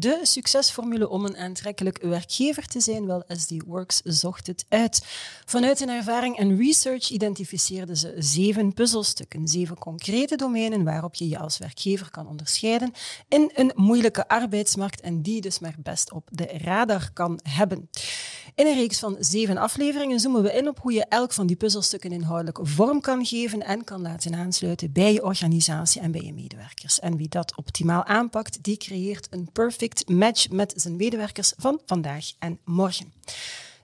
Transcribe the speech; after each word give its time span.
De 0.00 0.20
succesformule 0.22 1.08
om 1.08 1.24
een 1.24 1.36
aantrekkelijk 1.36 1.98
werkgever 2.02 2.66
te 2.66 2.80
zijn, 2.80 3.06
wel 3.06 3.24
SD 3.28 3.52
Works 3.66 4.00
zocht 4.04 4.46
het 4.46 4.64
uit. 4.68 5.04
Vanuit 5.44 5.78
hun 5.78 5.88
ervaring 5.88 6.36
en 6.38 6.56
research 6.56 7.10
identificeerden 7.10 7.96
ze 7.96 8.14
zeven 8.18 8.74
puzzelstukken, 8.74 9.48
zeven 9.48 9.78
concrete 9.78 10.36
domeinen 10.36 10.84
waarop 10.84 11.14
je 11.14 11.28
je 11.28 11.38
als 11.38 11.58
werkgever 11.58 12.10
kan 12.10 12.28
onderscheiden 12.28 12.92
in 13.28 13.50
een 13.54 13.72
moeilijke 13.74 14.28
arbeidsmarkt 14.28 15.00
en 15.00 15.22
die 15.22 15.40
dus 15.40 15.58
maar 15.58 15.74
best 15.78 16.12
op 16.12 16.28
de 16.32 16.46
radar 16.58 17.10
kan 17.12 17.40
hebben. 17.42 17.88
In 18.54 18.66
een 18.66 18.74
reeks 18.74 18.98
van 18.98 19.16
zeven 19.18 19.56
afleveringen 19.56 20.20
zoomen 20.20 20.42
we 20.42 20.52
in 20.52 20.68
op 20.68 20.78
hoe 20.78 20.92
je 20.92 21.04
elk 21.08 21.32
van 21.32 21.46
die 21.46 21.56
puzzelstukken 21.56 22.12
inhoudelijk 22.12 22.58
vorm 22.62 23.00
kan 23.00 23.26
geven 23.26 23.62
en 23.62 23.84
kan 23.84 24.00
laten 24.00 24.34
aansluiten 24.34 24.92
bij 24.92 25.12
je 25.12 25.24
organisatie 25.24 26.00
en 26.00 26.10
bij 26.10 26.20
je 26.20 26.32
medewerkers. 26.32 27.00
En 27.00 27.16
wie 27.16 27.28
dat 27.28 27.56
optimaal 27.56 28.04
aanpakt, 28.04 28.62
die 28.62 28.76
creëert 28.76 29.26
een 29.30 29.48
perfect 29.52 30.08
match 30.08 30.50
met 30.50 30.72
zijn 30.76 30.96
medewerkers 30.96 31.52
van 31.56 31.80
vandaag 31.86 32.32
en 32.38 32.58
morgen. 32.64 33.12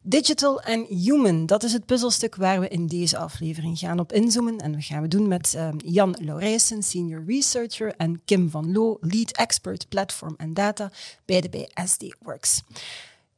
Digital 0.08 0.62
and 0.62 0.88
Human, 0.88 1.46
dat 1.46 1.62
is 1.62 1.73
het 1.73 1.86
puzzelstuk 1.86 2.34
waar 2.34 2.60
we 2.60 2.68
in 2.68 2.86
deze 2.86 3.18
aflevering 3.18 3.78
gaan 3.78 3.98
op 3.98 4.12
inzoomen. 4.12 4.58
En 4.58 4.74
we 4.74 4.82
gaan 4.82 5.02
we 5.02 5.08
doen 5.08 5.28
met 5.28 5.54
uh, 5.56 5.68
Jan 5.78 6.16
Laurijsen, 6.20 6.82
Senior 6.82 7.24
Researcher, 7.26 7.95
en 7.96 8.20
Kim 8.24 8.51
van 8.51 8.73
Loo, 8.73 8.98
Lead 9.01 9.30
Expert 9.30 9.88
Platform 9.88 10.34
en 10.36 10.54
Data, 10.54 10.90
beide 11.24 11.48
bij 11.48 11.68
SD 11.84 12.14
Works. 12.20 12.62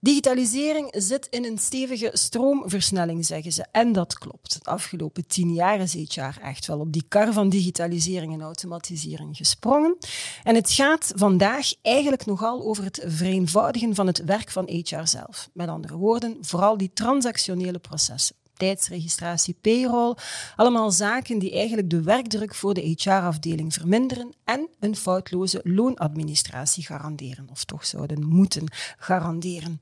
Digitalisering 0.00 0.94
zit 0.96 1.26
in 1.30 1.44
een 1.44 1.58
stevige 1.58 2.10
stroomversnelling, 2.12 3.26
zeggen 3.26 3.52
ze. 3.52 3.66
En 3.72 3.92
dat 3.92 4.18
klopt. 4.18 4.64
De 4.64 4.70
afgelopen 4.70 5.26
tien 5.26 5.52
jaar 5.54 5.80
is 5.80 5.92
HR 5.92 6.40
echt 6.42 6.66
wel 6.66 6.78
op 6.78 6.92
die 6.92 7.04
kar 7.08 7.32
van 7.32 7.48
digitalisering 7.48 8.32
en 8.32 8.40
automatisering 8.40 9.36
gesprongen. 9.36 9.96
En 10.42 10.54
het 10.54 10.70
gaat 10.70 11.12
vandaag 11.16 11.72
eigenlijk 11.82 12.26
nogal 12.26 12.62
over 12.62 12.84
het 12.84 13.04
vereenvoudigen 13.06 13.94
van 13.94 14.06
het 14.06 14.24
werk 14.24 14.50
van 14.50 14.68
HR 14.68 15.06
zelf. 15.06 15.48
Met 15.52 15.68
andere 15.68 15.96
woorden, 15.96 16.36
vooral 16.40 16.76
die 16.76 16.90
transactionele 16.94 17.78
processen 17.78 18.36
tijdsregistratie, 18.58 19.56
payroll. 19.60 20.16
Allemaal 20.56 20.90
zaken 20.90 21.38
die 21.38 21.52
eigenlijk 21.52 21.90
de 21.90 22.02
werkdruk 22.02 22.54
voor 22.54 22.74
de 22.74 22.94
HR-afdeling 22.96 23.74
verminderen 23.74 24.34
en 24.44 24.68
een 24.80 24.96
foutloze 24.96 25.60
loonadministratie 25.64 26.84
garanderen, 26.84 27.48
of 27.50 27.64
toch 27.64 27.86
zouden 27.86 28.26
moeten 28.26 28.66
garanderen. 28.98 29.78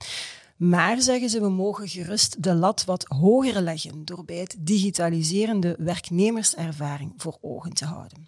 Maar, 0.57 1.01
zeggen 1.01 1.29
ze, 1.29 1.41
we 1.41 1.49
mogen 1.49 1.89
gerust 1.89 2.43
de 2.43 2.55
lat 2.55 2.85
wat 2.85 3.05
hoger 3.09 3.61
leggen 3.61 4.05
door 4.05 4.25
bij 4.25 4.37
het 4.37 4.57
digitaliseren 4.59 5.61
de 5.61 5.75
werknemerservaring 5.79 7.13
voor 7.17 7.39
ogen 7.41 7.73
te 7.73 7.85
houden. 7.85 8.27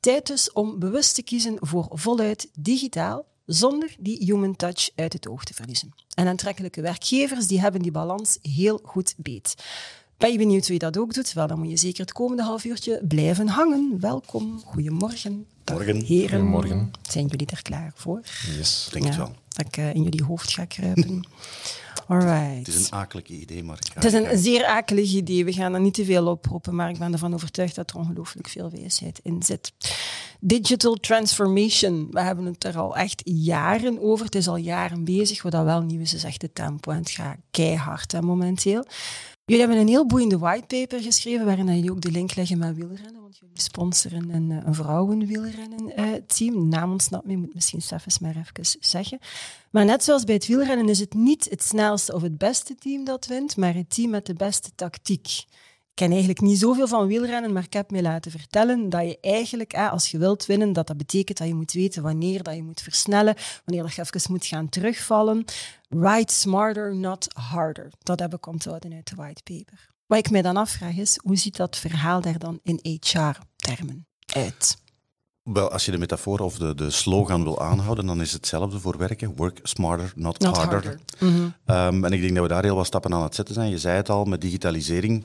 Tijd 0.00 0.26
dus 0.26 0.52
om 0.52 0.78
bewust 0.78 1.14
te 1.14 1.22
kiezen 1.22 1.56
voor 1.60 1.88
voluit 1.90 2.50
digitaal 2.58 3.24
zonder 3.52 3.94
die 3.98 4.24
human 4.24 4.56
touch 4.56 4.90
uit 4.94 5.12
het 5.12 5.28
oog 5.28 5.44
te 5.44 5.54
verliezen. 5.54 5.94
En 6.14 6.26
aantrekkelijke 6.26 6.80
werkgevers 6.80 7.46
die 7.46 7.60
hebben 7.60 7.82
die 7.82 7.90
balans 7.90 8.38
heel 8.42 8.80
goed 8.82 9.14
beet. 9.16 9.54
Ben 10.16 10.32
je 10.32 10.38
benieuwd 10.38 10.64
hoe 10.64 10.72
je 10.72 10.78
dat 10.78 10.98
ook 10.98 11.14
doet? 11.14 11.32
Wel, 11.32 11.46
dan 11.46 11.58
moet 11.58 11.70
je 11.70 11.76
zeker 11.76 12.00
het 12.00 12.12
komende 12.12 12.42
half 12.42 12.64
uurtje 12.64 13.00
blijven 13.08 13.48
hangen. 13.48 13.96
Welkom, 14.00 14.60
goedemorgen. 14.64 15.46
Morgen. 15.64 16.04
Heren. 16.04 16.28
Goedemorgen. 16.28 16.90
Zijn 17.08 17.26
jullie 17.26 17.46
er 17.46 17.62
klaar 17.62 17.92
voor? 17.94 18.20
Yes. 18.56 18.88
Denk 18.92 19.04
het 19.04 19.16
wel. 19.16 19.34
Dat 19.48 19.66
ik 19.66 19.76
uh, 19.76 19.94
in 19.94 20.02
jullie 20.02 20.24
hoofd 20.24 20.52
ga 20.52 20.64
kruipen. 20.64 21.22
Alright. 22.08 22.66
Het 22.66 22.68
is 22.68 22.84
een 22.84 22.92
akelig 22.92 23.26
idee, 23.26 23.64
maar 23.64 23.78
Het 23.94 24.04
is 24.04 24.12
een 24.12 24.38
zeer 24.38 24.64
akelig 24.64 25.12
idee. 25.12 25.44
We 25.44 25.52
gaan 25.52 25.74
er 25.74 25.80
niet 25.80 25.94
te 25.94 26.04
veel 26.04 26.26
oproepen, 26.26 26.74
maar 26.74 26.90
ik 26.90 26.98
ben 26.98 27.12
ervan 27.12 27.34
overtuigd 27.34 27.74
dat 27.74 27.90
er 27.90 27.96
ongelooflijk 27.96 28.48
veel 28.48 28.70
wijsheid 28.70 29.20
in 29.22 29.42
zit. 29.42 29.72
Digital 30.40 30.94
transformation. 30.94 32.08
We 32.10 32.20
hebben 32.20 32.44
het 32.44 32.64
er 32.64 32.78
al 32.78 32.96
echt 32.96 33.20
jaren 33.24 34.00
over. 34.00 34.24
Het 34.24 34.34
is 34.34 34.48
al 34.48 34.56
jaren 34.56 35.04
bezig. 35.04 35.42
Wat 35.42 35.52
dat 35.52 35.64
wel 35.64 35.80
nieuw 35.80 36.00
is, 36.00 36.14
is 36.14 36.24
echt 36.24 36.40
de 36.40 36.52
tempo. 36.52 36.90
En 36.90 36.98
het 36.98 37.10
gaat 37.10 37.36
keihard 37.50 38.12
hè, 38.12 38.22
momenteel. 38.22 38.84
Jullie 39.50 39.64
hebben 39.66 39.82
een 39.82 39.92
heel 39.92 40.06
boeiende 40.06 40.38
whitepaper 40.38 41.02
geschreven, 41.02 41.46
waarin 41.46 41.66
jullie 41.66 41.90
ook 41.90 42.00
de 42.00 42.10
link 42.10 42.34
leggen 42.34 42.58
met 42.58 42.76
wielrennen, 42.76 43.20
want 43.20 43.38
jullie 43.38 43.60
sponsoren 43.60 44.30
een, 44.34 44.50
een 44.50 44.74
vrouwenwielrennen-team. 44.74 46.54
Uh, 46.54 46.62
Naam 46.62 46.90
ontsnapt 46.90 47.26
moet 47.26 47.54
misschien 47.54 47.82
zelfs 47.82 48.18
maar 48.18 48.36
even 48.36 48.78
zeggen. 48.80 49.18
Maar 49.70 49.84
net 49.84 50.04
zoals 50.04 50.24
bij 50.24 50.34
het 50.34 50.46
wielrennen 50.46 50.88
is 50.88 50.98
het 50.98 51.14
niet 51.14 51.46
het 51.50 51.62
snelste 51.62 52.14
of 52.14 52.22
het 52.22 52.38
beste 52.38 52.74
team 52.74 53.04
dat 53.04 53.26
wint, 53.26 53.56
maar 53.56 53.74
het 53.74 53.94
team 53.94 54.10
met 54.10 54.26
de 54.26 54.34
beste 54.34 54.70
tactiek. 54.74 55.44
Ik 55.90 56.06
ken 56.06 56.10
eigenlijk 56.10 56.40
niet 56.40 56.58
zoveel 56.58 56.88
van 56.88 57.06
wielrennen, 57.06 57.52
maar 57.52 57.64
ik 57.64 57.72
heb 57.72 57.90
me 57.90 58.02
laten 58.02 58.30
vertellen 58.30 58.88
dat 58.88 59.02
je 59.02 59.18
eigenlijk, 59.20 59.74
als 59.74 60.10
je 60.10 60.18
wilt 60.18 60.46
winnen, 60.46 60.72
dat 60.72 60.86
dat 60.86 60.96
betekent 60.96 61.38
dat 61.38 61.46
je 61.46 61.54
moet 61.54 61.72
weten 61.72 62.02
wanneer 62.02 62.42
dat 62.42 62.54
je 62.54 62.62
moet 62.62 62.80
versnellen, 62.80 63.36
wanneer 63.64 63.84
je 63.84 64.00
even 64.02 64.32
moet 64.32 64.46
gaan 64.46 64.68
terugvallen. 64.68 65.44
Ride 65.88 66.32
smarter, 66.32 66.96
not 66.96 67.26
harder. 67.32 67.92
Dat 68.02 68.20
heb 68.20 68.34
ik 68.34 68.46
onthouden 68.46 68.92
uit 68.92 69.08
de 69.08 69.16
whitepaper. 69.16 69.88
Wat 70.06 70.18
ik 70.18 70.30
mij 70.30 70.42
dan 70.42 70.56
afvraag 70.56 70.96
is, 70.96 71.18
hoe 71.22 71.36
ziet 71.36 71.56
dat 71.56 71.76
verhaal 71.76 72.20
daar 72.20 72.38
dan 72.38 72.60
in 72.62 72.80
HR-termen 72.82 74.06
uit? 74.26 74.76
Wel, 75.42 75.70
als 75.70 75.84
je 75.84 75.90
de 75.90 75.98
metafoor 75.98 76.38
of 76.38 76.58
de, 76.58 76.74
de 76.74 76.90
slogan 76.90 77.42
wil 77.42 77.60
aanhouden, 77.60 78.06
dan 78.06 78.20
is 78.20 78.32
het 78.32 78.40
hetzelfde 78.40 78.80
voor 78.80 78.98
werken. 78.98 79.36
Work 79.36 79.60
smarter, 79.62 80.12
not, 80.14 80.38
Not 80.38 80.56
harder. 80.56 80.72
harder. 80.82 81.00
Mhm. 81.18 81.42
Um, 81.66 82.04
en 82.04 82.12
ik 82.12 82.20
denk 82.20 82.34
dat 82.34 82.42
we 82.42 82.48
daar 82.48 82.62
heel 82.62 82.76
wat 82.76 82.86
stappen 82.86 83.14
aan 83.14 83.22
het 83.22 83.34
zetten 83.34 83.54
zijn. 83.54 83.70
Je 83.70 83.78
zei 83.78 83.96
het 83.96 84.08
al, 84.08 84.24
met 84.24 84.40
digitalisering. 84.40 85.24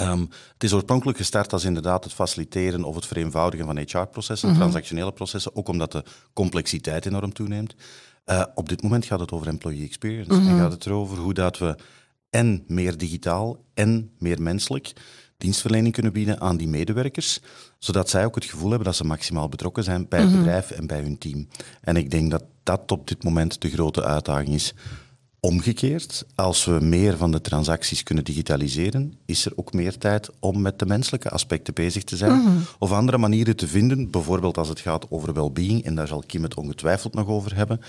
Um, 0.00 0.28
het 0.52 0.64
is 0.64 0.72
oorspronkelijk 0.72 1.18
gestart 1.18 1.52
als 1.52 1.64
inderdaad 1.64 2.04
het 2.04 2.12
faciliteren 2.12 2.84
of 2.84 2.94
het 2.94 3.06
vereenvoudigen 3.06 3.66
van 3.66 3.78
HR-processen, 3.78 4.54
transactionele 4.54 5.12
processen, 5.12 5.56
ook 5.56 5.68
omdat 5.68 5.92
de 5.92 6.04
complexiteit 6.32 7.06
enorm 7.06 7.32
toeneemt. 7.32 7.74
Uh, 8.26 8.42
op 8.54 8.68
dit 8.68 8.82
moment 8.82 9.04
gaat 9.04 9.20
het 9.20 9.32
over 9.32 9.46
employee 9.46 9.84
experience. 9.84 10.30
En 10.30 10.58
gaat 10.58 10.72
het 10.72 10.86
erover 10.86 11.18
hoe 11.18 11.34
dat 11.34 11.58
we 11.58 11.76
en 12.30 12.64
meer 12.66 12.96
digitaal 12.96 13.64
en 13.74 14.10
meer 14.18 14.42
menselijk 14.42 14.92
dienstverlening 15.36 15.94
kunnen 15.94 16.12
bieden 16.12 16.40
aan 16.40 16.56
die 16.56 16.68
medewerkers, 16.68 17.40
zodat 17.78 18.08
zij 18.08 18.24
ook 18.24 18.34
het 18.34 18.44
gevoel 18.44 18.68
hebben 18.68 18.86
dat 18.86 18.96
ze 18.96 19.04
maximaal 19.04 19.48
betrokken 19.48 19.84
zijn 19.84 20.08
bij 20.08 20.20
het 20.20 20.36
bedrijf 20.36 20.70
en 20.70 20.86
bij 20.86 21.00
hun 21.00 21.18
team. 21.18 21.48
En 21.80 21.96
ik 21.96 22.10
denk 22.10 22.30
dat 22.30 22.44
dat 22.62 22.92
op 22.92 23.08
dit 23.08 23.24
moment 23.24 23.60
de 23.60 23.70
grote 23.70 24.04
uitdaging 24.04 24.54
is. 24.54 24.74
Omgekeerd, 25.46 26.26
als 26.34 26.64
we 26.64 26.78
meer 26.80 27.16
van 27.16 27.30
de 27.30 27.40
transacties 27.40 28.02
kunnen 28.02 28.24
digitaliseren, 28.24 29.14
is 29.26 29.46
er 29.46 29.52
ook 29.54 29.72
meer 29.72 29.98
tijd 29.98 30.30
om 30.40 30.60
met 30.60 30.78
de 30.78 30.86
menselijke 30.86 31.30
aspecten 31.30 31.74
bezig 31.74 32.04
te 32.04 32.16
zijn. 32.16 32.64
Of 32.78 32.92
andere 32.92 33.18
manieren 33.18 33.56
te 33.56 33.68
vinden, 33.68 34.10
bijvoorbeeld 34.10 34.58
als 34.58 34.68
het 34.68 34.80
gaat 34.80 35.10
over 35.10 35.32
well-being, 35.32 35.84
en 35.84 35.94
daar 35.94 36.06
zal 36.06 36.22
Kim 36.26 36.42
het 36.42 36.54
ongetwijfeld 36.54 37.14
nog 37.14 37.28
over 37.28 37.54
hebben, 37.54 37.80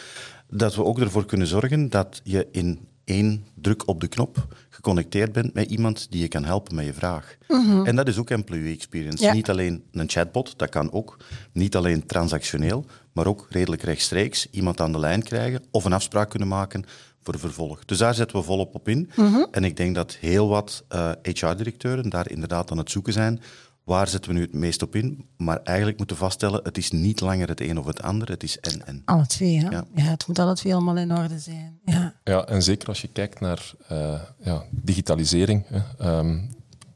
dat 0.49 0.75
we 0.75 0.83
ook 0.83 0.99
ervoor 0.99 1.25
kunnen 1.25 1.47
zorgen 1.47 1.89
dat 1.89 2.21
je 2.23 2.47
in 2.51 2.79
één 3.03 3.45
druk 3.53 3.87
op 3.87 4.01
de 4.01 4.07
knop 4.07 4.47
geconnecteerd 4.69 5.31
bent 5.31 5.53
met 5.53 5.69
iemand 5.69 6.07
die 6.09 6.21
je 6.21 6.27
kan 6.27 6.45
helpen 6.45 6.75
met 6.75 6.85
je 6.85 6.93
vraag. 6.93 7.37
En 7.83 7.95
dat 7.95 8.07
is 8.07 8.17
ook 8.17 8.29
employee 8.29 8.73
experience. 8.73 9.23
Ja. 9.23 9.33
Niet 9.33 9.49
alleen 9.49 9.83
een 9.91 10.09
chatbot, 10.09 10.53
dat 10.57 10.69
kan 10.69 10.91
ook. 10.91 11.17
Niet 11.51 11.75
alleen 11.75 12.05
transactioneel, 12.05 12.85
maar 13.11 13.27
ook 13.27 13.47
redelijk 13.49 13.81
rechtstreeks 13.81 14.47
iemand 14.51 14.81
aan 14.81 14.91
de 14.91 14.99
lijn 14.99 15.23
krijgen 15.23 15.63
of 15.71 15.85
een 15.85 15.93
afspraak 15.93 16.29
kunnen 16.29 16.47
maken 16.47 16.85
voor 17.27 17.39
vervolg. 17.39 17.85
Dus 17.85 17.97
daar 17.97 18.13
zetten 18.13 18.37
we 18.37 18.43
volop 18.43 18.75
op 18.75 18.87
in. 18.87 19.09
En 19.51 19.63
ik 19.63 19.77
denk 19.77 19.95
dat 19.95 20.17
heel 20.19 20.47
wat 20.47 20.83
eh, 20.87 21.11
HR-directeuren 21.21 22.09
daar 22.09 22.29
inderdaad 22.29 22.71
aan 22.71 22.77
het 22.77 22.91
zoeken 22.91 23.13
zijn. 23.13 23.41
Waar 23.83 24.07
zetten 24.07 24.31
we 24.31 24.37
nu 24.37 24.43
het 24.43 24.53
meest 24.53 24.81
op 24.81 24.95
in? 24.95 25.25
Maar 25.37 25.59
eigenlijk 25.63 25.97
moeten 25.97 26.15
vaststellen, 26.15 26.59
het 26.63 26.77
is 26.77 26.91
niet 26.91 27.21
langer 27.21 27.47
het 27.47 27.61
een 27.61 27.79
of 27.79 27.85
het 27.85 28.01
ander, 28.01 28.29
het 28.29 28.43
is 28.43 28.59
en-en. 28.59 29.01
Alle 29.05 29.25
twee, 29.25 29.59
hè? 29.59 29.69
Ja. 29.69 29.85
Ja. 29.95 30.03
het 30.03 30.27
moet 30.27 30.39
alle 30.39 30.55
twee 30.55 30.73
allemaal 30.73 30.97
in 30.97 31.17
orde 31.17 31.39
zijn. 31.39 31.79
Ja. 31.85 32.13
Ja, 32.23 32.45
en 32.45 32.63
zeker 32.63 32.87
als 32.87 33.01
je 33.01 33.07
kijkt 33.07 33.39
naar 33.39 33.71
eh, 33.87 34.21
ja, 34.39 34.63
digitalisering. 34.69 35.63
Hè, 35.67 35.79
ehm, 35.97 36.39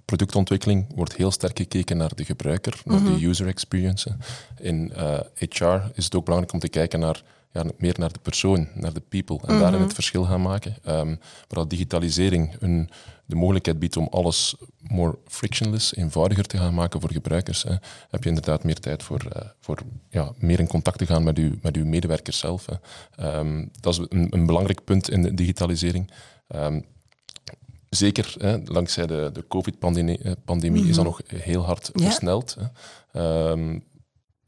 productontwikkeling 0.06 0.86
wordt 0.96 1.16
heel 1.16 1.32
sterk 1.32 1.58
gekeken 1.58 1.98
naar 1.98 2.16
de 2.16 2.26
gebruiker, 2.26 2.82
naar 2.86 3.04
de 3.04 3.26
user 3.28 3.48
experience. 3.48 4.18
In 4.60 4.94
eh, 4.94 5.20
HR 5.34 5.80
is 5.94 6.04
het 6.04 6.16
ook 6.16 6.26
belangrijk 6.26 6.54
om 6.54 6.60
te 6.60 6.70
kijken 6.70 7.00
naar, 7.00 7.24
ja, 7.54 7.64
meer 7.78 7.96
naar 8.00 8.12
de 8.14 8.20
persoon, 8.22 8.68
naar 8.74 8.94
de 8.94 9.02
people, 9.10 9.40
en 9.48 9.60
daarin 9.60 9.82
het 9.82 9.94
verschil 9.94 10.24
gaan 10.24 10.42
maken. 10.42 10.76
Maar 10.84 11.18
dat 11.48 11.70
digitalisering 11.70 12.56
een, 12.60 12.90
de 13.26 13.36
mogelijkheid 13.36 13.80
biedt 13.80 13.98
om 13.98 14.08
alles 14.12 14.56
more 14.82 15.18
frictionless, 15.28 15.96
eenvoudiger 15.96 16.46
te 16.46 16.58
gaan 16.58 16.74
maken 16.74 17.02
voor 17.02 17.12
gebruikers, 17.12 17.64
hè, 17.64 17.76
heb 18.10 18.24
je 18.24 18.30
inderdaad 18.30 18.64
meer 18.64 18.80
tijd 18.80 19.04
voor, 19.04 19.26
eh, 19.34 19.42
voor 19.60 19.80
ja, 20.10 20.32
meer 20.38 20.60
in 20.60 20.68
contact 20.68 20.98
te 20.98 21.06
gaan 21.06 21.24
met 21.24 21.38
uw, 21.38 21.52
met 21.62 21.76
uw 21.76 21.86
medewerkers 21.86 22.38
zelf. 22.38 22.66
Hè. 22.66 22.76
Ehm, 23.24 23.66
dat 23.80 23.94
is 23.94 24.06
een, 24.10 24.28
een 24.30 24.46
belangrijk 24.46 24.84
punt 24.84 25.10
in 25.10 25.22
de 25.22 25.34
digitalisering. 25.34 26.12
Ehm, 26.48 26.82
zeker 27.90 28.36
hè, 28.38 28.58
langzij 28.66 29.08
de, 29.08 29.30
de 29.34 29.48
COVID-pandemie 29.48 30.20
pandemie 30.46 30.88
is 30.88 30.96
dat 30.96 31.06
nog 31.06 31.22
heel 31.28 31.62
hard 31.66 31.90
Ja. 31.94 32.04
versneld. 32.04 32.58
Hè. 32.60 32.66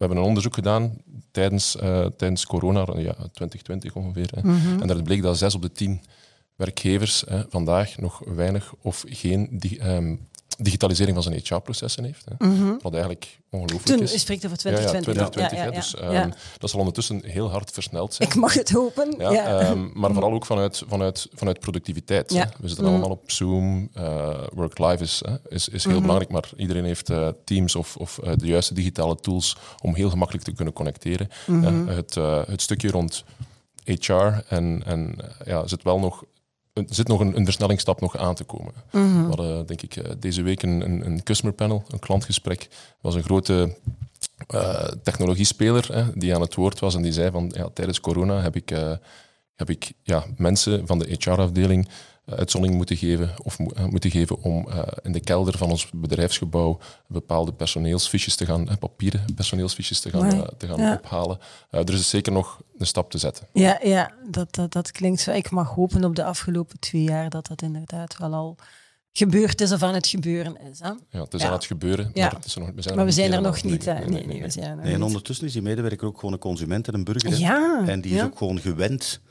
Hebben 0.03 0.21
een 0.21 0.29
onderzoek 0.29 0.53
gedaan 0.53 0.97
tijdens, 1.31 1.75
eh, 1.75 2.05
tijdens 2.05 2.45
corona, 2.45 2.79
ja, 2.79 3.13
2020 3.13 3.95
ongeveer. 3.95 4.29
Hè. 4.35 4.41
En 4.41 4.77
daaruit 4.77 5.03
bleek 5.03 5.21
dat 5.21 5.37
zes 5.37 5.55
op 5.55 5.61
de 5.61 5.71
tien 5.71 6.01
werkgevers 6.55 7.23
hè, 7.27 7.41
vandaag 7.49 7.97
nog 7.97 8.21
weinig 8.25 8.73
of 8.81 9.03
geen 9.07 9.61
ehm, 9.79 10.15
digitalisering 10.59 11.15
van 11.15 11.23
zijn 11.23 11.41
HR-processen 11.43 12.03
heeft. 12.03 12.25
Hè. 12.37 12.47
Wat 12.81 12.93
eigenlijk 12.93 13.39
ongelooflijk 13.49 13.85
Toen, 13.85 14.01
is. 14.01 14.13
u 14.13 14.17
spreekt 14.17 14.45
over 14.45 14.57
Ja, 14.63 14.69
ja, 14.69 14.75
2020. 14.77 15.29
2020. 15.29 15.51
Ja, 15.51 15.57
ja, 15.57 15.63
hè. 15.63 15.69
ja, 15.69 15.79
Dus 15.81 16.13
ja. 16.13 16.21
ehm, 16.23 16.31
dat 16.57 16.69
zal 16.69 16.79
ondertussen 16.79 17.21
heel 17.25 17.51
hard 17.51 17.71
versneld 17.71 18.13
zijn. 18.13 18.29
Ik 18.29 18.35
mag 18.35 18.53
het 18.53 18.71
hopen. 18.71 19.15
Ja, 19.17 19.59
ehm, 19.59 19.87
maar 19.93 20.11
vooral 20.13 20.31
ook 20.33 20.45
vanuit, 20.45 20.83
vanuit, 20.87 21.27
vanuit 21.33 21.59
productiviteit. 21.59 22.29
Hè. 22.33 22.43
We 22.59 22.67
zitten 22.67 22.85
allemaal 22.85 23.09
op 23.09 23.31
Zoom. 23.31 23.89
eh 23.93 24.21
work-life 24.53 25.03
is, 25.03 25.21
hè, 25.25 25.35
is, 25.55 25.69
is 25.69 25.81
Mhm. 25.83 25.89
heel 25.93 26.01
belangrijk, 26.01 26.31
maar 26.31 26.49
iedereen 26.57 26.83
heeft 26.85 27.09
eh, 27.09 27.27
Teams 27.45 27.75
of, 27.75 27.95
of 27.97 28.17
eh, 28.17 28.31
de 28.35 28.45
juiste 28.45 28.73
digitale 28.73 29.15
tools 29.15 29.57
om 29.81 29.95
heel 29.95 30.09
gemakkelijk 30.09 30.45
te 30.45 30.51
kunnen 30.53 30.73
connecteren. 30.73 31.29
Mhm. 31.47 31.87
Het, 31.87 32.15
het 32.47 32.61
stukje 32.61 32.91
rond 32.91 33.23
HR 33.83 34.13
en, 34.47 34.83
en 34.85 35.15
ja, 35.45 35.67
zit 35.67 35.83
wel 35.83 35.99
nog. 35.99 36.23
Er 36.73 36.85
zit 36.89 37.07
nog 37.07 37.19
een, 37.19 37.37
een 37.37 37.45
versnellingsstap 37.45 38.01
nog 38.01 38.17
aan 38.17 38.35
te 38.35 38.43
komen. 38.43 38.73
Mhm. 38.91 39.21
We 39.21 39.27
hadden 39.27 39.65
denk 39.65 39.81
ik 39.81 39.95
eh, 39.95 40.11
deze 40.19 40.41
week 40.41 40.63
een, 40.63 40.81
een, 40.81 41.05
een 41.05 41.23
customer 41.23 41.55
panel, 41.55 41.83
een 41.87 41.99
klantgesprek. 41.99 42.59
Dat 42.59 42.97
was 43.01 43.15
een 43.15 43.23
grote 43.23 43.77
eh, 44.47 44.87
technologiespeler 45.03 45.93
hè, 45.93 46.03
die 46.15 46.35
aan 46.35 46.41
het 46.41 46.55
woord 46.55 46.79
was 46.79 46.95
en 46.95 47.01
die 47.01 47.11
zei 47.11 47.31
van 47.31 47.51
ja, 47.55 47.69
tijdens 47.73 47.99
corona 47.99 48.41
heb 48.41 48.55
ik, 48.55 48.71
eh, 48.71 48.91
heb 49.55 49.69
ik 49.69 49.91
ja, 50.03 50.25
mensen 50.37 50.87
van 50.87 50.99
de 50.99 51.15
HR-afdeling 51.19 51.87
uitzondering 52.25 52.77
moeten 52.77 52.97
geven, 52.97 53.29
of 53.43 53.59
mo- 53.59 53.69
eh, 53.75 53.85
moeten 53.85 54.11
geven 54.11 54.41
om 54.41 54.67
eh, 54.69 54.81
in 55.01 55.11
de 55.11 55.19
kelder 55.19 55.57
van 55.57 55.69
ons 55.69 55.89
bedrijfsgebouw 55.93 56.79
bepaalde 57.07 57.53
personeelsfiches 57.53 58.35
te 58.35 58.45
gaan, 58.45 58.69
eh, 58.69 58.75
papieren 58.79 59.25
personeelsfiches 59.35 59.99
te 59.99 60.09
gaan, 60.09 60.31
eh, 60.33 60.41
te 60.57 60.67
gaan 60.67 60.79
Ja. 60.79 60.99
ophalen. 61.03 61.37
Eh, 61.69 61.79
er 61.79 61.93
is 61.93 62.09
zeker 62.09 62.31
nog 62.31 62.61
een 62.77 62.85
stap 62.87 63.11
te 63.11 63.17
zetten. 63.17 63.47
Ja, 63.53 63.79
ja 63.83 64.11
dat, 64.29 64.55
dat, 64.55 64.71
dat 64.71 64.91
klinkt 64.91 65.21
zo. 65.21 65.31
Ik 65.31 65.49
mag 65.51 65.69
hopen 65.69 66.03
op 66.03 66.15
de 66.15 66.23
afgelopen 66.23 66.79
twee 66.79 67.03
jaar 67.03 67.29
dat 67.29 67.47
dat 67.47 67.61
inderdaad 67.61 68.17
wel 68.17 68.33
al 68.33 68.57
gebeurd 69.11 69.61
is 69.61 69.71
of 69.71 69.83
aan 69.83 69.93
het 69.93 70.07
gebeuren 70.07 70.57
is. 70.71 70.79
Hè? 70.79 70.91
Ja, 71.09 71.21
het 71.23 71.33
is 71.33 71.41
Ja. 71.41 71.47
aan 71.47 71.53
het 71.53 71.65
gebeuren, 71.65 72.11
Ja. 72.13 72.23
maar, 72.25 72.35
het 72.35 72.45
is 72.45 72.55
er 72.55 72.61
nog, 72.61 72.69
we 72.75 72.81
zijn 72.81 72.95
Maar 72.95 73.05
we 73.05 73.11
zijn 73.11 73.33
er 73.33 73.41
nog 73.41 73.63
niet. 73.63 73.85
Nee, 73.85 73.95
er 73.95 74.79
en 74.93 75.03
ondertussen 75.03 75.45
is 75.45 75.53
die 75.53 75.61
medewerker 75.61 76.07
ook 76.07 76.15
gewoon 76.19 76.33
een 76.33 76.39
consument 76.39 76.87
en 76.87 76.93
een 76.93 77.03
burger. 77.03 77.37
Ja, 77.37 77.83
En 77.87 78.01
die 78.01 78.11
is 78.11 78.17
ja. 78.17 78.23
ook 78.25 78.37
gewoon 78.37 78.59
gewend 78.59 79.21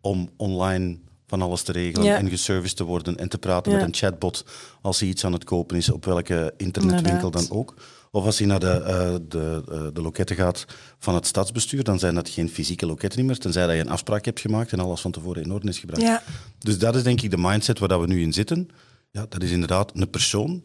om 0.00 0.30
online 0.36 0.98
van 1.26 1.42
alles 1.42 1.62
te 1.62 1.72
regelen 1.72 2.06
Ja. 2.06 2.16
en 2.16 2.28
geserviced 2.28 2.76
te 2.76 2.84
worden 2.84 3.16
en 3.16 3.28
te 3.28 3.38
praten 3.38 3.72
Ja. 3.72 3.78
met 3.78 3.86
een 3.86 3.94
chatbot 3.94 4.44
als 4.82 5.00
hij 5.00 5.08
iets 5.08 5.24
aan 5.24 5.32
het 5.32 5.44
kopen 5.44 5.76
is, 5.76 5.90
op 5.90 6.04
welke 6.04 6.54
internetwinkel 6.56 7.12
Inderdaad. 7.14 7.48
dan 7.48 7.56
ook. 7.58 7.74
Of 8.10 8.24
als 8.24 8.38
hij 8.38 8.46
naar 8.46 8.60
de, 8.60 8.70
eh, 8.70 9.14
de, 9.28 9.62
eh, 9.70 9.80
de 9.92 10.00
loketten 10.02 10.36
gaat 10.36 10.64
van 10.98 11.14
het 11.14 11.26
stadsbestuur, 11.26 11.84
dan 11.84 11.98
zijn 11.98 12.14
dat 12.14 12.28
geen 12.28 12.48
fysieke 12.50 12.86
loketten 12.86 13.24
meer, 13.26 13.38
tenzij 13.38 13.66
dat 13.66 13.74
je 13.74 13.80
een 13.80 13.88
afspraak 13.90 14.24
hebt 14.24 14.40
gemaakt 14.40 14.72
en 14.72 14.80
alles 14.80 15.00
van 15.00 15.10
tevoren 15.10 15.42
in 15.42 15.52
orde 15.52 15.68
is 15.68 15.78
gebracht. 15.78 16.02
Ja. 16.02 16.22
Dus 16.58 16.78
dat 16.78 16.96
is 16.96 17.02
denk 17.02 17.20
ik 17.20 17.30
de 17.30 17.38
mindset 17.38 17.78
waar 17.78 17.88
dat 17.88 18.00
we 18.00 18.06
nu 18.06 18.20
in 18.22 18.32
zitten. 18.32 18.68
Ja, 19.10 19.26
dat 19.28 19.42
is 19.42 19.50
inderdaad 19.50 19.90
een 19.94 20.10
persoon 20.10 20.62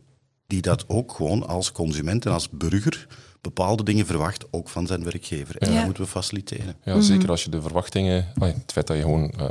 die 0.48 0.62
dat 0.62 0.84
ook 0.88 1.12
gewoon 1.14 1.48
als 1.48 1.72
consument 1.72 2.26
en 2.26 2.32
als 2.32 2.50
burger 2.50 3.08
bepaalde 3.42 3.84
dingen 3.84 4.06
verwacht, 4.06 4.46
ook 4.52 4.70
van 4.70 4.88
zijn 4.88 5.04
werkgever. 5.04 5.58
En 5.58 5.70
Ja. 5.70 5.76
dat 5.76 5.86
moeten 5.86 6.04
we 6.04 6.10
faciliteren. 6.10 6.76
Ja, 6.84 7.02
zeker 7.02 7.30
als 7.30 7.44
je 7.44 7.50
de 7.50 7.62
verwachtingen, 7.62 8.28
het 8.40 8.72
feit 8.72 8.88
dat 8.88 8.96
je 8.98 9.02
gewoon 9.04 9.32
eh, 9.32 9.46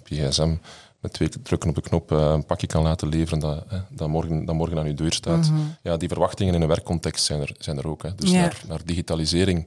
op 0.00 0.08
je 0.08 0.26
gsm 0.28 0.54
met 1.00 1.12
twee 1.12 1.28
drukken 1.42 1.68
op 1.68 1.74
de 1.74 1.80
knop 1.80 2.12
eh, 2.12 2.30
een 2.34 2.44
pakje 2.46 2.66
kan 2.66 2.82
laten 2.82 3.08
leveren 3.08 3.38
dat, 3.38 3.64
dat, 3.90 4.08
morgen, 4.08 4.44
dat 4.44 4.54
morgen 4.54 4.78
aan 4.78 4.86
je 4.86 4.94
deur 4.94 5.12
staat. 5.12 5.50
Ja, 5.82 5.96
die 5.96 6.08
verwachtingen 6.08 6.54
in 6.54 6.62
een 6.62 6.68
werkcontext 6.68 7.24
zijn 7.24 7.40
er, 7.40 7.54
zijn 7.58 7.78
er 7.78 7.86
ook. 7.88 8.02
Hè. 8.02 8.14
Dus 8.14 8.30
Ja. 8.30 8.40
naar, 8.40 8.62
naar 8.68 8.80
digitalisering, 8.84 9.66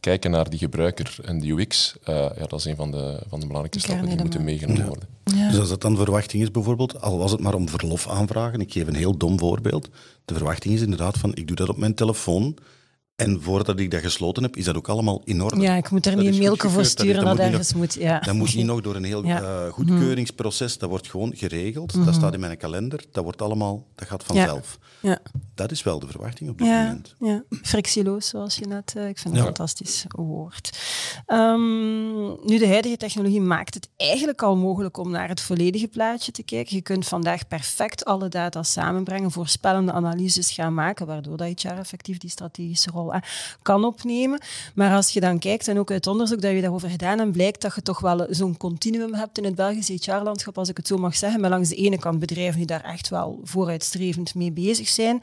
kijken 0.00 0.30
naar 0.30 0.50
die 0.50 0.58
gebruiker 0.58 1.16
en 1.24 1.40
de 1.40 1.46
UX, 1.48 1.94
eh, 2.04 2.14
ja, 2.14 2.46
dat 2.46 2.58
is 2.58 2.64
een 2.64 2.76
van 2.76 2.90
de, 2.90 3.20
van 3.28 3.40
de 3.40 3.46
belangrijke 3.46 3.78
stappen 3.80 4.08
die 4.08 4.18
moeten 4.18 4.44
meegenomen 4.44 4.86
worden. 4.86 5.08
Dus 5.50 5.58
als 5.58 5.68
dat 5.68 5.80
dan 5.80 5.96
verwachting 5.96 6.42
is 6.42 6.50
bijvoorbeeld, 6.50 7.00
al 7.00 7.18
was 7.18 7.30
het 7.30 7.40
maar 7.40 7.54
om 7.54 7.68
verlof 7.68 8.08
aanvragen, 8.08 8.60
ik 8.60 8.72
geef 8.72 8.86
een 8.86 8.94
heel 8.94 9.16
dom 9.16 9.38
voorbeeld. 9.38 9.88
De 10.24 10.34
verwachting 10.34 10.74
is 10.74 10.80
inderdaad 10.80 11.18
van, 11.18 11.34
ik 11.34 11.46
doe 11.46 11.56
dat 11.56 11.68
op 11.68 11.76
mijn 11.76 11.94
telefoon 11.94 12.56
en 13.16 13.42
voordat 13.42 13.78
ik 13.78 13.90
dat 13.90 14.00
gesloten 14.00 14.42
heb, 14.42 14.56
is 14.56 14.64
dat 14.64 14.76
ook 14.76 14.88
allemaal 14.88 15.20
in 15.24 15.42
orde. 15.42 15.60
Ja, 15.60 15.76
ik 15.76 15.90
moet 15.90 16.06
er 16.06 16.16
niet 16.16 16.26
een 16.34 16.38
mailje 16.38 16.68
voor 16.68 16.84
sturen 16.84 17.24
dat 17.24 17.38
ergens 17.38 17.74
moet. 17.74 17.94
Ja. 17.94 18.18
Dat 18.18 18.34
moet 18.34 18.54
niet 18.54 18.66
nog 18.66 18.80
door 18.80 18.94
een 18.96 19.04
heel 19.04 19.24
Ja. 19.24 19.40
Mhm. 19.40 19.44
eh, 19.44 19.72
goedkeuringsproces, 19.72 20.78
dat 20.78 20.88
wordt 20.88 21.10
gewoon 21.10 21.32
geregeld. 21.36 22.04
Dat 22.04 22.14
staat 22.14 22.34
in 22.34 22.40
mijn 22.40 22.56
kalender, 22.56 23.04
dat 23.12 23.24
wordt 23.24 23.42
allemaal, 23.42 23.86
dat 23.94 24.08
gaat 24.08 24.24
vanzelf. 24.24 24.78
Ja. 25.00 25.18
Dat 25.54 25.70
is 25.70 25.82
wel 25.82 25.98
de 25.98 26.06
verwachting 26.06 26.50
op 26.50 26.58
dit 26.58 26.66
Ja, 26.66 26.82
moment. 26.82 27.14
ja, 27.18 27.42
frictieloos, 27.62 28.28
zoals 28.28 28.56
je 28.56 28.66
net... 28.66 28.92
eh, 28.96 29.08
ik 29.08 29.18
vind 29.18 29.24
het 29.24 29.32
Ja. 29.34 29.38
een 29.40 29.44
fantastisch 29.44 30.04
woord. 30.08 30.78
Ehm, 31.26 32.26
nu, 32.46 32.58
de 32.58 32.66
huidige 32.68 32.96
technologie 32.96 33.40
maakt 33.40 33.74
het 33.74 33.88
eigenlijk 33.96 34.42
al 34.42 34.56
mogelijk 34.56 34.96
om 34.96 35.10
naar 35.10 35.28
het 35.28 35.40
volledige 35.40 35.88
plaatje 35.88 36.32
te 36.32 36.42
kijken. 36.42 36.76
Je 36.76 36.82
kunt 36.82 37.06
vandaag 37.06 37.48
perfect 37.48 38.04
alle 38.04 38.28
data 38.28 38.62
samenbrengen, 38.62 39.30
voorspellende 39.30 39.92
analyses 39.92 40.50
gaan 40.50 40.74
maken, 40.74 41.06
waardoor 41.06 41.36
dat 41.36 41.62
HR 41.62 41.68
effectief 41.68 42.18
die 42.18 42.30
strategische 42.30 42.90
rol 42.90 43.14
eh, 43.14 43.20
kan 43.62 43.84
opnemen. 43.84 44.40
Maar 44.74 44.94
als 44.94 45.10
je 45.10 45.20
dan 45.20 45.38
kijkt, 45.38 45.68
en 45.68 45.78
ook 45.78 45.90
uit 45.90 46.06
onderzoek 46.06 46.40
dat 46.40 46.52
je 46.52 46.60
daarover 46.60 46.90
gedaan 46.90 47.18
hebt, 47.18 47.32
blijkt 47.32 47.60
dat 47.62 47.74
je 47.74 47.82
toch 47.82 48.00
wel 48.00 48.26
zo'n 48.30 48.56
continuum 48.56 49.14
hebt 49.14 49.38
in 49.38 49.44
het 49.44 49.54
Belgische 49.54 49.92
HR-landschap, 50.12 50.58
als 50.58 50.68
ik 50.68 50.76
het 50.76 50.86
zo 50.86 50.96
mag 50.96 51.16
zeggen. 51.16 51.40
Maar 51.40 51.50
langs 51.50 51.68
de 51.68 51.74
ene 51.76 51.98
kant 51.98 52.18
bedrijven 52.18 52.56
die 52.56 52.66
daar 52.66 52.84
echt 52.84 53.08
wel 53.08 53.40
vooruitstrevend 53.44 54.34
mee 54.34 54.52
bezig 54.52 54.88
zijn. 54.88 55.22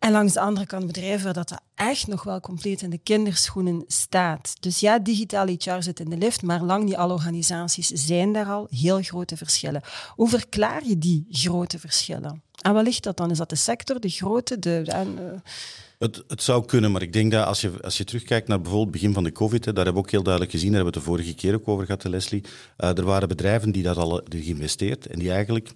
En 0.00 0.12
langs 0.12 0.32
de 0.32 0.40
andere 0.40 0.66
kant 0.66 0.86
bedrijven 0.86 1.24
waar 1.24 1.32
dat, 1.34 1.48
dat 1.48 1.60
echt 1.74 2.06
nog 2.06 2.22
wel 2.22 2.40
compleet 2.40 2.82
in 2.82 2.90
de 2.90 2.98
kinderschoenen 2.98 3.84
staat. 3.86 4.54
Dus 4.60 4.80
ja, 4.80 4.98
digitaal 4.98 5.46
HR 5.46 5.82
zit 5.82 6.00
in 6.00 6.10
de 6.10 6.16
lift, 6.16 6.42
maar 6.42 6.62
lang 6.62 6.84
niet 6.84 6.96
alle 6.96 7.12
organisaties 7.12 7.86
zijn 7.88 8.32
daar 8.32 8.46
al. 8.46 8.66
Heel 8.70 9.02
grote 9.02 9.36
verschillen. 9.36 9.82
Hoe 10.14 10.28
verklaar 10.28 10.86
je 10.86 10.98
die 10.98 11.26
grote 11.30 11.78
verschillen? 11.78 12.42
En 12.62 12.72
wat 12.74 12.84
ligt 12.84 13.02
dat 13.02 13.16
dan? 13.16 13.30
Is 13.30 13.38
dat 13.38 13.48
de 13.50 13.56
sector, 13.56 14.00
de 14.00 14.08
grootte? 14.08 14.58
De, 14.58 14.82
en, 14.86 15.18
eh, 15.18 15.38
Het, 15.98 16.22
het 16.28 16.42
zou 16.42 16.64
kunnen, 16.64 16.92
maar 16.92 17.02
ik 17.02 17.12
denk 17.12 17.32
dat 17.32 17.46
als 17.46 17.60
je, 17.60 17.72
als 17.82 17.96
je 17.98 18.04
terugkijkt 18.04 18.48
naar 18.48 18.60
bijvoorbeeld 18.60 18.92
het 18.92 19.00
begin 19.00 19.14
van 19.14 19.24
de 19.24 19.32
COVID, 19.32 19.64
hè, 19.64 19.72
daar 19.72 19.84
hebben 19.84 20.02
we 20.02 20.08
ook 20.08 20.14
heel 20.14 20.22
duidelijk 20.22 20.52
gezien, 20.54 20.72
daar 20.72 20.82
hebben 20.82 20.92
we 20.92 20.98
het 20.98 21.08
de 21.08 21.14
vorige 21.14 21.34
keer 21.40 21.54
ook 21.54 21.68
over 21.68 21.86
gehad, 21.86 22.04
Leslie. 22.04 22.44
eh, 22.76 22.98
er 22.98 23.04
waren 23.04 23.28
bedrijven 23.28 23.72
die 23.72 23.82
dat 23.82 23.96
al 23.96 24.10
hadden 24.10 24.42
geïnvesteerd 24.42 25.06
en 25.06 25.18
die 25.18 25.30
eigenlijk 25.30 25.70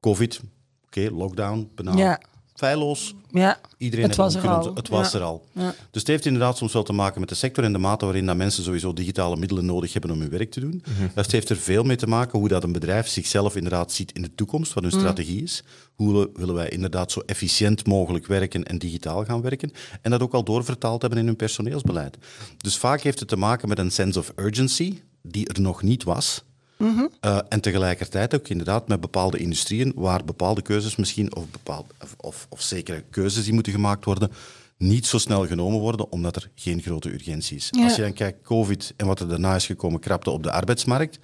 COVID, 0.00 0.40
oké, 0.86 1.08
lockdown, 1.10 1.70
bijna 1.74 1.96
Ja. 1.96 2.20
Feilloos, 2.56 3.14
ja, 3.30 3.60
Iedereen 3.78 4.06
Het 4.08 4.16
heeft 4.16 4.34
was 4.34 4.44
er 4.44 4.50
al. 4.50 4.74
Het 4.74 4.88
was 4.88 5.12
Ja. 5.12 5.18
er 5.18 5.24
al. 5.24 5.44
Ja. 5.52 5.74
Dus 5.90 6.00
het 6.00 6.06
heeft 6.06 6.26
inderdaad 6.26 6.56
soms 6.56 6.72
wel 6.72 6.82
te 6.82 6.92
maken 6.92 7.20
met 7.20 7.28
de 7.28 7.34
sector 7.34 7.64
en 7.64 7.72
de 7.72 7.78
mate 7.78 8.04
waarin 8.04 8.26
dat 8.26 8.36
mensen 8.36 8.62
sowieso 8.64 8.92
digitale 8.92 9.36
middelen 9.36 9.64
nodig 9.66 9.92
hebben 9.92 10.10
om 10.10 10.20
hun 10.20 10.30
werk 10.30 10.50
te 10.50 10.60
doen. 10.60 10.82
Dat 11.14 11.30
heeft 11.30 11.48
er 11.48 11.56
veel 11.56 11.82
mee 11.82 11.96
te 11.96 12.06
maken 12.06 12.38
hoe 12.38 12.48
dat 12.48 12.62
een 12.64 12.72
bedrijf 12.72 13.08
zichzelf 13.08 13.56
inderdaad 13.56 13.92
ziet 13.92 14.12
in 14.12 14.22
de 14.22 14.34
toekomst, 14.34 14.72
wat 14.72 14.82
hun 14.82 14.92
strategie 14.92 15.42
is. 15.42 15.62
Hoe 15.94 16.30
willen 16.34 16.54
wij 16.54 16.68
inderdaad 16.68 17.12
zo 17.12 17.20
efficiënt 17.26 17.86
mogelijk 17.86 18.26
werken 18.26 18.64
en 18.64 18.78
digitaal 18.78 19.24
gaan 19.24 19.40
werken. 19.42 19.72
En 20.02 20.10
dat 20.10 20.20
ook 20.22 20.32
al 20.34 20.44
doorvertaald 20.44 21.00
hebben 21.00 21.20
in 21.20 21.26
hun 21.26 21.36
personeelsbeleid. 21.36 22.16
Dus 22.56 22.76
vaak 22.76 23.00
heeft 23.00 23.18
het 23.20 23.28
te 23.28 23.36
maken 23.36 23.68
met 23.68 23.78
een 23.78 23.92
sense 23.92 24.18
of 24.18 24.32
urgency 24.36 24.98
die 25.22 25.48
er 25.48 25.60
nog 25.60 25.82
niet 25.82 26.04
was. 26.04 26.44
Uh, 26.78 27.38
en 27.48 27.60
tegelijkertijd 27.60 28.34
ook 28.34 28.48
inderdaad 28.48 28.88
met 28.88 29.00
bepaalde 29.00 29.38
industrieën 29.38 29.92
waar 29.94 30.24
bepaalde 30.24 30.62
keuzes 30.62 30.96
misschien, 30.96 31.36
of, 31.36 31.50
bepaald, 31.50 31.86
of, 32.16 32.46
of, 32.48 32.62
zekere 32.62 33.04
keuzes 33.10 33.44
die 33.44 33.52
moeten 33.52 33.72
gemaakt 33.72 34.04
worden, 34.04 34.30
niet 34.78 35.06
zo 35.06 35.18
snel 35.18 35.46
genomen 35.46 35.80
worden, 35.80 36.10
omdat 36.12 36.36
er 36.36 36.50
geen 36.54 36.82
grote 36.82 37.12
urgentie 37.12 37.56
is. 37.56 37.68
Ja. 37.70 37.84
Als 37.84 37.96
je 37.96 38.02
dan 38.02 38.12
kijkt, 38.12 38.42
COVID 38.42 38.94
en 38.96 39.06
wat 39.06 39.20
er 39.20 39.28
daarna 39.28 39.54
is 39.54 39.66
gekomen, 39.66 40.00
krapte 40.00 40.30
op 40.30 40.42
de 40.42 40.50
arbeidsmarkt. 40.50 41.18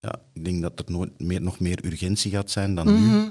Ja, 0.00 0.14
ik 0.32 0.44
denk 0.44 0.62
dat 0.62 0.78
er 0.78 0.84
nooit 0.88 1.20
meer, 1.20 1.42
nog 1.42 1.60
meer 1.60 1.78
urgentie 1.84 2.30
gaat 2.30 2.50
zijn 2.50 2.74
dan 2.74 2.86
nu 2.86 3.30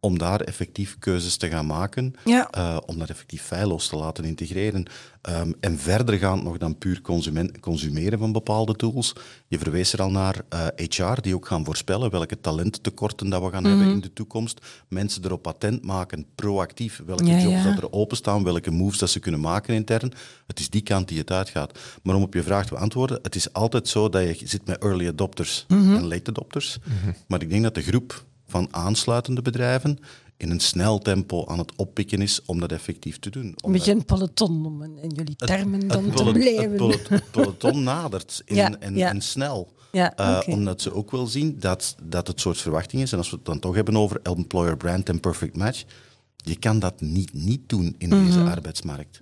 om 0.00 0.18
daar 0.18 0.40
effectief 0.40 0.96
keuzes 0.98 1.36
te 1.36 1.48
gaan 1.48 1.66
maken, 1.66 2.14
Ja. 2.24 2.50
eh, 2.50 2.76
om 2.86 2.98
dat 2.98 3.08
effectief 3.10 3.42
feilloos 3.42 3.86
te 3.88 3.96
laten 3.96 4.24
integreren. 4.24 4.86
Ehm, 5.22 5.52
en 5.60 5.78
verder 5.78 6.18
gaan 6.18 6.42
nog 6.42 6.58
dan 6.58 6.78
puur 6.78 7.00
consumeren 7.60 8.18
van 8.18 8.32
bepaalde 8.32 8.74
tools. 8.76 9.12
Je 9.48 9.58
verwees 9.58 9.92
er 9.92 10.02
al 10.02 10.10
naar 10.10 10.40
eh, 10.48 10.66
HR, 10.76 11.20
die 11.20 11.34
ook 11.34 11.46
gaan 11.46 11.64
voorspellen 11.64 12.10
welke 12.10 12.40
talenttekorten 12.40 13.28
dat 13.30 13.42
we 13.42 13.50
gaan 13.50 13.64
hebben 13.64 13.88
in 13.90 14.00
de 14.00 14.12
toekomst. 14.12 14.60
Mensen 14.88 15.24
erop 15.24 15.42
patent 15.42 15.84
maken, 15.84 16.26
proactief, 16.34 17.02
welke 17.06 17.24
Ja, 17.24 17.40
jobs 17.40 17.54
ja. 17.54 17.62
dat 17.62 17.78
er 17.82 17.92
openstaan, 17.92 18.44
welke 18.44 18.70
moves 18.70 18.98
dat 18.98 19.10
ze 19.10 19.18
kunnen 19.20 19.40
maken 19.40 19.74
intern. 19.74 20.12
Het 20.46 20.58
is 20.60 20.70
die 20.70 20.82
kant 20.82 21.08
die 21.08 21.18
het 21.18 21.30
uitgaat. 21.30 21.78
Maar 22.02 22.14
om 22.14 22.22
op 22.22 22.34
je 22.34 22.42
vraag 22.42 22.66
te 22.66 22.74
beantwoorden, 22.74 23.18
het 23.22 23.34
is 23.34 23.52
altijd 23.52 23.88
zo 23.88 24.08
dat 24.08 24.38
je 24.40 24.46
zit 24.48 24.66
met 24.66 24.82
early 24.82 25.08
adopters 25.08 25.64
en 25.68 26.06
late 26.06 26.30
adopters. 26.30 26.78
Maar 27.28 27.42
ik 27.42 27.48
denk 27.50 27.62
dat 27.62 27.74
de 27.74 27.82
groep 27.82 28.24
van 28.48 28.68
aansluitende 28.70 29.42
bedrijven 29.42 29.98
in 30.36 30.50
een 30.50 30.60
snel 30.60 30.98
tempo 30.98 31.46
aan 31.46 31.58
het 31.58 31.72
oppikken 31.76 32.22
is 32.22 32.42
om 32.46 32.60
dat 32.60 32.72
effectief 32.72 33.18
te 33.18 33.30
doen. 33.30 33.54
een 33.56 33.72
beetje 33.72 33.92
een 33.92 34.04
peloton 34.04 34.66
om 34.66 34.82
in 34.82 35.10
jullie 35.14 35.36
termen 35.36 35.88
dan 35.88 36.04
het, 36.04 36.16
te 36.16 36.32
blijven. 36.32 36.62
het 36.62 36.76
pelot- 36.76 37.08
het 37.08 37.30
peloton 37.30 37.82
nadert 37.92 38.42
in, 38.44 38.54
Ja, 38.56 38.78
en, 38.78 38.96
ja. 38.96 39.08
en 39.08 39.20
snel. 39.20 39.72
Ja, 39.92 40.14
Eh. 40.16 40.40
Omdat 40.46 40.82
ze 40.82 40.94
ook 40.94 41.10
wel 41.10 41.26
zien 41.26 41.56
dat, 41.60 41.96
dat 42.02 42.26
het 42.26 42.40
soort 42.40 42.58
verwachting 42.58 43.02
is. 43.02 43.12
En 43.12 43.18
als 43.18 43.30
we 43.30 43.36
het 43.36 43.44
dan 43.44 43.58
toch 43.58 43.74
hebben 43.74 43.96
over 43.96 44.20
employer 44.22 44.76
brand 44.76 45.08
en 45.08 45.20
perfect 45.20 45.56
match, 45.56 45.84
je 46.36 46.56
kan 46.58 46.78
dat 46.78 47.00
niet, 47.00 47.32
niet 47.32 47.68
doen 47.68 47.94
in 47.98 48.08
Mhm. 48.08 48.24
deze 48.24 48.40
arbeidsmarkt. 48.42 49.18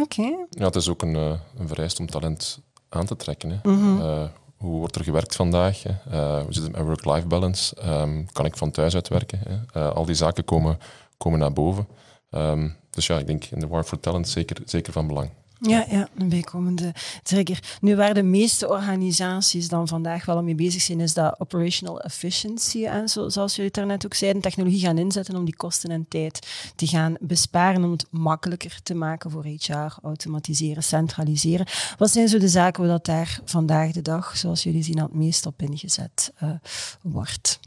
Oké. 0.00 0.22
Ja, 0.50 0.64
het 0.64 0.74
is 0.76 0.88
ook 0.88 1.02
een, 1.02 1.14
eh, 1.16 1.40
een 1.56 1.68
vereist 1.68 1.98
om 2.00 2.06
talent 2.06 2.60
aan 2.88 3.06
te 3.06 3.16
trekken. 3.16 3.50
Hè. 3.50 3.70
Mhm. 3.70 4.00
Eh, 4.00 4.24
hoe 4.64 4.78
wordt 4.78 4.96
er 4.96 5.04
gewerkt 5.04 5.36
vandaag? 5.36 5.82
Eh, 5.84 6.42
hoe 6.42 6.52
zit 6.52 6.62
het 6.62 6.72
met 6.72 6.82
work-life 6.82 7.26
balance? 7.26 7.76
Ehm, 7.76 8.24
kan 8.32 8.44
ik 8.44 8.56
van 8.56 8.70
thuis 8.70 8.94
uit 8.94 9.08
werken? 9.08 9.66
Eh, 9.72 9.90
al 9.90 10.04
die 10.04 10.14
zaken 10.14 10.44
komen, 10.44 10.78
komen 11.16 11.38
naar 11.38 11.52
boven. 11.52 11.88
Ehm, 12.30 12.68
dus 12.90 13.06
ja, 13.06 13.18
ik 13.18 13.26
denk 13.26 13.44
in 13.44 13.60
de 13.60 13.66
War 13.66 13.84
for 13.84 14.00
Talent 14.00 14.28
zeker, 14.28 14.56
zeker 14.64 14.92
van 14.92 15.06
belang. 15.06 15.30
Ja, 15.68 15.86
ja, 15.88 16.08
een 16.16 16.28
bijkomende 16.28 16.92
trigger. 17.22 17.78
Nu, 17.80 17.96
waar 17.96 18.14
de 18.14 18.22
meeste 18.22 18.68
organisaties 18.68 19.68
dan 19.68 19.88
vandaag 19.88 20.24
wel 20.24 20.42
mee 20.42 20.54
bezig 20.54 20.82
zijn, 20.82 21.00
is 21.00 21.14
dat 21.14 21.40
operational 21.40 22.00
efficiency. 22.00 22.84
En 22.84 23.08
zo, 23.08 23.28
zoals 23.28 23.50
jullie 23.50 23.70
het 23.70 23.74
daarnet 23.74 24.04
ook 24.04 24.14
zeiden, 24.14 24.42
technologie 24.42 24.80
gaan 24.80 24.98
inzetten 24.98 25.36
om 25.36 25.44
die 25.44 25.56
kosten 25.56 25.90
en 25.90 26.06
tijd 26.08 26.72
te 26.76 26.86
gaan 26.86 27.16
besparen, 27.20 27.84
om 27.84 27.90
het 27.90 28.06
makkelijker 28.10 28.78
te 28.82 28.94
maken 28.94 29.30
voor 29.30 29.44
HR, 29.44 29.98
automatiseren, 30.02 30.82
centraliseren. 30.82 31.66
Wat 31.98 32.10
zijn 32.10 32.28
zo 32.28 32.38
de 32.38 32.48
zaken 32.48 32.82
waar 32.82 32.92
dat 32.92 33.04
daar 33.04 33.40
vandaag 33.44 33.92
de 33.92 34.02
dag, 34.02 34.36
zoals 34.36 34.62
jullie 34.62 34.82
zien, 34.82 34.98
het 34.98 35.14
meest 35.14 35.46
op 35.46 35.62
ingezet 35.62 36.32
eh, 36.36 36.50
wordt? 37.02 37.60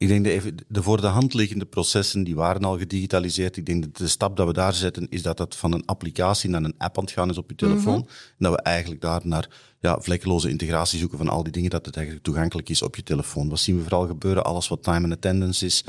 Ik 0.00 0.08
denk 0.08 0.24
dat 0.24 0.32
even 0.32 0.56
de 0.68 0.82
voor 0.82 1.00
de 1.00 1.06
hand 1.06 1.34
liggende 1.34 1.64
processen, 1.64 2.24
die 2.24 2.34
waren 2.34 2.64
al 2.64 2.78
gedigitaliseerd. 2.78 3.56
Ik 3.56 3.66
denk 3.66 3.82
dat 3.82 3.96
de 3.96 4.08
stap 4.08 4.36
dat 4.36 4.46
we 4.46 4.52
daar 4.52 4.74
zetten, 4.74 5.06
is 5.08 5.22
dat 5.22 5.36
dat 5.36 5.56
van 5.56 5.72
een 5.72 5.86
applicatie 5.86 6.50
naar 6.50 6.62
een 6.62 6.74
app 6.78 6.98
aan 6.98 7.04
het 7.04 7.12
gaan 7.12 7.30
is 7.30 7.38
op 7.38 7.50
je 7.50 7.56
telefoon. 7.56 8.00
En 8.00 8.36
dat 8.38 8.52
we 8.52 8.62
eigenlijk 8.62 9.00
daar 9.00 9.20
naar 9.24 9.48
ja, 9.80 10.00
vlekkeloze 10.00 10.48
integratie 10.48 10.98
zoeken 10.98 11.18
van 11.18 11.28
al 11.28 11.42
die 11.42 11.52
dingen, 11.52 11.70
dat 11.70 11.86
het 11.86 11.96
eigenlijk 11.96 12.26
toegankelijk 12.26 12.68
is 12.68 12.82
op 12.82 12.96
je 12.96 13.02
telefoon. 13.02 13.48
Wat 13.48 13.58
zien 13.60 13.76
we 13.76 13.82
vooral 13.82 14.06
gebeuren? 14.06 14.44
Alles 14.44 14.68
wat 14.68 14.82
time 14.82 15.02
and 15.04 15.12
attendance 15.12 15.64
is, 15.66 15.84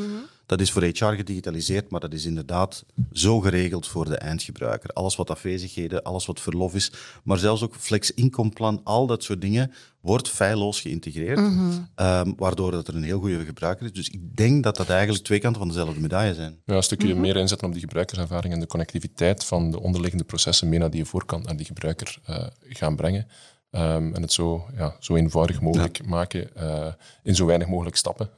dat 0.52 0.62
is 0.62 0.72
voor 0.72 0.84
HR 0.84 1.06
gedigitaliseerd, 1.06 1.90
maar 1.90 2.00
dat 2.00 2.14
is 2.14 2.26
inderdaad 2.26 2.86
zo 3.12 3.40
geregeld 3.40 3.88
voor 3.88 4.06
de 4.06 4.18
eindgebruiker. 4.18 4.90
Alles 4.90 5.16
wat 5.16 5.30
afwezigheden, 5.30 6.04
alles 6.04 6.26
wat 6.26 6.40
verlof 6.40 6.76
is, 6.76 6.92
maar 7.24 7.38
zelfs 7.38 7.64
ook 7.64 7.76
flex-inkomplan, 7.76 8.82
al 8.84 9.08
dat 9.08 9.24
soort 9.24 9.42
dingen 9.42 9.72
wordt 10.02 10.30
feilloos 10.30 10.82
geïntegreerd, 10.82 11.40
ehm, 11.96 12.32
waardoor 12.36 12.72
dat 12.72 12.88
er 12.88 12.96
een 12.96 13.04
heel 13.04 13.20
goede 13.20 13.46
gebruiker 13.46 13.86
is. 13.86 13.94
Dus 13.94 14.10
ik 14.10 14.36
denk 14.38 14.64
dat 14.64 14.76
dat 14.76 14.90
eigenlijk 14.90 15.24
twee 15.24 15.40
kanten 15.40 15.62
van 15.62 15.70
dezelfde 15.70 16.00
medaille 16.00 16.34
zijn. 16.34 16.58
Ja, 16.66 16.76
een 16.76 16.84
stukje 16.84 17.16
meer 17.16 17.36
inzetten 17.36 17.68
op 17.68 17.74
die 17.74 17.82
gebruikerservaring 17.82 18.54
en 18.54 18.60
de 18.60 18.68
connectiviteit 18.68 19.44
van 19.44 19.72
de 19.72 19.80
onderliggende 19.80 20.26
processen 20.26 20.70
mee 20.70 20.80
naar 20.80 20.92
die 20.92 21.06
voorkant, 21.06 21.46
naar 21.46 21.58
die 21.58 21.66
gebruiker 21.66 22.18
eh, 22.26 22.48
gaan 22.70 22.96
brengen. 22.96 23.28
Ehm, 23.72 24.14
en 24.14 24.22
het 24.22 24.34
zo, 24.34 24.66
ja, 24.76 24.96
zo 25.00 25.16
eenvoudig 25.16 25.62
mogelijk 25.62 26.06
maken 26.06 26.56
eh, 26.56 26.94
in 27.24 27.36
zo 27.36 27.46
weinig 27.46 27.68
mogelijk 27.68 27.96
stappen. 27.96 28.30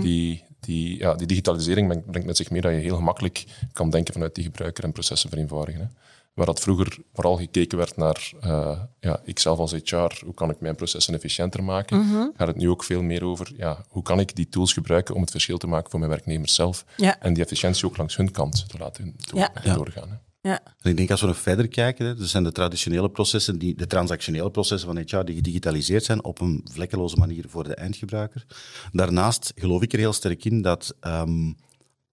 Die, 0.00 0.44
die, 0.60 0.98
ja, 0.98 1.14
die 1.14 1.26
digitalisering 1.26 2.02
brengt, 2.06 2.26
met 2.26 2.36
zich 2.36 2.50
mee 2.50 2.60
dat 2.60 2.72
je 2.72 2.78
heel 2.78 2.96
gemakkelijk 2.96 3.44
kan 3.72 3.90
denken 3.90 4.12
vanuit 4.12 4.34
die 4.34 4.44
gebruiker 4.44 4.84
en 4.84 4.92
processen 4.92 5.30
vereenvoudigen. 5.30 5.80
Hè. 5.80 5.86
Waar 6.34 6.46
dat 6.46 6.60
vroeger 6.60 6.98
vooral 7.14 7.36
gekeken 7.36 7.78
werd 7.78 7.96
naar, 7.96 8.32
eh 8.40 8.80
ja, 9.00 9.20
ikzelf 9.24 9.58
als 9.58 9.72
HR, 9.72 10.22
hoe 10.24 10.34
kan 10.34 10.50
ik 10.50 10.60
mijn 10.60 10.74
processen 10.74 11.14
efficiënter 11.14 11.64
maken, 11.64 12.04
gaat 12.36 12.48
het 12.48 12.56
nu 12.56 12.68
ook 12.70 12.84
veel 12.84 13.02
meer 13.02 13.24
over, 13.24 13.52
ja, 13.56 13.84
hoe 13.88 14.02
kan 14.02 14.20
ik 14.20 14.36
die 14.36 14.48
tools 14.48 14.72
gebruiken 14.72 15.14
om 15.14 15.20
het 15.20 15.30
verschil 15.30 15.58
te 15.58 15.66
maken 15.66 15.90
voor 15.90 15.98
mijn 15.98 16.10
werknemers 16.10 16.54
zelf 16.54 16.84
Ja. 16.96 17.20
en 17.20 17.32
die 17.34 17.42
efficiëntie 17.42 17.86
ook 17.86 17.96
langs 17.96 18.16
hun 18.16 18.30
kant 18.30 18.68
te 18.68 18.78
laten 18.78 19.14
Ja. 19.34 19.52
doorgaan. 19.74 20.08
Hè. 20.08 20.14
Ja. 20.46 20.62
En 20.80 20.90
ik 20.90 20.96
denk 20.96 21.10
als 21.10 21.20
we 21.20 21.26
nog 21.26 21.38
verder 21.38 21.68
kijken, 21.68 22.06
hè, 22.06 22.18
er 22.18 22.26
zijn 22.26 22.44
de 22.44 22.52
traditionele 22.52 23.10
processen, 23.10 23.58
die, 23.58 23.74
de 23.74 23.86
transactionele 23.86 24.50
processen 24.50 24.94
van 24.94 24.98
HR 24.98 25.24
die 25.24 25.34
gedigitaliseerd 25.34 26.04
zijn 26.04 26.24
op 26.24 26.40
een 26.40 26.66
vlekkeloze 26.72 27.16
manier 27.16 27.44
voor 27.48 27.64
de 27.64 27.74
eindgebruiker. 27.74 28.46
Daarnaast 28.92 29.52
geloof 29.54 29.82
ik 29.82 29.92
er 29.92 29.98
heel 29.98 30.12
sterk 30.12 30.44
in 30.44 30.62
dat 30.62 30.94
ehm, 31.00 31.52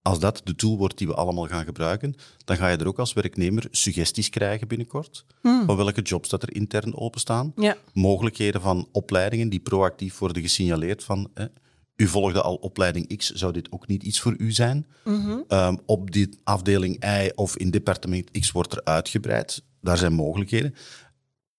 als 0.02 0.18
dat 0.18 0.40
de 0.44 0.54
tool 0.54 0.76
wordt 0.76 0.98
die 0.98 1.06
we 1.06 1.14
allemaal 1.14 1.46
gaan 1.46 1.64
gebruiken, 1.64 2.14
dan 2.44 2.56
ga 2.56 2.68
je 2.68 2.76
er 2.76 2.86
ook 2.86 2.98
als 2.98 3.12
werknemer 3.12 3.66
suggesties 3.70 4.30
krijgen 4.30 4.68
binnenkort 4.68 5.24
van 5.42 5.76
welke 5.76 6.02
jobs 6.02 6.28
dat 6.28 6.42
er 6.42 6.54
intern 6.54 6.96
openstaan. 6.96 7.52
Ja. 7.56 7.76
Mogelijkheden 7.92 8.60
van 8.60 8.88
opleidingen 8.92 9.48
die 9.48 9.60
proactief 9.60 10.18
worden 10.18 10.42
gesignaleerd 10.42 11.04
van 11.04 11.30
hè, 11.34 11.46
u 11.96 12.06
volgde 12.06 12.42
al 12.42 12.54
opleiding 12.54 13.16
X, 13.16 13.30
zou 13.30 13.52
dit 13.52 13.72
ook 13.72 13.86
niet 13.86 14.02
iets 14.02 14.20
voor 14.20 14.34
u 14.38 14.52
zijn? 14.52 14.86
Ehm, 15.48 15.76
op 15.86 16.10
die 16.10 16.38
afdeling 16.44 17.04
Y 17.04 17.30
of 17.34 17.56
in 17.56 17.70
departement 17.70 18.30
X 18.30 18.50
wordt 18.52 18.72
er 18.72 18.84
uitgebreid. 18.84 19.62
Daar 19.80 19.98
zijn 19.98 20.12
mogelijkheden. 20.12 20.74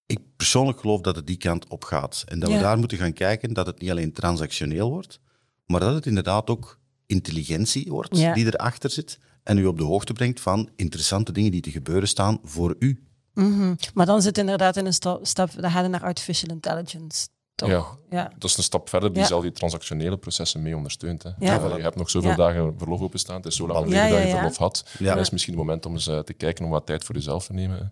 Ik 0.05 0.19
persoonlijk 0.35 0.79
geloof 0.79 1.01
dat 1.01 1.15
het 1.15 1.27
die 1.27 1.37
kant 1.37 1.67
op 1.67 1.83
gaat. 1.83 2.23
En 2.27 2.39
dat 2.39 2.49
Ja. 2.49 2.55
we 2.55 2.61
daar 2.61 2.77
moeten 2.77 2.97
gaan 2.97 3.13
kijken 3.13 3.53
dat 3.53 3.65
het 3.65 3.79
niet 3.81 3.89
alleen 3.89 4.11
transactioneel 4.13 4.89
wordt, 4.89 5.19
maar 5.65 5.79
dat 5.79 5.93
het 5.93 6.05
inderdaad 6.05 6.49
ook 6.49 6.79
intelligentie 7.05 7.91
wordt 7.91 8.17
Ja. 8.17 8.33
die 8.33 8.45
erachter 8.45 8.89
zit 8.89 9.19
en 9.43 9.57
u 9.57 9.65
op 9.65 9.77
de 9.77 9.83
hoogte 9.83 10.13
brengt 10.13 10.39
van 10.39 10.69
interessante 10.75 11.31
dingen 11.31 11.51
die 11.51 11.61
te 11.61 11.71
gebeuren 11.71 12.07
staan 12.07 12.39
voor 12.43 12.75
u. 12.79 13.03
Mhm. 13.33 13.75
Maar 13.93 14.05
dan 14.05 14.21
zit 14.21 14.37
inderdaad 14.37 14.77
in 14.77 14.85
een 14.85 14.93
sta- 14.93 15.19
stap, 15.21 15.49
dan 15.61 15.71
gaat 15.71 15.89
naar 15.89 16.01
artificial 16.03 16.49
intelligence. 16.53 17.27
Toch? 17.55 17.69
Ja. 17.69 17.85
ja. 18.09 18.31
Dat 18.37 18.49
is 18.49 18.57
een 18.57 18.63
stap 18.63 18.89
verder 18.89 19.13
die 19.13 19.21
Ja. 19.21 19.27
zelf 19.27 19.41
die 19.41 19.51
transactionele 19.51 20.17
processen 20.17 20.61
mee 20.61 20.75
ondersteunt. 20.75 21.23
Hè. 21.23 21.29
Ja. 21.29 21.35
Ja, 21.53 21.75
je 21.75 21.81
hebt 21.83 21.95
nog 21.95 22.09
zoveel 22.09 22.29
Ja. 22.29 22.35
dagen 22.35 22.73
verlof 22.77 23.01
openstaan. 23.01 23.35
Het 23.35 23.45
is 23.45 23.55
zo 23.55 23.67
lang 23.67 23.79
Ja, 23.79 23.85
geleden 23.85 24.09
dat 24.11 24.21
je 24.21 24.27
ja. 24.27 24.35
verlof 24.35 24.57
had. 24.57 24.85
Ja. 24.99 25.09
Dan 25.13 25.19
is 25.19 25.29
misschien 25.29 25.53
het 25.53 25.61
moment 25.63 25.85
om 25.85 25.93
eens 25.93 26.07
eh, 26.07 26.19
te 26.19 26.33
kijken 26.33 26.65
om 26.65 26.71
wat 26.71 26.85
tijd 26.85 27.03
voor 27.03 27.15
jezelf 27.15 27.45
te 27.45 27.53
nemen. 27.53 27.91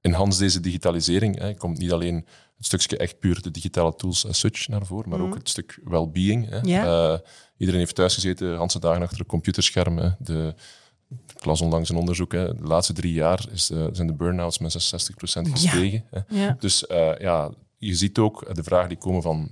In 0.00 0.12
Hans 0.12 0.38
deze 0.38 0.60
digitalisering 0.60 1.38
hè, 1.38 1.54
komt 1.54 1.78
niet 1.78 1.92
alleen 1.92 2.14
het 2.56 2.66
stukje 2.66 2.96
echt 2.96 3.18
puur 3.18 3.42
de 3.42 3.50
digitale 3.50 3.94
tools 3.94 4.26
as 4.26 4.38
such 4.38 4.68
naar 4.68 4.86
voren, 4.86 5.08
maar 5.08 5.20
ook 5.20 5.34
het 5.34 5.48
stuk 5.48 5.80
well-being. 5.84 6.48
Hè. 6.48 6.58
Ja. 6.62 7.12
Eh, 7.12 7.18
iedereen 7.56 7.80
heeft 7.80 7.94
thuis 7.94 8.14
gezeten, 8.14 8.46
de 8.46 8.56
hele 8.58 8.78
dagen 8.80 9.02
achter 9.02 9.20
een 9.20 9.26
computerscherm. 9.26 9.98
Hè. 9.98 10.10
De, 10.18 10.54
ik 11.36 11.44
las 11.44 11.60
onlangs 11.60 11.88
een 11.88 11.96
onderzoek, 11.96 12.32
hè. 12.32 12.54
de 12.54 12.62
laatste 12.62 12.92
drie 12.92 13.12
jaar 13.12 13.46
is, 13.52 13.70
eh, 13.70 13.86
zijn 13.92 14.06
de 14.06 14.14
burn-outs 14.14 14.58
met 14.58 14.72
66% 14.72 15.48
gestegen. 15.48 16.04
Hè. 16.10 16.20
Ja. 16.28 16.56
Dus 16.58 16.86
eh, 16.86 17.18
ja, 17.18 17.50
je 17.78 17.94
ziet 17.94 18.18
ook 18.18 18.54
de 18.54 18.62
vragen 18.62 18.88
die 18.88 18.98
komen 18.98 19.22
van, 19.22 19.50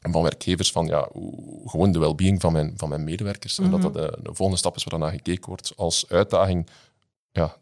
van 0.00 0.22
werkgevers 0.22 0.72
van 0.72 0.86
ja, 0.86 1.08
gewoon 1.64 1.92
de 1.92 1.98
well-being 1.98 2.40
van 2.40 2.52
mijn, 2.52 2.72
van 2.76 2.88
mijn 2.88 3.04
medewerkers. 3.04 3.58
En 3.58 3.70
dat 3.70 3.82
dat 3.82 3.94
de, 3.94 4.18
de 4.22 4.34
volgende 4.34 4.56
stap 4.56 4.76
is 4.76 4.84
waar 4.84 4.98
naar 4.98 5.10
gekeken 5.10 5.48
wordt 5.48 5.72
als 5.76 6.08
uitdaging. 6.08 6.68
Ja, 7.32 7.56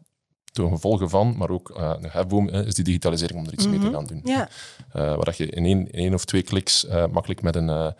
ten 0.51 0.69
gevolge 0.69 1.09
van, 1.09 1.37
maar 1.37 1.49
ook 1.49 1.69
eh, 1.69 1.93
een 1.99 2.09
hefboom 2.09 2.49
is 2.49 2.75
die 2.75 2.83
digitalisering 2.83 3.39
om 3.39 3.45
er 3.45 3.53
iets 3.53 3.67
mee 3.67 3.79
te 3.79 3.91
gaan 3.91 4.05
doen. 4.05 4.21
Eh, 4.23 4.47
waar 4.91 5.25
dat 5.25 5.37
je 5.37 5.45
in 5.45 5.65
één, 5.65 5.91
in 5.91 5.99
één 5.99 6.13
of 6.13 6.25
twee 6.25 6.41
kliks 6.41 6.85
eh, 6.85 7.05
makkelijk 7.07 7.41
met 7.41 7.55
een, 7.55 7.93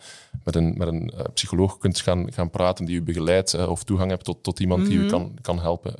met 0.44 0.54
een, 0.54 0.74
met 0.76 0.88
een 0.88 1.12
psycholoog 1.34 1.78
kunt 1.78 2.00
gaan, 2.00 2.32
gaan 2.32 2.50
praten 2.50 2.84
die 2.84 2.94
je 2.94 3.02
begeleidt 3.02 3.66
of 3.66 3.84
toegang 3.84 4.10
hebt 4.10 4.24
tot, 4.24 4.42
tot 4.42 4.60
iemand 4.60 4.86
die 4.86 5.02
je 5.02 5.06
kan, 5.06 5.38
kan 5.40 5.60
helpen. 5.60 5.94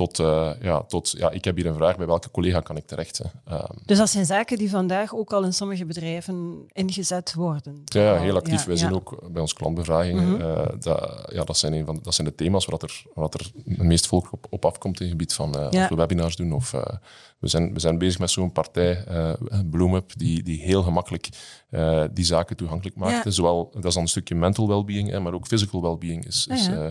Eh, 0.00 0.06
tot, 0.06 0.18
eh, 0.18 0.50
ja, 0.60 0.82
tot, 0.82 1.10
ja, 1.16 1.30
ik 1.30 1.44
heb 1.44 1.56
hier 1.56 1.66
een 1.66 1.74
vraag, 1.74 1.96
bij 1.96 2.06
welke 2.06 2.30
collega 2.30 2.60
kan 2.60 2.76
ik 2.76 2.86
terecht? 2.86 3.18
hè? 3.18 3.24
Ehm, 3.56 3.72
Dus 3.86 3.98
dat 3.98 4.10
zijn 4.10 4.26
zaken 4.26 4.58
die 4.58 4.70
vandaag 4.70 5.14
ook 5.14 5.32
al 5.32 5.44
in 5.44 5.52
sommige 5.52 5.84
bedrijven 5.84 6.64
ingezet 6.72 7.34
worden. 7.34 7.82
Ja, 7.84 8.14
heel 8.18 8.36
actief. 8.36 8.60
Ja, 8.60 8.66
Wij 8.66 8.74
ja. 8.76 8.80
zien 8.80 8.94
ook 8.94 9.28
bij 9.32 9.40
onze 9.40 9.54
klantbevragingen, 9.54 10.40
eh, 10.40 10.66
dat, 10.78 11.26
ja, 11.32 11.44
dat, 11.44 11.56
zijn 11.58 11.72
een 11.72 11.84
van, 11.86 11.98
dat 12.02 12.14
zijn 12.14 12.26
de 12.26 12.34
thema's 12.34 12.64
waar, 12.66 12.78
dat 12.78 12.90
er, 12.90 13.02
waar 13.14 13.28
dat 13.30 13.40
er 13.40 13.50
het 13.64 13.82
meest 13.82 14.06
volk 14.06 14.32
op, 14.32 14.46
op 14.50 14.64
afkomt 14.64 14.96
in 15.00 15.02
het 15.02 15.10
gebied 15.10 15.32
van 15.34 15.54
eh, 15.54 15.66
Ja. 15.70 15.80
als 15.80 15.88
we 15.88 15.94
webinars 15.94 16.36
doen. 16.36 16.52
Of, 16.52 16.72
eh, 16.72 16.82
we, 17.38 17.48
zijn, 17.48 17.72
we 17.72 17.80
zijn 17.80 17.98
bezig 17.98 18.18
met 18.18 18.30
zo'n 18.30 18.52
partij, 18.52 19.04
eh 19.04 19.32
BloomUp, 19.70 20.12
die, 20.16 20.42
die 20.42 20.60
heel 20.62 20.82
gemakkelijk 20.82 21.28
eh, 21.70 22.04
die 22.12 22.24
zaken 22.24 22.56
toegankelijk 22.56 22.96
maakt. 22.96 23.34
Zowel, 23.34 23.70
dat 23.74 23.84
is 23.84 23.94
dan 23.94 24.02
een 24.02 24.08
stukje 24.08 24.34
mental 24.34 24.68
well-being, 24.68 25.18
maar 25.18 25.32
ook 25.32 25.46
physical 25.46 25.82
well-being 25.82 26.26
is, 26.26 26.46
is 26.50 26.66
eh, 26.68 26.86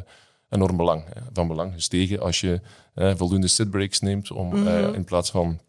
enorm 0.49 0.77
belang. 0.77 1.03
Van 1.33 1.47
belang 1.47 1.73
gestegen 1.73 2.19
als 2.21 2.39
je 2.41 2.61
eh, 2.93 3.13
voldoende 3.15 3.47
sitbreaks 3.47 3.99
neemt 3.99 4.31
om 4.31 4.47
Mhm. 4.47 4.67
eh, 4.67 4.93
in 4.93 5.03
plaats 5.03 5.31
van 5.31 5.59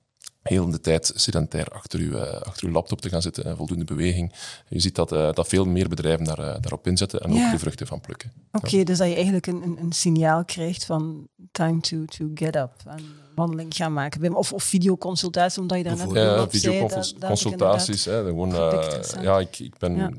heel 0.43 0.71
de 0.71 0.81
tijd 0.81 1.13
sedentair 1.15 1.67
achter 1.69 2.01
uw, 2.01 2.17
eh, 2.17 2.41
achter 2.41 2.67
uw 2.67 2.73
laptop 2.73 3.01
te 3.01 3.09
gaan 3.09 3.23
zitten 3.23 3.45
en 3.45 3.57
voldoende 3.57 3.85
beweging. 3.85 4.33
Je 4.69 4.81
ziet 4.81 4.95
dat, 4.95 5.13
eh, 5.13 5.33
dat 5.33 5.49
veel 5.49 5.65
meer 5.65 5.89
bedrijven 5.89 6.25
daar, 6.25 6.37
daarop 6.37 6.87
inzetten 6.87 7.21
en 7.21 7.33
Ja. 7.33 7.45
ook 7.47 7.51
de 7.53 7.59
vruchten 7.59 7.87
van 7.87 8.01
plukken. 8.01 8.33
Oké, 8.53 8.83
dus 8.85 8.99
dat 8.99 9.09
je 9.09 9.15
eigenlijk 9.15 9.47
een, 9.47 9.63
een, 9.63 9.79
een 9.81 9.93
signaal 9.93 10.45
krijgt 10.45 10.85
van 10.85 11.29
time 11.53 11.81
to, 11.81 12.05
to 12.05 12.31
get 12.35 12.57
up 12.57 12.71
en 12.87 13.01
wandeling 13.35 13.75
gaan 13.75 13.93
maken. 13.93 14.35
Of, 14.35 14.53
of 14.53 14.63
videoconsultatie, 14.63 15.61
omdat 15.63 15.77
je 15.79 15.85
daar 15.85 15.97
net 15.97 16.11
Ja, 16.13 16.39
op 16.43 16.45
ik 16.45 16.61
videoconsultaties. 16.61 18.05
hè, 18.05 18.25
gewoon, 18.25 18.51
ja, 19.23 19.39
ik, 19.39 19.59
ik 19.59 19.79
ben 19.79 19.97
Ja. 19.97 20.11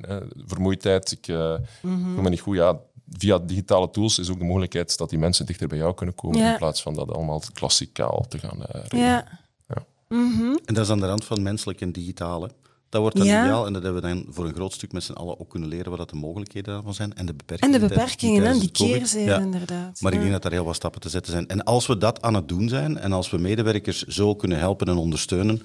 vermoeidheid, 0.45 1.11
ik 1.11 1.27
Mhm. 1.27 2.13
voel 2.13 2.23
me 2.23 2.29
niet 2.29 2.39
goed. 2.41 2.55
Ja, 2.55 2.79
via 3.17 3.37
digitale 3.39 3.89
tools 3.89 4.19
is 4.19 4.29
ook 4.29 4.39
de 4.39 4.45
mogelijkheid 4.45 4.97
dat 4.97 5.09
die 5.09 5.19
mensen 5.19 5.45
dichter 5.45 5.67
bij 5.67 5.77
jou 5.77 5.93
kunnen 5.93 6.15
komen 6.15 6.39
Ja. 6.39 6.51
in 6.51 6.57
plaats 6.57 6.81
van 6.81 6.93
dat 6.93 7.11
allemaal 7.11 7.41
klassikaal 7.53 8.25
te 8.29 8.39
gaan 8.39 8.65
eh 8.65 8.81
regelen. 8.81 9.03
Ja. 9.05 9.27
Ja. 9.67 9.85
Mhm. 10.07 10.57
En 10.65 10.73
dat 10.73 10.85
is 10.85 10.89
aan 10.91 10.99
de 10.99 11.07
rand 11.07 11.25
van 11.25 11.41
menselijk 11.41 11.81
en 11.81 11.91
digitale. 11.91 12.49
Dat 12.89 13.01
wordt 13.01 13.17
dan 13.17 13.25
Ja. 13.25 13.43
ideaal 13.43 13.65
en 13.65 13.73
dat 13.73 13.83
hebben 13.83 14.01
we 14.01 14.07
dan 14.07 14.25
voor 14.29 14.45
een 14.45 14.53
groot 14.53 14.73
stuk 14.73 14.91
met 14.91 15.03
z'n 15.03 15.11
allen 15.13 15.39
ook 15.39 15.49
kunnen 15.49 15.69
leren 15.69 15.89
wat 15.89 15.97
dat 15.97 16.09
de 16.09 16.15
mogelijkheden 16.15 16.73
daarvan 16.73 16.93
zijn 16.93 17.13
en 17.15 17.25
de 17.25 17.31
En 17.31 17.37
beperkingen. 17.37 17.79
de 17.81 17.87
tijdens- 17.87 18.15
beperkingen, 18.15 18.59
die 18.59 18.71
keerzijde 18.71 19.29
Ja. 19.31 19.39
inderdaad. 19.39 20.01
Maar 20.01 20.13
ik 20.13 20.19
denk 20.19 20.31
dat 20.31 20.41
daar 20.41 20.51
heel 20.51 20.63
wat 20.63 20.75
stappen 20.75 21.01
te 21.01 21.09
zetten 21.09 21.31
zijn. 21.31 21.47
En 21.47 21.63
als 21.63 21.87
we 21.87 21.97
dat 21.97 22.21
aan 22.21 22.33
het 22.33 22.47
doen 22.47 22.69
zijn 22.69 22.97
en 22.97 23.11
als 23.13 23.29
we 23.29 23.37
medewerkers 23.37 24.03
zo 24.03 24.35
kunnen 24.35 24.57
helpen 24.59 24.87
en 24.87 24.97
ondersteunen 24.97 25.61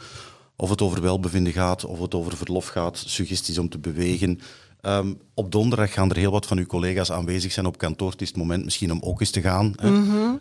of 0.57 0.71
het 0.71 0.83
over 0.83 1.03
welbevinden 1.03 1.53
gaat, 1.53 1.85
of 1.85 1.99
het 2.01 2.15
over 2.15 2.37
verlof 2.37 2.67
gaat, 2.67 3.03
suggesties 3.07 3.59
om 3.59 3.69
te 3.69 3.79
bewegen. 3.79 4.41
Ehm, 4.85 5.13
op 5.35 5.53
donderdag 5.53 5.93
gaan 5.93 6.11
er 6.11 6.17
heel 6.17 6.31
wat 6.31 6.47
van 6.47 6.59
uw 6.59 6.67
collega's 6.67 7.13
aanwezig 7.13 7.53
zijn 7.53 7.67
op 7.67 7.79
kantoor. 7.79 8.11
Het 8.11 8.23
is 8.23 8.29
het 8.29 8.37
moment 8.37 8.65
misschien 8.65 8.93
om 8.93 9.01
ook 9.03 9.21
eens 9.21 9.31
te 9.31 9.41
gaan. 9.41 9.73
Hè. 9.77 9.89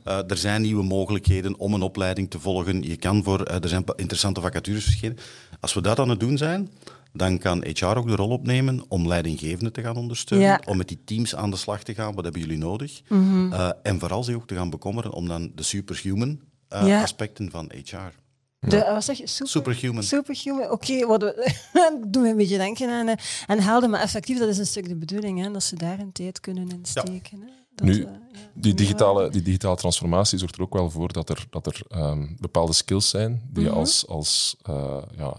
Eh, 0.03 0.29
er 0.31 0.38
zijn 0.38 0.62
nieuwe 0.62 0.83
mogelijkheden 0.83 1.57
om 1.59 1.73
een 1.73 1.81
opleiding 1.81 2.29
te 2.29 2.39
volgen. 2.39 2.81
Je 2.83 2.95
kan 2.97 3.23
voor, 3.23 3.41
eh, 3.43 3.63
er 3.63 3.69
zijn 3.69 3.83
interessante 3.95 4.41
vacatures 4.41 4.83
verschenen. 4.83 5.17
Als 5.59 5.73
we 5.73 5.81
dat 5.81 6.00
aan 6.00 6.09
het 6.09 6.19
doen 6.19 6.38
zijn, 6.38 6.69
dan 7.13 7.38
kan 7.38 7.63
HR 7.65 7.85
ook 7.85 8.07
de 8.07 8.15
rol 8.15 8.29
opnemen 8.29 8.83
om 8.88 9.07
leidinggevenden 9.07 9.73
te 9.73 9.81
gaan 9.81 9.95
ondersteunen, 9.95 10.47
Ja. 10.47 10.62
om 10.65 10.77
met 10.77 10.88
die 10.88 11.00
teams 11.05 11.35
aan 11.35 11.50
de 11.51 11.57
slag 11.57 11.83
te 11.83 11.93
gaan. 11.93 12.15
Wat 12.15 12.23
hebben 12.23 12.41
jullie 12.41 12.57
nodig? 12.57 13.01
Mhm. 13.09 13.53
Eh, 13.53 13.69
en 13.83 14.00
vooral 14.00 14.23
zich 14.23 14.35
ook 14.35 14.47
te 14.47 14.55
gaan 14.55 14.69
bekommeren 14.69 15.12
om 15.12 15.27
dan 15.27 15.51
de 15.55 15.63
superhuman 15.63 16.39
Ja. 16.69 17.01
aspecten 17.01 17.51
van 17.51 17.71
HR. 17.83 18.21
De, 18.67 18.77
eh, 18.77 18.93
wat 18.93 19.03
zeg 19.03 19.17
je? 19.17 19.27
Super, 19.27 19.48
Superhuman. 19.50 20.03
Superhuman, 20.03 20.72
oké. 20.72 21.05
wat 21.05 21.22
we- 21.22 21.53
dat 21.74 22.13
doet 22.13 22.22
me 22.24 22.29
een 22.29 22.38
beetje 22.38 22.58
denken 22.58 22.89
aan, 22.89 23.08
eh, 23.08 23.15
aan 23.48 23.60
helden, 23.60 23.89
maar 23.89 24.01
effectief, 24.01 24.39
dat 24.39 24.48
is 24.50 24.58
een 24.58 24.65
stuk 24.65 24.88
de 24.88 24.96
bedoeling, 24.96 25.41
hè, 25.43 25.51
dat 25.51 25.63
ze 25.63 25.75
daar 25.75 26.00
een 26.00 26.12
tijd 26.12 26.39
kunnen 26.39 26.70
insteken. 26.70 27.39
Hè. 27.41 27.48
Dat, 27.75 27.88
Nu, 27.88 27.93
eh, 27.93 28.00
ja, 28.00 28.39
Die 28.53 28.74
digitale, 28.74 29.29
die 29.29 29.41
digitale 29.41 29.75
transformatie 29.75 30.38
zorgt 30.39 30.55
er 30.55 30.62
ook 30.62 30.74
wel 30.74 30.89
voor 30.89 31.13
dat 31.13 31.29
er, 31.29 31.46
dat 31.50 31.65
er 31.65 31.82
ehm, 31.89 32.27
bepaalde 32.39 32.74
skills 32.74 33.10
zijn 33.10 33.41
die 33.53 33.63
je 33.63 33.70
Mhm. 33.70 33.77
als, 33.77 34.08
als 34.08 34.55
eh, 34.63 34.98
ja, 35.17 35.38